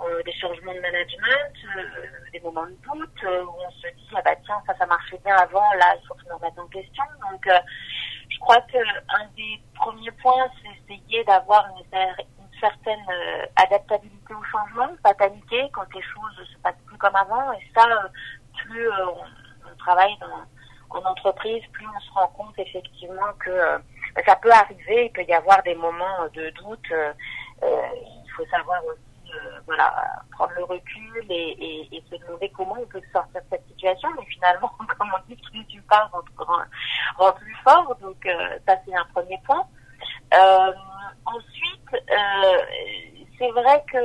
euh, 0.04 0.24
des 0.24 0.34
changements 0.34 0.74
de 0.74 0.80
management, 0.80 1.54
euh, 1.78 1.84
des 2.32 2.40
moments 2.42 2.66
de 2.66 2.76
doute 2.84 3.24
où 3.24 3.56
on 3.66 3.72
se 3.72 3.88
dit 3.88 4.10
ah 4.16 4.22
bah 4.26 4.36
tiens 4.46 4.62
ça 4.68 4.76
ça 4.78 4.86
marchait 4.86 5.20
bien 5.24 5.36
avant, 5.36 5.62
là 5.80 5.96
il 5.96 6.06
faut 6.08 6.14
que 6.16 6.22
je 6.24 6.30
me 6.30 6.34
remette 6.34 6.60
en 6.60 6.68
question. 6.68 7.04
Donc 7.32 7.48
je 8.30 8.40
crois 8.40 8.60
que 8.62 8.78
un 8.78 9.26
des 9.38 9.62
premiers 9.76 10.12
points 10.12 10.50
c'est 10.62 10.94
essayer 10.96 11.24
d'avoir 11.24 11.68
une, 11.70 12.00
certaine 12.60 13.06
adaptabilité 13.58 14.34
au 14.34 14.44
changement, 14.46 14.88
pas 15.04 15.14
paniquer 15.14 15.70
quand 15.74 15.86
les 15.94 16.02
choses 16.02 16.40
ne 16.40 16.46
se 16.46 16.58
passent 16.60 16.82
plus 16.86 16.98
comme 16.98 17.16
avant. 17.16 17.52
Et 17.52 17.72
ça, 17.76 17.86
plus 18.56 18.90
on, 18.90 19.76
travaille 19.78 20.16
dans, 20.20 20.98
en 20.98 21.04
entreprise, 21.04 21.62
plus 21.74 21.86
on 21.86 22.00
se 22.00 22.12
rend 22.14 22.28
compte 22.28 22.58
effectivement 22.58 23.34
que 23.38 23.52
ça 24.26 24.38
peut 24.38 24.52
arriver, 24.52 25.08
il 25.08 25.12
peut 25.12 25.26
y 25.28 25.34
avoir 25.34 25.62
des 25.64 25.76
moments 25.76 26.26
de 26.34 26.50
doute. 26.52 26.94
Faut 28.36 28.46
savoir 28.48 28.84
aussi, 28.86 29.32
euh, 29.34 29.60
voilà, 29.66 29.94
prendre 30.32 30.54
le 30.56 30.64
recul 30.64 31.26
et, 31.30 32.04
se 32.10 32.16
demander 32.18 32.50
comment 32.50 32.78
on 32.80 32.86
peut 32.86 33.02
sortir 33.12 33.42
de 33.42 33.48
cette 33.50 33.68
situation. 33.68 34.10
Mais 34.18 34.26
finalement, 34.26 34.70
comme 34.98 35.12
on 35.14 35.28
dit, 35.28 35.40
plus 35.52 35.66
tu 35.68 35.82
pars, 35.84 36.10
rend, 36.12 36.64
rend 37.18 37.34
plus 37.34 37.56
fort. 37.64 37.96
Donc 38.02 38.26
euh, 38.26 38.60
ça, 38.68 38.78
c'est 38.86 38.96
un 38.96 39.06
premier 39.14 39.40
point. 39.46 39.66
ensuite, 41.26 42.04
c'est 43.40 43.52
vrai 43.52 43.84
que 43.92 43.98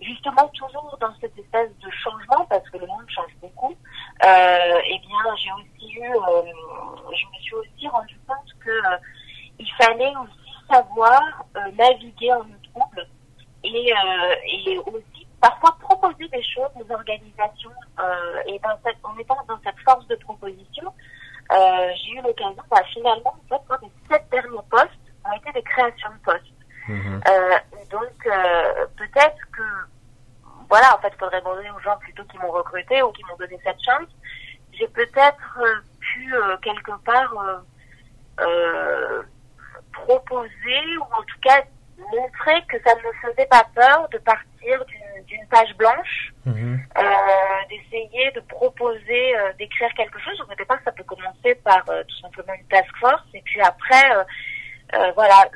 justement 0.00 0.48
toujours 0.48 0.96
dans 1.00 1.14
cette 1.20 1.36
espèce 1.38 1.70
de 1.78 1.90
changement 1.90 2.44
parce 2.50 2.68
que 2.68 2.76
le 2.76 2.86
monde 2.86 3.08
change 3.08 3.34
beaucoup 3.40 3.74
euh, 4.24 4.80
eh 4.84 4.98
bien 4.98 5.36
j'ai 5.38 5.50
aussi 5.52 5.94
eu 5.94 6.12
je 6.12 7.26
me 7.26 7.40
suis 7.40 7.54
aussi 7.54 7.88
rendu 7.88 8.18
compte 8.26 8.52
que 8.60 8.78
il 9.58 9.72
fallait 9.78 10.12
aussi 10.16 10.52
savoir 10.70 11.22
naviguer 11.76 12.32
en 12.34 12.44
trouble 12.72 13.08
et, 13.64 13.92
euh, 13.92 14.34
et 14.46 14.78
aussi 14.78 15.26
parfois 15.40 15.76
proposer 15.80 16.28
des 16.28 16.42
choses 16.42 16.70
aux 16.74 16.92
organisations. 16.92 17.70
Euh, 18.00 18.42
et 18.46 18.58
dans 18.60 18.78
cette, 18.84 18.98
en 19.02 19.16
étant 19.18 19.38
dans 19.48 19.58
cette 19.64 19.78
force 19.84 20.06
de 20.08 20.16
proposition, 20.16 20.92
euh, 21.52 21.88
j'ai 21.96 22.12
eu 22.12 22.22
l'occasion, 22.22 22.62
bah, 22.70 22.82
finalement, 22.92 23.34
en 23.34 23.48
fait, 23.48 23.62
moi, 23.68 23.78
les 23.82 23.90
sept 24.08 24.28
derniers 24.30 24.66
postes 24.70 24.90
ont 25.24 25.32
été 25.36 25.52
des 25.52 25.62
créations 25.62 26.10
de 26.10 26.24
postes. 26.24 26.52
Mhm. 26.88 27.20
Euh, 27.28 27.58
donc, 27.90 28.26
euh, 28.26 28.86
peut-être 28.96 29.38
que, 29.52 29.62
voilà, 30.68 30.96
en 30.96 31.00
fait, 31.00 31.12
il 31.14 31.18
faudrait 31.18 31.40
demander 31.40 31.70
aux 31.70 31.80
gens 31.80 31.96
plutôt 31.98 32.24
qui 32.24 32.38
m'ont 32.38 32.50
recruté 32.50 33.02
ou 33.02 33.12
qui 33.12 33.22
m'ont 33.24 33.36
donné 33.36 33.58
cette 33.64 33.82
chance. 33.82 34.08
J'ai 34.72 34.88
peut-être 34.88 35.58
euh, 35.60 35.74
pu, 36.00 36.34
quelque 36.62 36.92
part, 37.04 37.62
proposer, 39.92 40.96
ou 40.98 41.02
en 41.02 41.22
tout 41.22 41.40
cas 41.42 41.62
montrer 41.98 42.62
que 42.68 42.76
ça 42.84 42.94
ne 42.94 43.02
me 43.02 43.12
faisait 43.22 43.46
pas 43.46 43.66
peur 43.74 44.08
de 44.10 44.18
partir 44.18 44.84
d'une 45.26 45.46
page 45.48 45.74
blanche, 45.76 46.32
mhm. 46.44 46.80
euh, 46.98 47.02
d'essayer 47.68 48.30
de 48.32 48.40
proposer, 48.40 49.36
euh, 49.36 49.52
d'écrire 49.58 49.92
quelque 49.96 50.18
chose. 50.20 50.40
Au 50.40 50.54
départ, 50.54 50.78
ça 50.84 50.92
peut 50.92 51.04
commencer 51.04 51.54
par 51.64 51.82
euh, 51.88 52.02
tout 52.04 52.16
simplement 52.18 52.54
une 52.54 52.66
task 52.66 52.94
force, 52.98 53.26
et 53.34 53.42
puis 53.42 53.60
après, 53.60 54.16
euh, 54.94 55.12
voilà, 55.14 55.48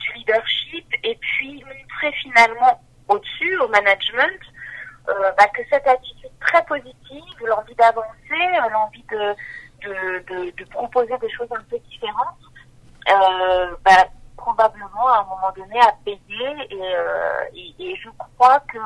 du 0.00 0.12
leadership, 0.14 0.86
et 1.02 1.16
puis 1.16 1.64
montrer 1.64 2.12
finalement 2.22 2.80
au-dessus, 3.08 3.56
au 3.58 3.68
management, 3.68 4.40
bah, 5.06 5.46
que 5.54 5.62
cette 5.70 5.86
attitude 5.86 6.30
très 6.38 6.62
positive, 6.66 7.46
l'envie 7.46 7.74
d'avancer, 7.76 8.68
l'envie 8.70 9.04
de 9.10 9.34
de, 9.80 10.24
de, 10.26 10.50
de, 10.50 10.64
proposer 10.70 11.16
des 11.18 11.30
choses 11.30 11.48
un 11.52 11.62
peu 11.70 11.78
différentes, 11.78 12.42
bah, 13.84 14.08
probablement 14.38 15.08
à 15.08 15.20
un 15.20 15.24
moment 15.24 15.52
donné 15.54 15.78
à 15.80 15.92
payer. 16.04 16.18
Et, 16.70 16.96
euh, 16.96 17.44
et, 17.54 17.74
et, 17.78 17.96
je 17.96 18.08
crois 18.10 18.60
que 18.60 18.78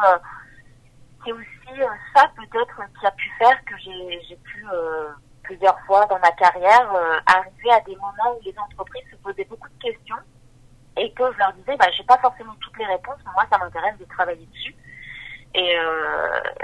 c'est 1.25 1.33
aussi 1.33 1.81
euh, 1.81 1.87
ça 2.15 2.29
peut-être 2.37 2.81
qui 2.99 3.07
a 3.07 3.11
pu 3.13 3.31
faire 3.39 3.65
que 3.65 3.75
j'ai 3.79 4.37
pu 4.37 4.67
euh, 4.73 5.11
plusieurs 5.45 5.79
fois 5.87 6.07
dans 6.07 6.19
ma 6.19 6.33
carrière 6.33 6.91
arriver 7.27 7.71
à 7.71 7.81
des 7.81 7.95
moments 7.95 8.37
où 8.37 8.41
les 8.45 8.55
entreprises 8.59 9.05
se 9.11 9.17
posaient 9.17 9.45
beaucoup 9.45 9.69
de 9.69 9.83
questions 9.83 10.17
et 10.97 11.13
que 11.13 11.33
je 11.33 11.39
leur 11.39 11.53
disais 11.55 11.77
bah 11.77 11.87
j'ai 11.97 12.05
pas 12.05 12.19
forcément 12.19 12.55
toutes 12.61 12.77
les 12.79 12.87
réponses 12.87 13.19
mais 13.25 13.33
moi 13.35 13.45
ça 13.51 13.59
m'intéresse 13.59 13.99
de 13.99 14.05
travailler 14.07 14.47
dessus. 14.47 14.75
Et, 15.55 15.77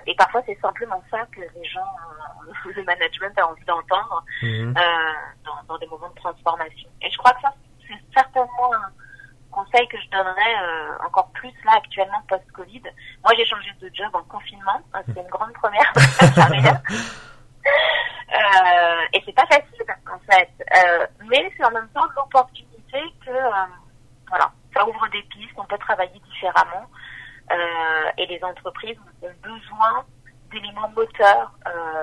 et 0.07 0.15
parfois 0.15 0.43
c'est 0.47 0.59
simplement 0.61 1.03
ça 1.11 1.27
que 1.33 1.41
les 1.41 1.65
gens 1.65 1.93
le 2.65 2.85
management 2.85 3.39
a 3.39 3.49
envie 3.49 3.65
d'entendre 3.65 4.25
mmh. 4.43 4.73
dans, 5.45 5.63
dans 5.69 5.79
des 5.79 5.87
moments 5.87 6.11
de 6.11 6.21
transformation. 6.21 6.89
Et 7.03 7.11
je 7.11 7.19
crois 7.19 7.33
que 7.33 7.43
ça 7.43 7.53
c'est 7.89 7.99
certainement 8.15 8.73
un 8.73 8.93
conseil 9.51 9.89
que 9.89 9.99
je 9.99 10.09
donnerais 10.11 10.55
euh, 10.63 10.99
encore 11.07 11.31
plus 11.33 11.53
là 11.65 11.73
actuellement 11.77 12.23
post-Covid. 12.29 12.83
Moi, 13.25 13.33
j'ai 13.37 13.47
changé 13.47 13.73
de 13.81 13.91
job 13.95 14.15
en 14.15 14.23
confinement. 14.25 14.81
Euh, 14.95 15.01
c'est 15.07 15.19
une 15.21 15.29
grande 15.29 15.55
première 15.55 15.91
euh, 16.01 16.01
et 19.13 19.23
c'est 19.25 19.35
pas 19.35 19.47
facile 19.47 19.83
en 20.13 20.19
fait. 20.31 20.51
Euh, 20.61 21.07
mais 21.29 21.51
c'est 21.57 21.65
en 21.65 21.71
même 21.71 21.89
temps 21.89 22.07
l'opportunité 22.17 23.01
que 23.25 23.33
voilà, 24.29 24.53
ça 24.75 24.87
ouvre 24.87 25.09
des 25.09 25.23
pistes, 25.23 25.55
on 25.57 25.65
peut 25.65 25.79
travailler 25.79 26.21
différemment. 26.33 26.87
et 28.19 28.27
les 28.27 28.45
entreprises 28.45 28.99
ont 29.23 29.33
besoin 29.43 30.05
d'éléments 30.51 30.91
moteurs 30.91 31.55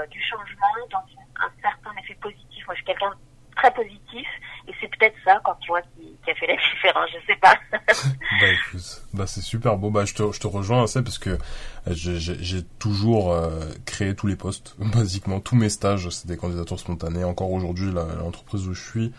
du 0.10 0.20
changement 0.22 0.88
dans 0.92 1.06
un 1.40 1.52
certain 1.62 1.92
effet 2.02 2.16
positif. 2.16 2.66
Moi, 2.66 2.74
je 2.76 2.78
suis 2.78 2.86
quelqu'un 2.86 3.14
très 3.56 3.72
positif 3.72 4.28
et 4.68 4.74
c'est 4.80 4.88
peut-être 4.96 5.16
ça 5.24 5.40
quand 5.44 5.56
tu 5.56 5.70
vois 5.70 5.82
qui, 5.82 6.18
qui, 6.24 6.32
a 6.32 6.36
fait 6.36 6.48
la 6.48 6.56
différence 6.56 7.10
je 7.12 7.26
sais 7.26 7.36
pas 7.38 7.56
bah 7.72 8.48
écoute 8.48 9.05
bah 9.16 9.26
c'est 9.28 9.42
super. 9.42 9.78
Beau 9.78 9.90
bah 9.90 10.06
je 10.06 10.14
te, 10.14 10.32
je 10.32 10.40
te 10.40 10.48
rejoins 10.48 10.84
assez 10.84 11.02
parce 11.02 11.18
que 11.18 11.38
j'ai 11.88 12.64
toujours 12.80 13.32
euh, 13.32 13.50
créé 13.86 14.16
tous 14.16 14.28
les 14.28 14.36
postes 14.36 14.76
basiquement. 14.94 15.40
Tous 15.40 15.56
mes 15.56 15.70
stages 15.70 16.10
c'est 16.10 16.28
des 16.28 16.38
candidatures 16.38 16.80
spontanées. 16.80 17.24
Encore 17.24 17.52
aujourd'hui 17.52 17.92
l'entreprise 17.92 18.68
où 18.68 18.74
je 18.74 18.84
suis 18.84 19.14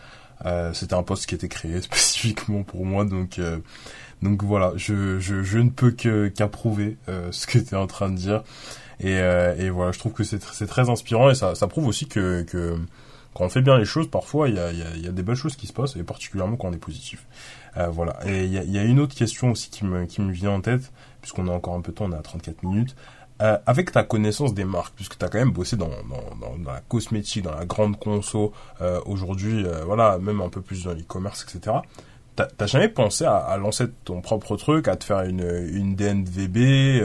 euh, 0.45 0.71
c'était 0.71 0.93
un 0.93 1.01
poste 1.03 1.25
qui 1.25 1.35
était 1.35 1.47
créé 1.47 1.81
spécifiquement 1.81 2.63
pour 2.63 2.85
moi. 2.85 3.05
Donc 3.05 3.39
euh, 3.39 3.57
Donc 4.21 4.43
voilà, 4.43 4.73
je, 4.75 5.19
je, 5.19 5.43
je 5.43 5.59
ne 5.59 5.69
peux 5.69 5.91
qu'approuver 5.91 6.97
euh, 7.09 7.31
ce 7.31 7.47
que 7.47 7.59
tu 7.59 7.75
es 7.75 7.77
en 7.77 7.87
train 7.87 8.09
de 8.09 8.15
dire. 8.15 8.43
Et, 8.99 9.19
euh, 9.19 9.55
et 9.57 9.69
voilà, 9.69 9.91
je 9.91 9.99
trouve 9.99 10.13
que 10.13 10.23
c'est 10.23 10.41
c'est 10.43 10.67
très 10.67 10.89
inspirant. 10.89 11.29
Et 11.29 11.35
ça, 11.35 11.55
ça 11.55 11.67
prouve 11.67 11.87
aussi 11.87 12.07
que, 12.07 12.43
que 12.43 12.77
quand 13.33 13.45
on 13.45 13.49
fait 13.49 13.61
bien 13.61 13.77
les 13.77 13.85
choses, 13.85 14.09
parfois 14.09 14.49
il 14.49 14.55
y 14.55 14.59
a, 14.59 14.71
y, 14.71 14.81
a, 14.81 14.95
y 14.95 15.07
a 15.07 15.11
des 15.11 15.21
belles 15.21 15.35
choses 15.35 15.55
qui 15.55 15.67
se 15.67 15.73
passent, 15.73 15.95
et 15.95 16.03
particulièrement 16.03 16.57
quand 16.57 16.69
on 16.69 16.73
est 16.73 16.77
positif. 16.77 17.27
Euh, 17.77 17.87
voilà. 17.89 18.17
Et 18.25 18.45
il 18.45 18.51
y 18.53 18.79
a, 18.79 18.83
une 18.83 18.99
autre 18.99 19.15
question 19.15 19.51
aussi 19.51 19.69
qui 19.69 19.85
me, 19.85 20.05
qui 20.05 20.21
me 20.21 20.31
vient 20.31 20.51
en 20.51 20.61
tête, 20.61 20.91
puisqu'on 21.21 21.47
a 21.47 21.51
encore 21.51 21.75
un 21.75 21.81
peu 21.81 21.91
de 21.91 21.97
temps, 21.97 22.05
on 22.05 22.11
est 22.11 22.17
à 22.17 22.21
34 22.21 22.63
minutes. 22.63 22.95
Euh, 23.39 23.57
avec 23.67 23.91
ta 23.91 24.03
connaissance 24.03 24.55
des 24.55 24.65
marques, 24.65 24.95
puisque 24.95 25.17
tu 25.17 25.23
as 25.23 25.29
quand 25.29 25.37
même 25.37 25.51
bossé 25.51 25.77
dans, 25.77 25.89
dans, 25.89 26.57
la 26.65 26.79
cosmétique, 26.87 27.43
dans 27.43 27.53
la 27.53 27.65
grande 27.65 27.99
conso, 27.99 28.51
euh, 28.81 28.99
aujourd'hui, 29.05 29.63
voilà, 29.85 30.17
même 30.17 30.41
un 30.41 30.49
peu 30.49 30.61
plus 30.61 30.85
dans 30.85 30.93
l'e-commerce, 30.93 31.43
etc. 31.43 31.77
T'as 32.35 32.67
jamais 32.67 32.89
pensé 32.89 33.25
à, 33.25 33.57
lancer 33.57 33.85
ton 34.05 34.21
propre 34.21 34.57
truc, 34.57 34.87
à 34.87 34.95
te 34.95 35.03
faire 35.03 35.21
une, 35.21 35.41
une 35.71 35.95
DNVB, 35.95 37.03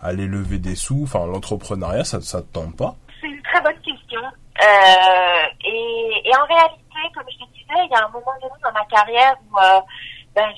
aller 0.00 0.26
lever 0.26 0.58
des 0.58 0.76
sous, 0.76 1.02
enfin 1.02 1.26
l'entrepreneuriat, 1.26 2.04
ça, 2.04 2.20
ça 2.20 2.42
te 2.42 2.46
tente 2.52 2.76
pas? 2.76 2.96
C'est 3.20 3.28
une 3.28 3.42
très 3.42 3.60
bonne 3.60 3.80
question. 3.82 4.20
Et, 4.60 6.28
et, 6.28 6.36
en 6.36 6.46
réalité, 6.46 6.78
comme 7.14 7.24
je 7.28 7.38
te 7.38 7.57
il 7.76 7.90
y 7.90 7.94
a 7.94 8.04
un 8.04 8.08
moment 8.08 8.32
donné 8.40 8.54
dans 8.62 8.72
ma 8.72 8.84
carrière 8.86 9.36
où 9.50 9.58
euh, 9.58 9.80
ben, 10.34 10.48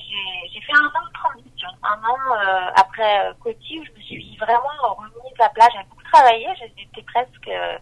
j'ai 0.53 0.61
fait 0.61 0.73
un 0.73 0.85
an 0.85 1.05
de 1.07 1.13
transition, 1.13 1.69
un 1.83 2.03
an 2.03 2.17
euh, 2.35 2.71
après 2.75 3.27
euh, 3.27 3.33
Coty 3.41 3.79
où 3.79 3.85
je 3.85 3.91
me 3.91 4.01
suis 4.01 4.37
vraiment 4.37 4.95
remise 4.95 5.39
à 5.39 5.49
plat. 5.49 5.67
J'ai 5.73 5.83
beaucoup 5.89 6.03
travaillé, 6.11 6.47
j'étais 6.57 7.01
presque 7.03 7.47
euh, 7.47 7.77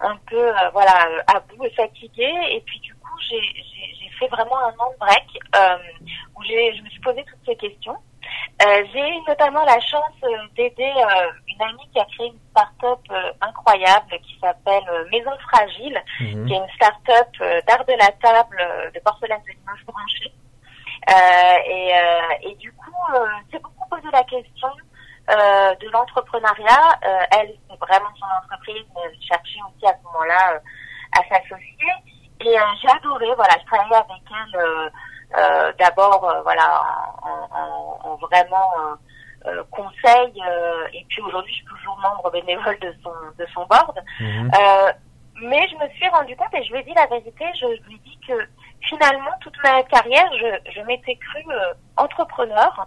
un 0.00 0.16
peu 0.28 0.52
voilà 0.72 1.08
à 1.26 1.40
bout 1.40 1.64
et 1.64 1.70
fatiguée. 1.70 2.34
Et 2.50 2.60
puis 2.66 2.80
du 2.80 2.94
coup, 2.94 3.18
j'ai 3.28 4.10
fait 4.18 4.28
vraiment 4.28 4.58
un 4.58 4.74
an 4.78 4.90
de 4.92 4.98
break 4.98 5.26
où 6.36 6.42
je 6.42 6.82
me 6.82 6.88
suis 6.88 7.00
posé 7.00 7.24
toutes 7.24 7.44
ces 7.46 7.56
questions. 7.56 7.96
Euh, 8.66 8.82
j'ai 8.92 9.08
eu 9.08 9.20
notamment 9.28 9.64
la 9.64 9.78
chance 9.80 10.18
d'aider 10.56 10.92
euh, 10.96 11.30
une 11.46 11.62
amie 11.62 11.88
qui 11.92 12.00
a 12.00 12.04
créé 12.06 12.26
une 12.26 12.40
start-up 12.50 12.98
euh, 13.12 13.32
incroyable 13.40 14.18
qui 14.22 14.38
s'appelle 14.40 14.84
Maison 15.12 15.30
Fragile, 15.48 16.02
mmh. 16.20 16.46
qui 16.46 16.52
est 16.52 16.56
une 16.56 16.70
start-up 16.74 17.28
d'art 17.66 17.84
de 17.84 17.92
la 17.92 18.10
table 18.20 18.92
de 18.92 19.00
porcelaine 19.00 19.40
de 19.46 19.52
Limoges 19.52 19.84
branchée. 19.86 20.32
et, 21.68 21.92
et 22.42 22.54
du 22.56 22.72
coup, 22.72 22.94
c'est 23.52 23.62
beaucoup 23.62 23.88
posé 23.88 24.08
la 24.12 24.24
question 24.24 24.68
de 25.28 25.90
l'entrepreneuriat. 25.92 26.98
elle, 27.38 27.54
c'est 27.68 27.78
vraiment 27.78 28.10
son 28.18 28.26
entreprise, 28.44 28.86
mais 28.94 29.02
elle 29.04 29.22
cherchait 29.22 29.60
aussi 29.68 29.86
à 29.86 29.96
ce 29.96 30.02
moment-là 30.04 30.60
à 31.12 31.22
s'associer. 31.28 31.92
Et 32.40 32.54
j'ai 32.80 32.88
adoré, 32.88 33.26
voilà, 33.34 33.54
je 33.60 33.66
travaillais 33.66 33.96
avec 33.96 34.22
elle 34.30 34.60
euh, 34.60 34.90
d'abord 35.78 36.24
euh, 36.28 36.40
voilà 36.42 36.82
en, 37.22 37.48
en, 37.56 38.10
en 38.10 38.16
vraiment 38.16 38.70
euh, 39.46 39.62
conseil 39.70 40.32
et 40.92 41.04
puis 41.08 41.22
aujourd'hui 41.22 41.52
je 41.52 41.58
suis 41.58 41.66
toujours 41.66 41.98
membre 41.98 42.30
bénévole 42.30 42.78
de 42.80 42.94
son 43.02 43.12
de 43.38 43.46
son 43.54 43.64
board 43.66 43.96
Mhm. 44.20 44.50
mais 45.42 45.68
je 45.68 45.76
me 45.76 45.88
suis 45.90 46.08
rendu 46.08 46.34
compte 46.36 46.54
et 46.54 46.64
je 46.64 46.72
lui 46.72 46.80
ai 46.80 46.84
dit 46.84 46.94
la 46.94 47.06
vérité 47.06 47.44
je 47.60 47.66
lui 47.86 47.94
ai 47.96 47.98
dit 47.98 48.18
que 48.26 48.32
finalement 48.88 49.30
toute 49.40 49.56
ma 49.62 49.82
carrière 49.84 50.28
je, 50.40 50.70
je 50.72 50.80
m'étais 50.82 51.16
cru 51.16 51.44
entrepreneur 51.96 52.86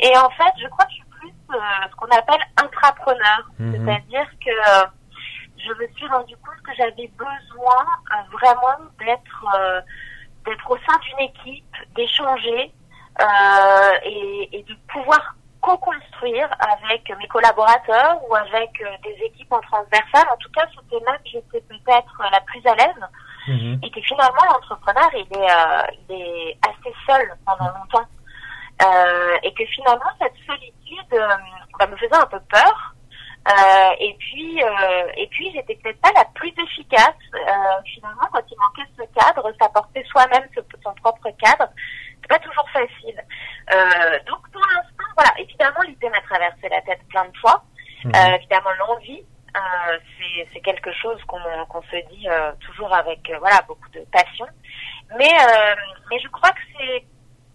et 0.00 0.16
en 0.16 0.30
fait 0.30 0.52
je 0.62 0.68
crois 0.68 0.84
que 0.86 0.90
je 0.92 0.96
suis 0.96 1.10
plus 1.20 1.32
ce 1.50 1.94
qu'on 1.96 2.16
appelle 2.16 2.42
intrapreneur 2.62 3.40
Mhm. 3.58 3.72
c'est-à-dire 3.72 4.28
que 4.44 4.50
je 5.58 5.72
me 5.80 5.86
suis 5.96 6.06
rendu 6.08 6.34
compte 6.38 6.60
que 6.66 6.74
j'avais 6.76 7.08
besoin 7.16 7.84
vraiment 8.32 8.78
d'être 8.98 9.46
d'être 10.44 10.70
au 10.70 10.76
sein 10.78 10.98
d'une 11.02 11.20
équipe, 11.20 11.76
d'échanger 11.94 12.72
euh, 13.20 13.92
et, 14.04 14.48
et, 14.58 14.62
de 14.64 14.74
pouvoir 14.88 15.34
co-construire 15.60 16.48
avec 16.60 17.10
mes 17.18 17.28
collaborateurs 17.28 18.18
ou 18.28 18.34
avec 18.34 18.70
euh, 18.82 18.88
des 19.02 19.16
équipes 19.24 19.52
en 19.52 19.60
transversal. 19.60 20.26
En 20.32 20.36
tout 20.36 20.50
cas, 20.50 20.66
c'était 20.74 21.02
là 21.04 21.16
que 21.18 21.30
j'étais 21.30 21.60
peut-être 21.60 22.22
la 22.30 22.40
plus 22.40 22.66
à 22.66 22.74
l'aise 22.74 23.08
Mhm. 23.46 23.78
et 23.82 23.90
que 23.90 24.00
finalement 24.00 24.44
l'entrepreneur 24.50 25.10
il 25.12 25.36
est, 25.36 25.50
euh, 25.50 25.82
il 26.08 26.14
est 26.16 26.58
assez 26.66 26.94
seul 27.06 27.36
pendant 27.46 27.70
longtemps 27.78 28.08
Euh, 28.82 29.36
et 29.44 29.54
que 29.54 29.64
finalement 29.66 30.10
cette 30.18 30.34
solitude 30.46 31.12
euh, 31.12 31.28
bah, 31.78 31.86
me 31.86 31.96
faisait 31.96 32.16
un 32.16 32.26
peu 32.26 32.40
peur. 32.50 32.94
Euh, 33.46 33.90
et 34.00 34.16
puis, 34.18 34.62
euh, 34.64 35.06
et 35.16 35.26
puis, 35.28 35.52
j'étais 35.52 35.76
peut-être 35.76 36.00
pas 36.00 36.10
la 36.16 36.24
plus 36.34 36.52
efficace. 36.58 37.14
Euh, 37.34 37.82
finalement, 37.84 38.26
quand 38.32 38.40
il 38.50 38.56
manquait 38.58 38.90
ce 38.96 39.02
cadre, 39.20 39.52
s'apporter 39.60 39.73
soi-même 40.14 40.48
son 40.82 40.94
propre 40.94 41.30
cadre, 41.38 41.68
c'est 42.22 42.28
pas 42.28 42.38
toujours 42.38 42.68
facile. 42.70 43.22
Euh, 43.72 44.18
donc, 44.26 44.48
pour 44.50 44.62
l'instant, 44.62 45.10
voilà. 45.16 45.32
Évidemment, 45.38 45.80
l'idée 45.86 46.08
m'a 46.10 46.20
traversé 46.22 46.68
la 46.68 46.80
tête 46.82 47.00
plein 47.08 47.24
de 47.24 47.36
fois. 47.38 47.64
Mhm. 48.04 48.12
Euh, 48.14 48.36
évidemment, 48.36 48.70
l'envie, 48.78 49.24
euh, 49.56 49.98
c'est 50.52 50.60
quelque 50.60 50.92
chose 50.92 51.20
qu'on 51.26 51.82
se 51.82 51.96
dit 52.12 52.26
toujours 52.60 52.92
avec 52.92 53.20
voilà 53.38 53.62
beaucoup 53.68 53.88
de 53.90 54.00
passion. 54.12 54.46
Mais 55.18 55.32
mais 56.10 56.18
je 56.18 56.28
crois 56.28 56.50
que 56.50 56.60
c'est 56.76 57.04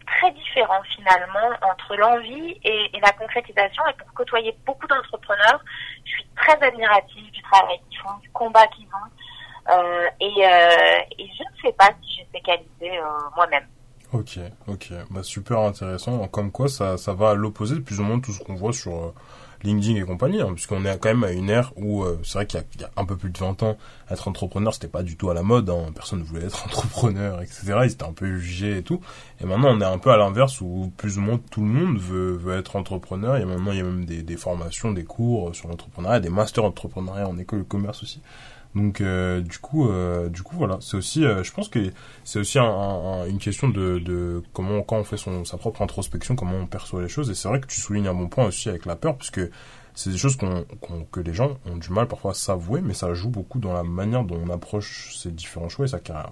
très 0.05 0.31
différent 0.31 0.81
finalement 0.95 1.49
entre 1.61 1.95
l'envie 1.95 2.57
et, 2.63 2.89
et, 2.95 2.99
la 2.99 3.11
concrétisation. 3.11 3.83
Et 3.87 3.93
pour 3.93 4.13
côtoyer 4.13 4.55
beaucoup 4.65 4.87
d'entrepreneurs, 4.87 5.61
je 6.05 6.11
suis 6.11 6.27
très 6.35 6.59
admirative 6.65 7.31
du 7.31 7.41
travail 7.43 7.79
qu'ils 7.89 7.99
font, 7.99 8.17
du 8.21 8.29
combat 8.31 8.65
qu'ils 8.67 8.87
ont. 8.87 9.71
Euh, 9.71 10.07
et, 10.19 10.45
euh, 10.45 10.97
et, 11.17 11.27
je 11.37 11.43
ne 11.43 11.61
sais 11.61 11.73
pas 11.73 11.89
si 12.01 12.17
j'ai 12.17 12.27
ces 12.33 12.41
qualités 12.41 12.97
euh, 12.97 13.05
moi-même. 13.35 13.67
Ok, 14.29 14.43
ok, 14.67 14.93
bah 15.09 15.23
super 15.23 15.59
intéressant. 15.59 16.27
Comme 16.27 16.51
quoi, 16.51 16.67
ça, 16.67 16.97
ça 16.97 17.13
va 17.13 17.31
à 17.31 17.33
l'opposé 17.33 17.75
de 17.75 17.79
plus 17.79 17.99
ou 17.99 18.03
moins 18.03 18.19
tout 18.19 18.31
ce 18.31 18.39
qu'on 18.43 18.53
voit 18.53 18.73
sur 18.73 18.93
euh, 18.93 19.13
LinkedIn 19.63 19.99
et 19.99 20.03
compagnie, 20.03 20.39
hein, 20.41 20.51
puisqu'on 20.53 20.85
est 20.85 20.99
quand 20.99 21.09
même 21.09 21.23
à 21.23 21.31
une 21.31 21.49
ère 21.49 21.73
où 21.77 22.03
euh, 22.03 22.19
c'est 22.23 22.33
vrai 22.33 22.45
qu'il 22.45 22.59
y, 22.79 22.83
a 22.83 22.91
un 22.95 23.05
peu 23.05 23.17
plus 23.17 23.31
de 23.31 23.37
20 23.39 23.63
ans, 23.63 23.77
être 24.11 24.27
entrepreneur, 24.27 24.71
c'était 24.71 24.87
pas 24.87 25.01
du 25.01 25.17
tout 25.17 25.31
à 25.31 25.33
la 25.33 25.41
mode. 25.41 25.69
Hein, 25.71 25.87
personne 25.95 26.19
ne 26.19 26.23
voulait 26.23 26.45
être 26.45 26.63
entrepreneur, 26.65 27.41
etc. 27.41 27.73
Ils 27.85 27.91
étaient 27.91 28.03
un 28.03 28.13
peu 28.13 28.37
jugés 28.37 28.77
et 28.77 28.83
tout. 28.83 29.01
Et 29.41 29.45
maintenant, 29.45 29.75
on 29.75 29.81
est 29.81 29.85
un 29.85 29.97
peu 29.97 30.11
à 30.11 30.17
l'inverse 30.17 30.61
où 30.61 30.93
plus 30.95 31.17
ou 31.17 31.21
moins 31.21 31.39
tout 31.49 31.61
le 31.61 31.67
monde 31.67 31.97
veut, 31.97 32.33
veut 32.33 32.55
être 32.55 32.75
entrepreneur. 32.75 33.37
Et 33.37 33.45
maintenant, 33.45 33.71
il 33.71 33.77
y 33.79 33.81
a 33.81 33.83
même 33.83 34.05
des, 34.05 34.21
des 34.21 34.37
formations, 34.37 34.91
des 34.91 35.05
cours 35.05 35.55
sur 35.55 35.69
l'entrepreneuriat, 35.69 36.19
des 36.19 36.29
masters 36.29 36.65
entrepreneuriat 36.65 37.27
en 37.27 37.37
école 37.39 37.59
de 37.59 37.63
commerce 37.63 38.03
aussi. 38.03 38.21
Donc 38.75 39.01
euh, 39.01 39.41
du 39.41 39.57
coup, 39.57 39.89
euh, 39.89 40.29
du 40.29 40.43
coup 40.43 40.55
voilà, 40.55 40.77
c'est 40.79 40.95
aussi, 40.95 41.25
euh, 41.25 41.43
je 41.43 41.51
pense 41.51 41.69
que 41.69 41.91
c'est 42.23 42.39
aussi 42.39 42.59
un, 42.59 42.65
un, 42.65 43.25
une 43.25 43.39
question 43.39 43.67
de, 43.67 43.97
de, 43.97 44.43
comment 44.53 44.83
quand 44.83 44.97
on 44.97 45.03
fait 45.03 45.17
son 45.17 45.43
sa 45.43 45.57
propre 45.57 45.81
introspection, 45.81 46.35
comment 46.35 46.57
on 46.57 46.67
perçoit 46.67 47.01
les 47.01 47.07
choses. 47.07 47.31
Et 47.31 47.35
c'est 47.35 47.47
vrai 47.47 47.59
que 47.59 47.67
tu 47.67 47.79
soulignes 47.79 48.07
un 48.07 48.13
bon 48.13 48.27
point 48.27 48.45
aussi 48.45 48.69
avec 48.69 48.85
la 48.85 48.95
peur, 48.95 49.17
puisque 49.17 49.41
c'est 49.95 50.11
des 50.11 50.17
choses 50.17 50.37
qu'on, 50.37 50.65
que 51.11 51.19
les 51.19 51.33
gens 51.33 51.57
ont 51.65 51.77
du 51.77 51.89
mal 51.89 52.07
parfois 52.07 52.31
à 52.31 52.33
s'avouer, 52.35 52.81
mais 52.81 52.93
ça 52.93 53.11
joue 53.13 53.29
beaucoup 53.29 53.59
dans 53.59 53.73
la 53.73 53.83
manière 53.83 54.23
dont 54.23 54.39
on 54.41 54.49
approche 54.51 55.17
ces 55.17 55.31
différents 55.31 55.69
choix 55.69 55.85
et 55.85 55.89
sa 55.89 55.99
carrière. 55.99 56.31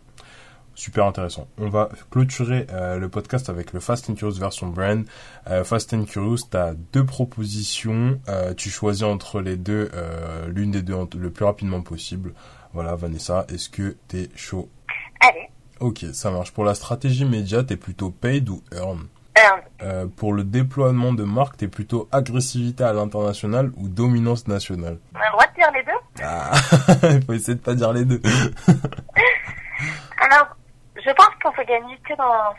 Super 0.78 1.06
intéressant. 1.06 1.48
On 1.58 1.70
va 1.70 1.90
clôturer 2.12 2.68
euh, 2.72 3.00
le 3.00 3.10
podcast 3.10 3.50
avec 3.50 3.74
le 3.74 3.80
Fast 3.80 4.12
and 4.12 4.14
Curious 4.14 4.38
version 4.38 4.68
brand. 4.68 5.06
Euh, 5.50 5.64
Fast 5.64 5.92
and 5.96 6.06
Curious, 6.06 6.50
tu 6.52 6.56
as 6.56 6.76
deux 6.94 7.04
propositions. 7.04 8.22
Euh, 8.30 8.54
tu 8.54 8.70
choisis 8.70 9.02
entre 9.02 9.42
les 9.42 9.58
deux, 9.58 9.90
euh, 9.96 10.48
l'une 10.50 10.70
des 10.70 10.84
deux 10.84 10.94
le 11.18 11.32
plus 11.32 11.46
rapidement 11.46 11.82
possible. 11.82 12.36
Voilà, 12.74 12.96
Vanessa, 12.96 13.48
est-ce 13.50 13.70
que 13.70 13.98
t'es 14.08 14.30
chaud? 14.36 14.70
Allez. 15.20 15.50
Ok, 15.80 16.06
ça 16.14 16.30
marche. 16.30 16.52
Pour 16.52 16.64
la 16.64 16.76
stratégie 16.76 17.26
média, 17.26 17.64
t'es 17.64 17.76
plutôt 17.76 18.12
paid 18.12 18.48
ou 18.48 18.62
earn? 18.72 19.08
Earn. 19.36 20.12
Pour 20.12 20.32
le 20.32 20.44
déploiement 20.44 21.12
de 21.12 21.24
marque, 21.24 21.58
t'es 21.58 21.68
plutôt 21.68 22.08
agressivité 22.12 22.84
à 22.84 22.94
l'international 22.94 23.72
ou 23.78 23.88
dominance 23.88 24.48
nationale? 24.48 25.00
On 25.16 25.18
a 25.18 25.26
le 25.26 25.32
droit 25.32 25.48
de 25.48 25.56
dire 25.56 25.72
les 25.74 25.84
deux? 25.84 26.24
Ah, 26.24 26.52
il 27.16 27.26
faut 27.26 27.34
essayer 27.34 27.56
de 27.56 27.62
pas 27.62 27.74
dire 27.74 27.94
les 27.94 28.06
deux. 28.06 28.22
Je 31.08 31.12
pense 31.14 31.30
qu'on 31.42 31.52
peut 31.54 31.64
gagner 31.64 31.98
que 32.08 32.14
dans 32.18 32.54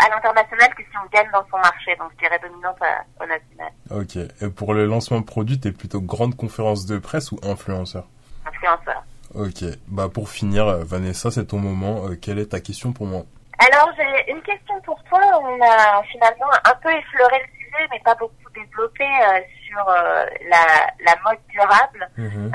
à 0.00 0.08
l'international 0.08 0.74
que 0.74 0.82
si 0.82 0.96
on 1.00 1.08
gagne 1.10 1.30
dans 1.32 1.46
son 1.52 1.58
marché, 1.58 1.94
donc 2.00 2.10
je 2.14 2.18
dirais 2.26 2.40
dominante 2.42 2.76
à, 2.82 3.04
au 3.22 3.26
national. 3.28 3.70
Ok. 3.92 4.16
Et 4.42 4.50
pour 4.50 4.74
le 4.74 4.86
lancement 4.86 5.20
de 5.20 5.24
produit, 5.24 5.60
t'es 5.60 5.70
plutôt 5.70 6.00
grande 6.00 6.36
conférence 6.36 6.84
de 6.86 6.98
presse 6.98 7.30
ou 7.30 7.38
influenceur? 7.44 8.04
Influenceur. 8.44 9.04
Ok. 9.36 9.62
Bah 9.86 10.08
pour 10.12 10.30
finir, 10.30 10.66
Vanessa, 10.84 11.30
c'est 11.30 11.46
ton 11.46 11.58
moment. 11.58 12.06
Euh, 12.08 12.16
quelle 12.20 12.40
est 12.40 12.46
ta 12.50 12.58
question 12.60 12.92
pour 12.92 13.06
moi? 13.06 13.22
Alors 13.60 13.88
j'ai 13.96 14.32
une 14.32 14.42
question 14.42 14.80
pour 14.80 15.00
toi. 15.04 15.20
On 15.42 15.60
a 15.62 16.02
finalement 16.10 16.50
un 16.64 16.74
peu 16.82 16.90
effleuré 16.90 17.38
le 17.46 17.58
sujet, 17.58 17.86
mais 17.92 18.00
pas 18.00 18.16
beaucoup 18.16 18.50
développé 18.52 19.04
euh, 19.04 19.40
sur 19.68 19.88
euh, 19.88 20.24
la, 20.50 20.90
la 21.06 21.14
mode 21.24 21.38
durable, 21.50 22.08
Mhm. 22.16 22.50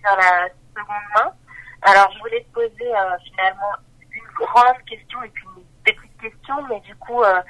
sur 0.00 0.16
la 0.16 0.48
seconde 0.74 1.08
main. 1.16 1.30
Alors 1.82 2.10
je 2.14 2.18
voulais 2.20 2.40
te 2.44 2.54
poser 2.54 2.90
finalement 3.24 3.72
grande 4.34 4.82
question 4.88 5.22
et 5.22 5.28
puis 5.28 5.44
une 5.56 5.94
petite 5.94 6.20
question, 6.20 6.54
mais 6.68 6.80
du 6.80 6.94
coup, 6.96 7.22
euh, 7.22 7.40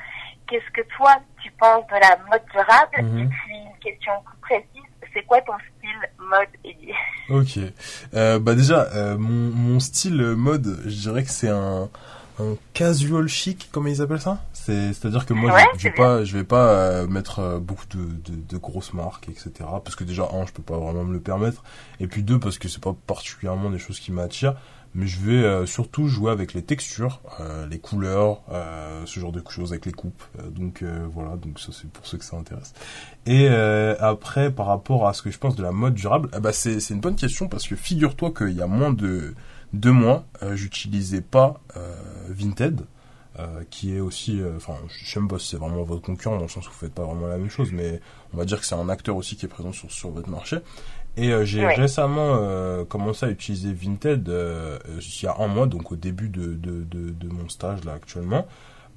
qu'est-ce 0.48 0.70
que 0.72 0.86
toi 0.96 1.14
tu 1.42 1.50
penses 1.52 1.86
de 1.86 1.94
la 1.94 2.16
mode 2.30 2.42
durable 2.52 3.02
Mhm. 3.02 3.18
Et 3.18 3.26
puis 3.26 3.56
une 3.56 3.78
question 3.80 4.12
plus 4.24 4.36
précise, 4.40 4.90
c'est 5.12 5.22
quoi 5.24 5.40
ton 5.42 5.52
style 5.76 6.08
mode 6.18 6.48
Eddie? 6.64 6.92
Ok. 7.30 7.72
Euh, 8.14 8.38
bah 8.38 8.54
déjà, 8.54 8.88
euh, 8.94 9.16
mon, 9.16 9.50
mon 9.54 9.80
style 9.80 10.20
mode, 10.36 10.80
je 10.84 11.00
dirais 11.00 11.22
que 11.22 11.30
c'est 11.30 11.50
un 11.50 11.88
un 12.40 12.56
casual 12.72 13.28
chic, 13.28 13.68
comme 13.70 13.86
ils 13.86 14.02
appellent 14.02 14.20
ça? 14.20 14.38
C'est, 14.52 14.92
c'est-à-dire 14.92 15.24
que 15.24 15.34
moi, 15.34 15.56
je, 15.74 15.78
je 15.78 15.88
vais 15.88 15.94
pas, 15.94 16.24
je 16.24 16.36
vais 16.36 16.44
pas 16.44 16.68
euh, 16.68 17.06
mettre 17.06 17.38
euh, 17.38 17.58
beaucoup 17.60 17.86
de, 17.86 18.04
de, 18.04 18.36
de, 18.48 18.56
grosses 18.56 18.92
marques, 18.92 19.28
etc. 19.28 19.52
Parce 19.58 19.94
que 19.94 20.04
déjà, 20.04 20.28
un, 20.32 20.44
je 20.46 20.52
peux 20.52 20.62
pas 20.62 20.76
vraiment 20.76 21.04
me 21.04 21.12
le 21.12 21.20
permettre. 21.20 21.62
Et 22.00 22.06
puis 22.06 22.22
deux, 22.22 22.40
parce 22.40 22.58
que 22.58 22.68
c'est 22.68 22.82
pas 22.82 22.94
particulièrement 23.06 23.70
des 23.70 23.78
choses 23.78 24.00
qui 24.00 24.10
m'attirent. 24.10 24.56
Mais 24.94 25.06
je 25.06 25.20
vais 25.20 25.42
euh, 25.44 25.66
surtout 25.66 26.06
jouer 26.06 26.30
avec 26.30 26.54
les 26.54 26.62
textures, 26.62 27.20
les 27.68 27.78
couleurs, 27.78 28.42
ce 29.04 29.20
genre 29.20 29.32
de 29.32 29.42
choses 29.48 29.72
avec 29.72 29.86
les 29.86 29.92
coupes. 29.92 30.22
donc 30.50 30.84
voilà, 31.12 31.36
donc 31.36 31.58
ça 31.58 31.72
c'est 31.72 31.90
pour 31.90 32.06
ceux 32.06 32.18
que 32.18 32.24
ça 32.24 32.36
intéresse. 32.36 32.72
Et 33.26 33.48
après, 33.48 34.50
par 34.50 34.66
rapport 34.66 35.06
à 35.06 35.12
ce 35.12 35.22
que 35.22 35.30
je 35.30 35.38
pense 35.38 35.56
de 35.56 35.62
la 35.62 35.72
mode 35.72 35.94
durable, 35.94 36.28
eh 36.36 36.40
ben, 36.40 36.52
c'est, 36.52 36.78
une 36.90 37.00
bonne 37.00 37.16
question 37.16 37.48
parce 37.48 37.66
que 37.66 37.76
figure-toi 37.76 38.32
qu'il 38.32 38.52
y 38.52 38.62
a 38.62 38.66
moins 38.66 38.92
de 38.92 39.34
deux 39.74 39.92
mois, 39.92 40.24
euh, 40.42 40.56
j'utilisais 40.56 41.20
pas 41.20 41.60
euh, 41.76 41.94
Vinted, 42.28 42.82
euh, 43.38 43.64
qui 43.68 43.94
est 43.94 44.00
aussi, 44.00 44.40
enfin, 44.56 44.74
je 44.88 45.10
sais 45.10 45.18
même 45.18 45.28
pas 45.28 45.38
si 45.38 45.48
c'est 45.48 45.56
vraiment 45.56 45.82
votre 45.82 46.02
concurrent 46.02 46.36
dans 46.36 46.42
le 46.42 46.48
sens 46.48 46.68
où 46.68 46.70
vous 46.70 46.78
faites 46.78 46.94
pas 46.94 47.04
vraiment 47.04 47.26
la 47.26 47.36
même 47.36 47.50
chose, 47.50 47.72
mais 47.72 48.00
on 48.32 48.36
va 48.36 48.44
dire 48.44 48.60
que 48.60 48.66
c'est 48.66 48.76
un 48.76 48.88
acteur 48.88 49.16
aussi 49.16 49.36
qui 49.36 49.46
est 49.46 49.48
présent 49.48 49.72
sur, 49.72 49.90
sur 49.90 50.10
votre 50.10 50.30
marché. 50.30 50.58
Et 51.16 51.32
j'ai 51.44 51.66
récemment 51.66 52.38
commencé 52.88 53.26
à 53.26 53.30
utiliser 53.30 53.72
Vinted 53.72 54.28
il 54.28 55.22
y 55.22 55.26
a 55.26 55.36
un 55.38 55.46
mois, 55.46 55.66
donc 55.66 55.92
au 55.92 55.96
début 55.96 56.28
de, 56.28 56.54
de, 56.54 56.84
de, 56.84 57.10
de 57.10 57.28
mon 57.28 57.48
stage 57.48 57.84
là 57.84 57.92
actuellement 57.92 58.46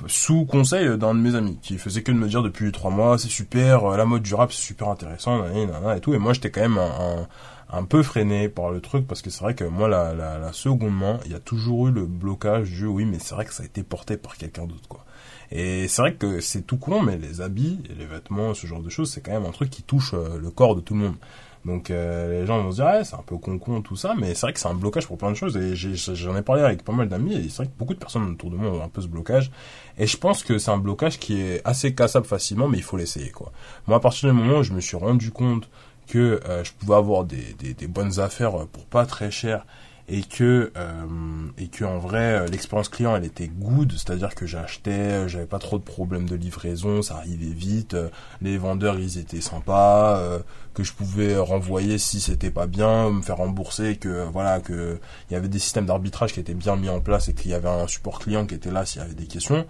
sous 0.06 0.46
conseil 0.46 0.96
d'un 0.98 1.16
de 1.16 1.20
mes 1.20 1.34
amis 1.36 1.58
qui 1.62 1.78
faisait 1.78 2.04
que 2.04 2.12
de 2.12 2.18
me 2.18 2.28
dire 2.28 2.44
depuis 2.44 2.72
trois 2.72 2.92
mois 2.92 3.18
c'est 3.18 3.30
super 3.30 3.98
la 3.98 4.06
mode 4.06 4.22
durable 4.22 4.52
c'est 4.52 4.62
super 4.62 4.90
intéressant 4.90 5.44
et 5.46 6.00
tout. 6.02 6.14
Et 6.14 6.20
moi 6.20 6.34
j'étais 6.34 6.52
quand 6.52 6.62
même 6.62 6.78
un, 6.78 7.28
un 7.72 7.84
peu 7.84 8.04
freiné 8.04 8.48
par 8.48 8.70
le 8.70 8.80
truc 8.80 9.08
parce 9.08 9.22
que 9.24 9.30
c'est 9.32 9.42
vrai 9.42 9.56
que 9.56 9.64
moi 9.64 9.88
la, 9.88 10.14
la, 10.14 10.38
la 10.38 10.54
seconde 10.54 10.96
main 10.96 11.20
il 11.26 11.32
y 11.32 11.36
a 11.36 11.40
toujours 11.40 11.88
eu 11.88 11.92
le 11.92 12.06
blocage 12.06 12.70
du 12.70 12.86
oui 12.86 13.06
mais 13.06 13.18
c'est 13.20 13.34
vrai 13.34 13.46
que 13.46 13.54
ça 13.54 13.64
a 13.64 13.66
été 13.66 13.82
porté 13.82 14.18
par 14.18 14.38
quelqu'un 14.38 14.68
d'autre 14.68 14.88
quoi. 14.88 15.04
Et 15.52 15.88
c'est 15.88 16.02
vrai 16.04 16.14
que 16.14 16.42
c'est 16.42 16.62
tout 16.62 16.78
con 16.78 17.02
mais 17.02 17.18
les 17.18 17.42
habits 17.42 17.80
et 17.90 17.96
les 17.96 18.06
vêtements 18.06 18.54
ce 18.54 18.68
genre 18.68 18.82
de 18.84 18.90
choses 18.90 19.12
c'est 19.12 19.22
quand 19.22 19.32
même 19.32 19.46
un 19.46 19.52
truc 19.52 19.72
qui 19.72 19.82
touche 19.82 20.14
euh, 20.14 20.38
le 20.40 20.52
corps 20.52 20.76
de 20.76 20.82
tout 20.82 20.94
le 20.94 21.00
monde 21.00 21.16
donc 21.68 21.92
euh, 21.92 22.40
les 22.40 22.48
gens 22.48 22.64
vont 22.64 22.72
se 22.72 22.78
dire 22.78 23.06
c'est 23.06 23.16
un 23.16 23.24
peu 23.24 23.38
con 23.38 23.60
con 23.60 23.82
tout 23.82 23.98
ça 23.98 24.16
mais 24.18 24.34
c'est 24.34 24.42
vrai 24.42 24.54
que 24.54 24.60
c'est 24.60 24.70
un 24.70 24.74
blocage 24.74 25.06
pour 25.06 25.18
plein 25.18 25.30
de 25.30 25.36
choses 25.36 25.58
et 25.58 25.76
j'en 25.76 26.36
ai, 26.36 26.42
parlé 26.42 26.64
avec 26.64 26.84
pas 26.84 26.94
mal 26.94 27.10
d'amis 27.10 27.36
et 27.36 27.50
c'est 27.50 27.58
vrai 27.58 27.66
que 27.68 27.78
beaucoup 27.78 27.94
de 27.94 28.00
personnes 28.00 28.24
autour 28.24 28.50
de 28.50 28.56
moi 28.56 28.72
ont 28.72 28.82
un 28.82 28.88
peu 28.88 29.02
ce 29.02 29.08
blocage 29.08 29.52
et 29.98 30.08
je 30.08 30.18
pense 30.18 30.44
que 30.44 30.58
c'est 30.58 30.72
un 30.72 30.78
blocage 30.78 31.20
qui 31.20 31.42
est 31.42 31.62
assez 31.66 31.94
cassable 31.94 32.26
facilement 32.26 32.70
mais 32.70 32.78
il 32.78 32.84
faut 32.84 32.96
l'essayer 32.96 33.32
quoi. 33.32 33.52
Moi 33.86 33.98
à 33.98 34.00
partir 34.00 34.30
du 34.30 34.36
moment 34.36 34.60
où 34.60 34.64
je 34.64 34.72
me 34.72 34.80
suis 34.80 34.96
rendu 34.96 35.32
compte 35.32 35.70
que 36.08 36.40
euh, 36.48 36.64
je 36.64 36.72
pouvais 36.72 36.96
avoir 36.96 37.26
des, 37.26 37.54
bonnes 37.90 38.20
affaires 38.22 38.66
pour 38.68 38.86
pas 38.86 39.06
très 39.06 39.30
cher 39.30 39.66
et 40.10 40.24
que 40.24 40.72
euh, 40.78 41.06
et 41.58 41.68
que 41.68 41.84
en 41.84 42.00
vrai 42.00 42.48
l'expérience 42.48 42.88
client 42.88 43.16
elle 43.16 43.26
était 43.26 43.48
good 43.48 43.92
c'est-à-dire 43.92 44.36
que 44.36 44.46
j'achetais 44.46 45.28
j'avais 45.28 45.46
pas 45.46 45.60
trop 45.60 45.78
de 45.78 45.84
problèmes 45.84 46.30
de 46.30 46.36
livraison 46.36 47.02
ça 47.02 47.18
arrivait 47.18 47.54
vite 47.54 47.96
les 48.42 48.58
vendeurs 48.58 48.98
ils 49.00 49.18
étaient 49.18 49.42
sympas 49.42 50.18
euh, 50.20 50.40
que 50.74 50.84
je 50.84 50.94
pouvais 50.94 51.38
renvoyer 51.38 51.98
si 51.98 52.22
c'était 52.22 52.52
pas 52.52 52.68
bien 52.68 53.10
me 53.10 53.22
faire 53.22 53.38
rembourser 53.38 53.98
que 53.98 54.26
voilà 54.32 54.62
que 54.62 54.98
il 55.30 55.34
y 55.34 55.36
avait 55.36 55.50
des 55.50 55.60
systèmes 55.60 55.86
d'arbitrage 55.86 56.32
qui 56.32 56.40
étaient 56.40 56.54
bien 56.54 56.78
mis 56.78 56.90
en 56.90 57.02
place 57.02 57.28
et 57.28 57.34
qu'il 57.34 57.52
y 57.52 57.54
avait 57.54 57.70
un 57.70 57.88
support 57.88 58.20
client 58.20 58.46
qui 58.46 58.56
était 58.56 58.72
là 58.72 58.86
s'il 58.86 59.02
y 59.02 59.04
avait 59.04 59.14
des 59.14 59.28
questions 59.28 59.66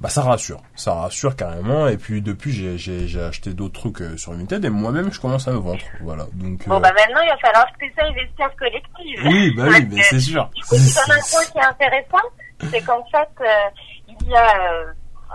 bah 0.00 0.10
ça 0.10 0.22
rassure, 0.22 0.60
ça 0.74 0.94
rassure 0.94 1.36
carrément. 1.36 1.88
Et 1.88 1.96
puis 1.96 2.20
depuis 2.20 2.52
j'ai 2.52 2.76
j'ai 2.76 3.22
acheté 3.22 3.54
d'autres 3.54 3.80
trucs 3.80 4.02
euh, 4.02 4.16
sur 4.16 4.32
Vinted 4.32 4.64
et 4.64 4.68
moi-même 4.68 5.10
je 5.10 5.20
commence 5.20 5.48
à 5.48 5.52
me 5.52 5.58
vendre, 5.58 5.80
voilà. 6.02 6.24
Donc 6.34 6.66
bon 6.68 6.76
euh, 6.76 6.80
bah 6.80 6.92
maintenant 6.92 7.20
il 7.22 7.30
va 7.30 7.38
falloir 7.38 7.66
que 7.72 7.86
tu 7.86 8.14
vestiaire 8.14 8.54
collective. 8.56 9.20
Oui 9.24 9.54
bah 9.56 9.64
oui, 9.68 9.88
mais 9.90 10.02
c'est 10.02 10.20
sûr. 10.20 10.50
Du 10.54 10.62
coup, 10.64 10.76
tu 10.76 11.10
un 11.10 11.16
point 11.16 11.44
qui 11.50 11.58
est 11.58 11.64
intéressant, 11.64 12.26
c'est 12.70 12.82
qu'en 12.82 13.04
fait 13.06 13.28
euh, 13.40 13.70
il 14.08 14.28
y 14.28 14.36
a 14.36 14.84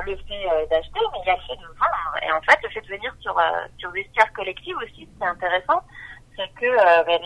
le 0.05 0.15
fait 0.15 0.67
d'acheter, 0.69 0.99
mais 1.11 1.19
il 1.23 1.27
y 1.27 1.31
a 1.31 1.35
le 1.35 1.41
fait 1.41 1.59
de 1.59 1.67
vendre. 1.67 2.17
Et 2.21 2.31
en 2.31 2.41
fait 2.41 2.59
le 2.63 2.69
fait 2.69 2.81
de 2.81 2.87
venir 2.87 3.13
sur 3.19 3.35
sur 3.79 3.89
vestiaire 3.91 4.31
collective 4.33 4.75
aussi, 4.83 5.09
c'est 5.19 5.25
intéressant, 5.25 5.81
c'est 6.37 6.49
que 6.59 7.05
ben, 7.07 7.19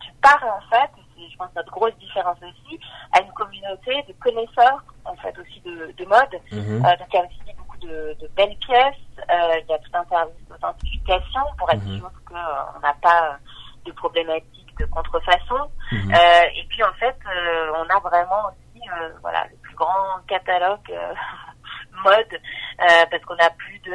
tu 0.00 0.10
pars 0.20 0.42
en 0.42 0.60
fait 0.68 0.90
je 1.30 1.36
pense 1.36 1.54
notre 1.54 1.70
grosse 1.70 1.96
différence 1.98 2.38
aussi, 2.38 2.80
à 3.12 3.20
une 3.22 3.32
communauté 3.32 4.02
de 4.08 4.12
connaisseurs 4.14 4.82
en 5.04 5.14
fait 5.16 5.36
aussi 5.38 5.60
de, 5.60 5.92
de 5.96 6.04
mode. 6.06 6.40
Mhm. 6.52 6.84
Euh, 6.84 6.96
donc 6.96 7.08
il 7.12 7.16
y 7.16 7.18
a 7.18 7.24
aussi 7.24 7.56
beaucoup 7.56 7.78
de, 7.78 8.16
de 8.20 8.28
belles 8.36 8.56
pièces, 8.56 8.94
euh, 9.18 9.60
il 9.60 9.66
y 9.68 9.74
a 9.74 9.78
tout 9.78 9.90
un 9.94 10.04
service 10.04 10.48
d'authentification 10.48 11.42
pour 11.58 11.70
être 11.70 11.84
mhm. 11.84 11.98
sûr 11.98 12.10
qu'on 12.26 12.36
euh, 12.36 12.80
n'a 12.82 12.94
pas 13.02 13.38
de 13.84 13.92
problématiques 13.92 14.76
de 14.78 14.84
contrefaçon. 14.86 15.70
Mhm. 15.92 16.14
et 16.54 16.64
puis 16.68 16.82
en 16.84 16.92
fait, 16.94 17.16
on 17.74 17.88
a 17.88 17.98
vraiment 18.00 18.48
aussi 18.48 18.82
voilà 19.20 19.44
le 19.50 19.56
plus 19.56 19.74
grand 19.74 20.20
catalogue 20.28 20.88
mode 22.04 22.40
parce 22.78 23.24
qu'on 23.24 23.36
a 23.36 23.50
plus 23.50 23.78
de 23.80 23.90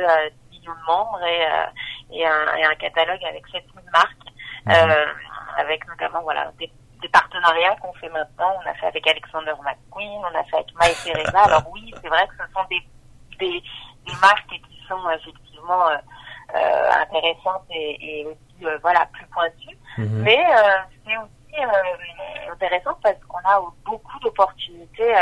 10 0.52 0.60
millions 0.60 0.74
de 0.74 0.86
membres 0.86 1.24
et, 1.24 2.18
et, 2.18 2.26
un, 2.26 2.56
et 2.58 2.66
un 2.66 2.76
catalogue 2.76 3.24
avec 3.24 3.48
7000 3.48 3.84
marques, 3.92 5.18
avec 5.58 5.88
notamment 5.88 6.22
voilà 6.22 6.52
des 6.60 6.70
des 7.06 7.10
partenariats 7.10 7.76
qu'on 7.82 7.94
fait 7.94 8.10
maintenant. 8.10 8.58
On 8.64 8.70
a 8.70 8.74
fait 8.74 8.88
avec 8.88 9.08
Alexander 9.08 9.54
McQueen, 9.64 10.22
on 10.22 10.40
a 10.40 10.44
fait 10.46 10.56
avec 10.56 10.74
Maï 10.80 10.94
Teresa. 11.04 11.40
Alors 11.46 11.64
oui, 11.72 11.94
c'est 12.02 12.08
vrai 12.08 12.28
que 12.28 12.34
ce 12.44 12.52
sont 12.52 12.66
des, 12.70 12.82
des, 13.40 13.62
des 14.06 14.14
marques 14.22 14.50
qui 14.50 14.82
sont 14.88 15.10
effectivement 15.12 15.90
euh, 15.90 15.98
euh 16.56 16.92
intéressantes 17.02 17.66
et, 17.70 18.22
et 18.22 18.26
aussi 18.26 18.66
euh, 18.66 18.78
voilà 18.82 19.06
plus 19.14 19.28
pointues. 19.28 19.78
Mhm. 19.98 20.24
Mais 20.24 20.44
euh, 20.50 20.78
c'est 21.06 21.18
aussi 21.18 21.64
euh, 21.64 22.52
intéressant 22.54 22.98
parce 23.04 23.20
qu'on 23.28 23.50
a 23.50 23.62
beaucoup 23.86 24.20
d'opportunités 24.20 25.14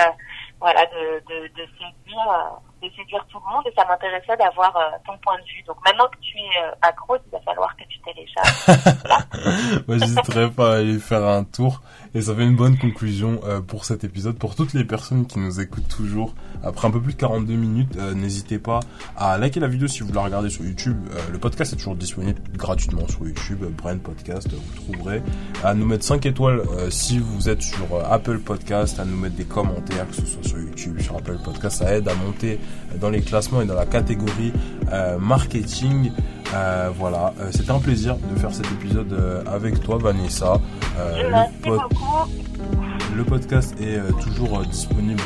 voilà 0.60 0.86
de, 0.86 1.22
de, 1.28 1.48
de 1.48 1.68
séduire 1.78 2.60
de 2.84 2.90
séduire 2.96 3.26
tout 3.30 3.40
le 3.46 3.54
monde 3.54 3.64
et 3.66 3.74
ça 3.76 3.86
m'intéressait 3.88 4.36
d'avoir 4.38 4.76
euh, 4.76 4.98
ton 5.06 5.18
point 5.20 5.38
de 5.38 5.44
vue. 5.44 5.64
Donc 5.66 5.78
maintenant 5.86 6.08
que 6.08 6.18
tu 6.22 6.38
es 6.38 6.64
euh, 6.64 6.72
accro, 6.82 7.16
il 7.16 7.32
va 7.32 7.40
falloir 7.42 7.76
que 7.76 7.84
tu 7.88 8.00
télécharges. 8.02 9.84
Moi, 9.88 9.98
j'hésiterai 9.98 10.52
pas 10.52 10.74
à 10.74 10.78
aller 10.80 11.00
faire 11.00 11.24
un 11.24 11.44
tour 11.44 11.82
et 12.14 12.22
ça 12.22 12.36
fait 12.36 12.44
une 12.44 12.56
bonne 12.56 12.78
conclusion 12.78 13.40
euh, 13.46 13.62
pour 13.62 13.86
cet 13.86 14.04
épisode. 14.04 14.38
Pour 14.38 14.56
toutes 14.56 14.74
les 14.74 14.84
personnes 14.84 15.26
qui 15.26 15.40
nous 15.40 15.62
écoutent 15.62 15.88
toujours 15.88 16.34
après 16.64 16.88
un 16.88 16.92
peu 16.92 17.02
plus 17.02 17.14
de 17.14 17.20
42 17.20 17.54
minutes, 17.54 17.96
n'hésitez 17.96 18.60
pas 18.60 18.80
à 19.18 19.38
liker 19.38 19.60
la 19.60 19.68
vidéo 19.68 19.88
si 19.88 20.04
vous 20.04 20.14
la 20.14 20.22
regardez 20.22 20.50
sur 20.50 20.64
YouTube. 20.64 20.98
le 21.32 21.38
podcast 21.38 21.74
est 21.74 21.76
toujours 21.76 21.96
disponible 21.96 22.42
gratuitement 22.54 23.08
sur 23.08 23.26
YouTube, 23.26 23.64
Brand 23.76 24.02
Podcast, 24.02 24.48
vous 24.50 24.94
trouverez. 24.94 25.22
À 25.64 25.74
nous 25.74 25.86
mettre 25.86 26.04
5 26.04 26.26
étoiles 26.26 26.62
si 26.90 27.20
vous 27.20 27.50
êtes 27.50 27.62
sur 27.62 27.86
Apple 28.10 28.40
Podcast, 28.40 29.00
à 29.00 29.06
nous 29.06 29.18
mettre 29.18 29.36
des 29.36 29.46
commentaires, 29.46 30.08
que 30.08 30.16
ce 30.16 30.26
soit 30.26 30.44
sur 30.44 30.60
YouTube, 30.60 31.02
sur 31.02 31.18
Apple 31.18 31.38
Podcast, 31.44 31.80
ça 31.80 31.94
aide 31.96 32.08
à 32.08 32.16
monter 32.16 32.60
dans 33.00 33.10
les 33.10 33.22
classements 33.22 33.62
et 33.62 33.66
dans 33.66 33.76
la 33.76 33.86
catégorie 33.86 34.54
euh, 34.92 35.18
marketing. 35.18 36.12
Euh, 36.54 36.90
voilà, 36.96 37.34
euh, 37.40 37.50
c'était 37.52 37.72
un 37.72 37.80
plaisir 37.80 38.16
de 38.32 38.40
faire 38.40 38.54
cet 38.54 38.68
épisode 38.72 39.16
avec 39.52 39.82
toi, 39.82 39.98
Vanessa. 39.98 40.60
Le, 43.16 43.24
podcast 43.24 43.76
est 43.80 44.00
toujours 44.22 44.62
disponible 44.66 45.22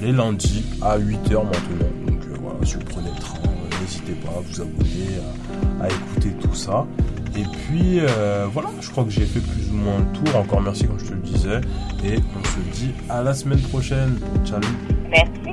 les 0.00 0.12
lundis 0.12 0.64
à 0.82 0.98
8h 0.98 1.32
maintenant. 1.32 1.90
Donc 2.06 2.20
voilà, 2.40 2.58
si 2.64 2.74
vous 2.74 2.84
prenez 2.88 3.10
le 3.10 3.20
train, 3.20 3.38
n'hésitez 3.80 4.12
pas 4.12 4.30
à 4.30 4.40
vous 4.40 4.60
abonner, 4.60 5.18
à, 5.80 5.88
écouter 5.88 6.30
tout 6.40 6.54
ça. 6.54 6.86
Et 7.36 7.44
puis 7.44 8.00
voilà, 8.52 8.68
je 8.80 8.90
crois 8.90 9.04
que 9.04 9.10
j'ai 9.10 9.26
fait 9.26 9.40
plus 9.40 9.70
ou 9.70 9.74
moins 9.74 9.98
le 9.98 10.18
tour. 10.18 10.36
Encore 10.36 10.60
merci 10.60 10.86
comme 10.86 10.98
je 10.98 11.06
te 11.06 11.14
le 11.14 11.20
disais. 11.20 11.60
Et 12.04 12.18
on 12.18 12.44
se 12.44 12.78
dit 12.78 12.92
à 13.08 13.22
la 13.22 13.34
semaine 13.34 13.60
prochaine. 13.60 14.18
Ciao. 14.44 14.60
Merci. 15.08 15.50